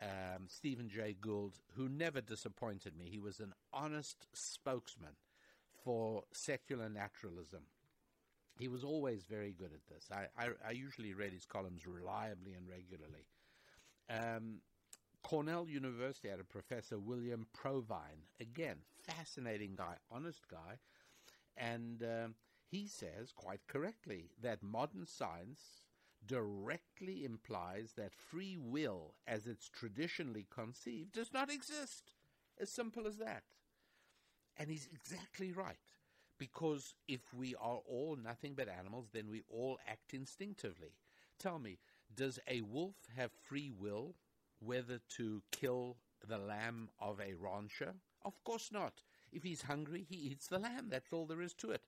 um, 0.00 0.46
Stephen 0.46 0.88
Jay 0.88 1.16
Gould, 1.18 1.58
who 1.74 1.88
never 1.88 2.20
disappointed 2.20 2.96
me, 2.96 3.08
he 3.10 3.18
was 3.18 3.40
an 3.40 3.52
honest 3.72 4.26
spokesman 4.32 5.16
for 5.84 6.24
secular 6.32 6.88
naturalism. 6.88 7.62
He 8.58 8.68
was 8.68 8.82
always 8.82 9.22
very 9.24 9.52
good 9.52 9.70
at 9.72 9.86
this. 9.88 10.08
I, 10.12 10.26
I, 10.36 10.48
I 10.66 10.70
usually 10.72 11.14
read 11.14 11.32
his 11.32 11.46
columns 11.46 11.86
reliably 11.86 12.54
and 12.54 12.68
regularly. 12.68 13.26
Um, 14.10 14.60
Cornell 15.22 15.68
University 15.68 16.28
had 16.28 16.40
a 16.40 16.44
professor, 16.44 16.98
William 16.98 17.46
Provine. 17.54 18.24
Again, 18.40 18.76
fascinating 19.04 19.74
guy, 19.76 19.96
honest 20.10 20.48
guy. 20.48 20.78
And 21.56 22.02
um, 22.02 22.34
he 22.70 22.86
says, 22.88 23.32
quite 23.34 23.60
correctly, 23.68 24.30
that 24.42 24.62
modern 24.62 25.06
science 25.06 25.60
directly 26.26 27.24
implies 27.24 27.92
that 27.96 28.12
free 28.14 28.56
will, 28.58 29.14
as 29.26 29.46
it's 29.46 29.68
traditionally 29.68 30.46
conceived, 30.50 31.12
does 31.12 31.32
not 31.32 31.50
exist. 31.50 32.12
As 32.60 32.70
simple 32.70 33.06
as 33.06 33.18
that. 33.18 33.44
And 34.56 34.68
he's 34.68 34.88
exactly 34.92 35.52
right. 35.52 35.76
Because 36.38 36.94
if 37.08 37.34
we 37.34 37.54
are 37.56 37.80
all 37.88 38.16
nothing 38.22 38.54
but 38.54 38.68
animals, 38.68 39.08
then 39.12 39.28
we 39.30 39.42
all 39.48 39.78
act 39.88 40.14
instinctively. 40.14 40.92
Tell 41.38 41.58
me, 41.58 41.78
does 42.14 42.38
a 42.48 42.62
wolf 42.62 42.94
have 43.16 43.30
free 43.32 43.70
will 43.70 44.14
whether 44.60 45.00
to 45.16 45.42
kill 45.52 45.96
the 46.26 46.38
lamb 46.38 46.90
of 47.00 47.20
a 47.20 47.34
rancher? 47.34 47.94
Of 48.24 48.42
course 48.44 48.70
not. 48.72 49.02
If 49.32 49.42
he's 49.42 49.62
hungry, 49.62 50.06
he 50.08 50.16
eats 50.16 50.46
the 50.46 50.58
lamb. 50.58 50.88
That's 50.88 51.12
all 51.12 51.26
there 51.26 51.42
is 51.42 51.54
to 51.54 51.70
it. 51.70 51.82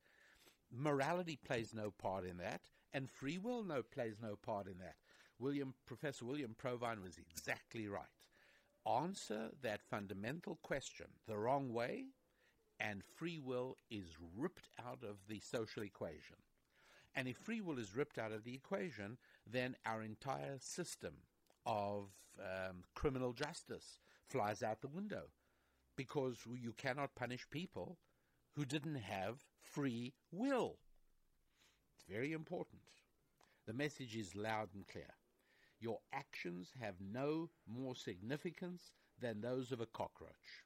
Morality 0.73 1.37
plays 1.37 1.75
no 1.75 1.91
part 1.91 2.25
in 2.25 2.37
that, 2.39 2.61
and 2.93 3.11
free 3.11 3.39
will 3.39 3.65
no 3.65 3.83
plays 3.83 4.17
no 4.23 4.37
part 4.37 4.67
in 4.67 4.79
that. 4.79 4.97
William 5.39 5.75
Professor 5.87 6.25
William 6.25 6.55
Provine 6.57 7.03
was 7.03 7.19
exactly 7.19 7.89
right. 7.89 8.05
Answer 8.87 9.51
that 9.63 9.83
fundamental 9.83 10.59
question 10.63 11.07
the 11.27 11.37
wrong 11.37 11.73
way, 11.73 12.07
and 12.81 13.03
free 13.17 13.39
will 13.39 13.77
is 13.91 14.17
ripped 14.37 14.69
out 14.85 15.01
of 15.03 15.19
the 15.29 15.41
social 15.41 15.83
equation. 15.83 16.37
And 17.15 17.29
if 17.29 17.37
free 17.37 17.61
will 17.61 17.79
is 17.79 17.95
ripped 17.95 18.19
out 18.19 18.33
of 18.33 18.45
the 18.45 18.55
equation, 18.55 19.19
then 19.47 19.77
our 19.85 20.03
entire 20.03 20.59
system 20.59 21.15
of 21.67 22.09
um, 22.39 22.85
criminal 22.95 23.33
justice 23.33 24.01
flies 24.29 24.63
out 24.63 24.81
the 24.81 24.89
window 24.89 25.25
because 25.97 26.39
you 26.59 26.73
cannot 26.73 27.15
punish 27.15 27.47
people 27.51 27.99
who 28.57 28.65
didn't 28.65 28.95
have 28.95 29.45
free 29.61 30.15
will. 30.33 30.77
It's 31.95 32.05
very 32.09 32.33
important. 32.33 32.81
The 33.67 33.75
message 33.75 34.17
is 34.17 34.35
loud 34.35 34.71
and 34.75 34.87
clear. 34.89 35.15
Your 35.81 35.99
actions 36.13 36.71
have 36.81 36.95
no 37.01 37.51
more 37.67 37.95
significance 37.95 38.93
than 39.21 39.41
those 39.41 39.73
of 39.73 39.81
a 39.81 39.87
cockroach. 39.87 40.65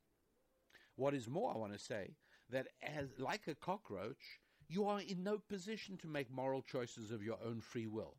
What 0.96 1.14
is 1.14 1.28
more, 1.28 1.52
I 1.54 1.58
want 1.58 1.72
to 1.72 1.78
say 1.78 2.16
that 2.50 2.68
as 2.82 3.18
like 3.18 3.46
a 3.48 3.54
cockroach, 3.54 4.40
You 4.68 4.86
are 4.86 5.00
in 5.00 5.22
no 5.22 5.38
position 5.38 5.96
to 5.98 6.08
make 6.08 6.30
moral 6.30 6.62
choices 6.62 7.10
of 7.10 7.22
your 7.22 7.38
own 7.44 7.60
free 7.60 7.86
will. 7.86 8.16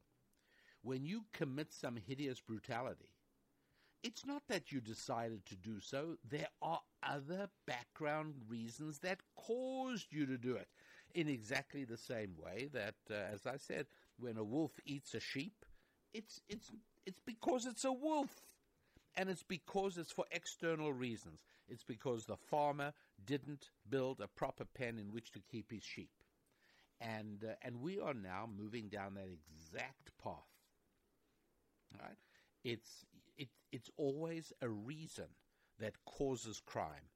When 0.84 1.06
you 1.06 1.26
commit 1.34 1.74
some 1.74 1.98
hideous 1.98 2.42
brutality, 2.42 3.10
it's 4.04 4.26
not 4.26 4.44
that 4.50 4.72
you 4.72 4.82
decided 4.82 5.46
to 5.48 5.56
do 5.56 5.80
so. 5.80 6.18
There 6.30 6.50
are 6.62 6.82
other 7.04 7.50
background 7.66 8.36
reasons 8.50 9.00
that 9.00 9.22
caused 9.36 10.14
you 10.14 10.26
to 10.28 10.38
do 10.38 10.56
it. 10.56 10.70
In 11.16 11.28
exactly 11.30 11.86
the 11.86 11.98
same 11.98 12.36
way 12.38 12.70
that, 12.74 12.96
uh, 13.10 13.16
as 13.34 13.48
I 13.48 13.58
said, 13.58 13.88
when 14.20 14.38
a 14.38 14.44
wolf 14.44 14.80
eats 14.86 15.14
a 15.16 15.20
sheep, 15.20 15.66
it's, 16.14 16.42
it's, 16.50 16.72
it's 17.06 17.22
because 17.26 17.66
it's 17.66 17.86
a 17.86 17.94
wolf. 17.94 18.46
And 19.18 19.30
it's 19.30 19.44
because 19.44 19.98
it's 19.98 20.12
for 20.12 20.26
external 20.32 20.94
reasons. 20.94 21.40
It's 21.68 21.84
because 21.84 22.26
the 22.26 22.38
farmer 22.38 22.94
didn't 23.26 23.70
build 23.90 24.22
a 24.22 24.28
proper 24.28 24.66
pen 24.66 25.00
in 25.00 25.12
which 25.12 25.32
to 25.32 25.40
keep 25.40 25.72
his 25.72 25.84
sheep. 25.84 26.12
And, 27.02 27.44
uh, 27.44 27.56
and 27.62 27.82
we 27.82 28.00
are 28.00 28.14
now 28.14 28.48
moving 28.58 28.90
down 28.90 29.16
that 29.16 29.28
exact 29.28 30.12
path. 30.22 30.34
Right? 32.00 32.18
It's, 32.64 33.06
it, 33.38 33.50
it's 33.72 33.90
always 33.98 34.54
a 34.62 34.70
reason 34.70 35.28
that 35.80 36.06
causes 36.06 36.62
crime. 36.66 37.10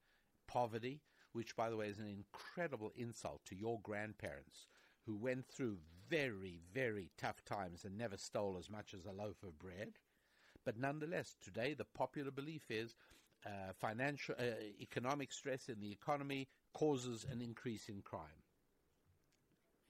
Poverty, 0.47 1.01
which, 1.31 1.55
by 1.55 1.69
the 1.69 1.77
way, 1.77 1.87
is 1.87 1.99
an 1.99 2.07
incredible 2.07 2.91
insult 2.95 3.41
to 3.45 3.55
your 3.55 3.79
grandparents 3.83 4.67
who 5.05 5.15
went 5.15 5.47
through 5.47 5.77
very, 6.09 6.59
very 6.73 7.11
tough 7.17 7.45
times 7.45 7.85
and 7.85 7.97
never 7.97 8.17
stole 8.17 8.57
as 8.57 8.69
much 8.69 8.93
as 8.93 9.05
a 9.05 9.11
loaf 9.11 9.43
of 9.43 9.59
bread. 9.59 9.93
But 10.65 10.77
nonetheless, 10.77 11.35
today 11.41 11.73
the 11.73 11.85
popular 11.85 12.31
belief 12.31 12.69
is 12.69 12.95
uh, 13.45 13.73
financial, 13.79 14.35
uh, 14.39 14.43
economic 14.81 15.31
stress 15.31 15.69
in 15.69 15.79
the 15.79 15.91
economy 15.91 16.47
causes 16.73 17.25
an 17.31 17.41
increase 17.41 17.89
in 17.89 18.01
crime. 18.01 18.43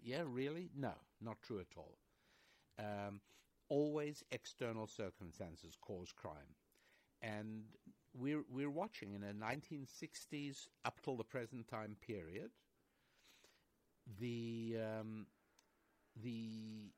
Yeah, 0.02 0.24
really? 0.26 0.70
No, 0.76 0.94
not 1.22 1.42
true 1.42 1.60
at 1.60 1.76
all. 1.76 1.98
Um, 2.78 3.22
always 3.70 4.24
external 4.32 4.88
circumstances 4.88 5.78
cause 5.82 6.12
crime. 6.16 6.56
And 7.22 7.64
we're, 8.14 8.44
we're 8.50 8.70
watching 8.70 9.14
in 9.14 9.22
the 9.22 9.34
1960s 9.34 10.68
up 10.86 11.00
till 11.04 11.18
the 11.18 11.24
present 11.24 11.68
time 11.68 11.96
period, 12.06 12.52
the, 14.20 14.78
um, 15.00 15.28
the, 16.22 16.92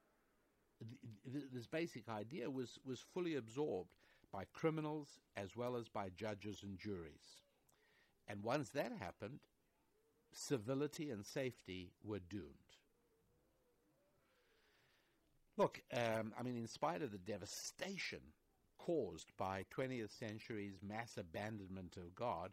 the, 1.25 1.43
this 1.51 1.67
basic 1.67 2.07
idea 2.07 2.49
was, 2.49 2.77
was 2.85 3.03
fully 3.13 3.35
absorbed 3.35 3.89
by 4.31 4.45
criminals 4.53 5.19
as 5.35 5.55
well 5.55 5.75
as 5.75 5.87
by 5.87 6.09
judges 6.09 6.63
and 6.63 6.77
juries. 6.77 7.41
And 8.27 8.43
once 8.43 8.69
that 8.69 8.91
happened, 8.99 9.39
civility 10.31 11.09
and 11.09 11.25
safety 11.25 11.91
were 12.03 12.19
doomed. 12.19 12.77
Look, 15.57 15.81
um, 15.93 16.33
I 16.39 16.43
mean, 16.43 16.57
in 16.57 16.67
spite 16.67 17.01
of 17.01 17.11
the 17.11 17.17
devastation 17.17 18.21
caused 18.77 19.35
by 19.37 19.65
20th 19.75 20.17
century's 20.17 20.79
mass 20.81 21.17
abandonment 21.17 21.97
of 21.97 22.15
God, 22.15 22.51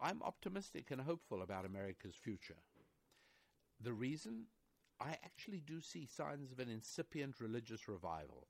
I'm 0.00 0.22
optimistic 0.22 0.90
and 0.90 1.00
hopeful 1.00 1.42
about 1.42 1.64
America's 1.64 2.16
future. 2.16 2.58
The 3.80 3.92
reason? 3.92 4.46
I 5.00 5.12
actually 5.24 5.60
do 5.60 5.80
see 5.80 6.06
signs 6.06 6.52
of 6.52 6.58
an 6.58 6.68
incipient 6.68 7.40
religious 7.40 7.88
revival. 7.88 8.46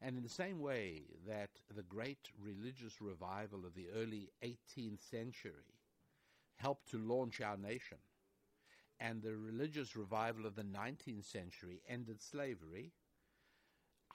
And 0.00 0.16
in 0.16 0.22
the 0.22 0.28
same 0.28 0.60
way 0.60 1.02
that 1.26 1.50
the 1.74 1.82
great 1.82 2.30
religious 2.40 3.00
revival 3.00 3.66
of 3.66 3.74
the 3.74 3.88
early 3.96 4.30
18th 4.44 5.00
century 5.10 5.74
helped 6.56 6.90
to 6.90 6.98
launch 6.98 7.40
our 7.40 7.56
nation, 7.56 7.98
and 9.00 9.22
the 9.22 9.36
religious 9.36 9.96
revival 9.96 10.46
of 10.46 10.54
the 10.54 10.62
19th 10.62 11.24
century 11.24 11.82
ended 11.88 12.20
slavery, 12.22 12.92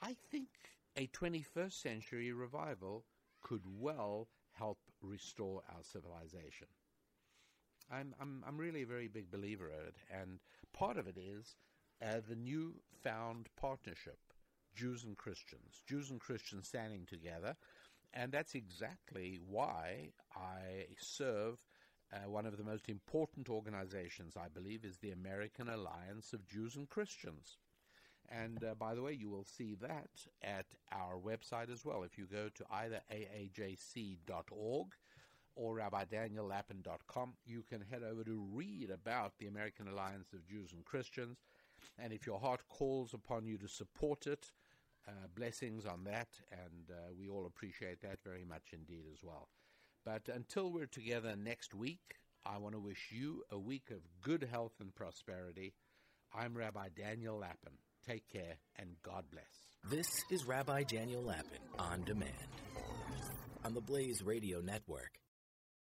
I 0.02 0.14
think 0.30 0.48
a 0.96 1.06
21st 1.08 1.72
century 1.72 2.32
revival 2.32 3.04
could 3.42 3.62
well 3.78 4.28
help 4.52 4.78
restore 5.02 5.62
our 5.68 5.82
civilization. 5.82 6.68
I'm, 7.90 8.14
I'm, 8.20 8.42
I'm 8.46 8.56
really 8.56 8.82
a 8.82 8.86
very 8.86 9.08
big 9.08 9.30
believer 9.30 9.70
in 9.70 9.86
it, 9.86 9.96
and 10.10 10.38
part 10.72 10.96
of 10.96 11.06
it 11.06 11.16
is 11.18 11.56
uh, 12.02 12.20
the 12.28 12.36
new-found 12.36 13.48
partnership, 13.60 14.18
Jews 14.74 15.04
and 15.04 15.16
Christians, 15.16 15.82
Jews 15.86 16.10
and 16.10 16.20
Christians 16.20 16.68
standing 16.68 17.06
together, 17.06 17.56
and 18.12 18.30
that's 18.30 18.54
exactly 18.54 19.40
why 19.48 20.10
I 20.36 20.86
serve 20.98 21.62
uh, 22.12 22.28
one 22.28 22.46
of 22.46 22.56
the 22.56 22.64
most 22.64 22.88
important 22.88 23.48
organizations, 23.48 24.36
I 24.36 24.48
believe, 24.48 24.84
is 24.84 24.98
the 24.98 25.10
American 25.10 25.68
Alliance 25.68 26.32
of 26.32 26.46
Jews 26.46 26.76
and 26.76 26.88
Christians. 26.88 27.58
And 28.28 28.62
uh, 28.64 28.74
by 28.74 28.94
the 28.94 29.02
way, 29.02 29.12
you 29.12 29.28
will 29.28 29.44
see 29.44 29.74
that 29.80 30.10
at 30.42 30.66
our 30.92 31.16
website 31.16 31.70
as 31.72 31.84
well. 31.84 32.04
If 32.04 32.16
you 32.16 32.26
go 32.26 32.48
to 32.54 32.64
either 32.70 33.00
aajc.org 33.12 34.86
or 35.56 35.76
rabbidaniellapin.com, 35.76 37.34
you 37.44 37.62
can 37.68 37.84
head 37.90 38.02
over 38.02 38.24
to 38.24 38.46
read 38.52 38.90
about 38.90 39.32
the 39.38 39.46
American 39.46 39.88
Alliance 39.88 40.32
of 40.32 40.46
Jews 40.46 40.72
and 40.72 40.84
Christians. 40.84 41.38
And 41.98 42.12
if 42.12 42.26
your 42.26 42.40
heart 42.40 42.62
calls 42.68 43.12
upon 43.12 43.46
you 43.46 43.58
to 43.58 43.68
support 43.68 44.26
it, 44.26 44.50
uh, 45.06 45.12
blessings 45.34 45.86
on 45.86 46.04
that, 46.04 46.28
and 46.50 46.90
uh, 46.90 47.12
we 47.18 47.28
all 47.28 47.46
appreciate 47.46 48.00
that 48.02 48.18
very 48.24 48.44
much 48.44 48.72
indeed 48.72 49.04
as 49.12 49.18
well. 49.22 49.48
But 50.04 50.28
until 50.32 50.70
we're 50.70 50.86
together 50.86 51.34
next 51.36 51.74
week, 51.74 52.16
I 52.44 52.58
want 52.58 52.74
to 52.74 52.80
wish 52.80 53.10
you 53.10 53.42
a 53.50 53.58
week 53.58 53.90
of 53.90 53.98
good 54.22 54.46
health 54.50 54.74
and 54.80 54.94
prosperity. 54.94 55.72
I'm 56.34 56.56
Rabbi 56.56 56.88
Daniel 56.96 57.38
Lapin. 57.38 57.72
Take 58.06 58.28
care 58.28 58.56
and 58.76 58.90
God 59.02 59.24
bless. 59.30 59.44
This 59.90 60.08
is 60.30 60.44
Rabbi 60.46 60.82
Daniel 60.82 61.22
Lapin 61.22 61.60
on 61.78 62.04
demand 62.04 62.32
on 63.64 63.72
the 63.72 63.80
Blaze 63.80 64.22
Radio 64.22 64.60
Network. 64.60 65.23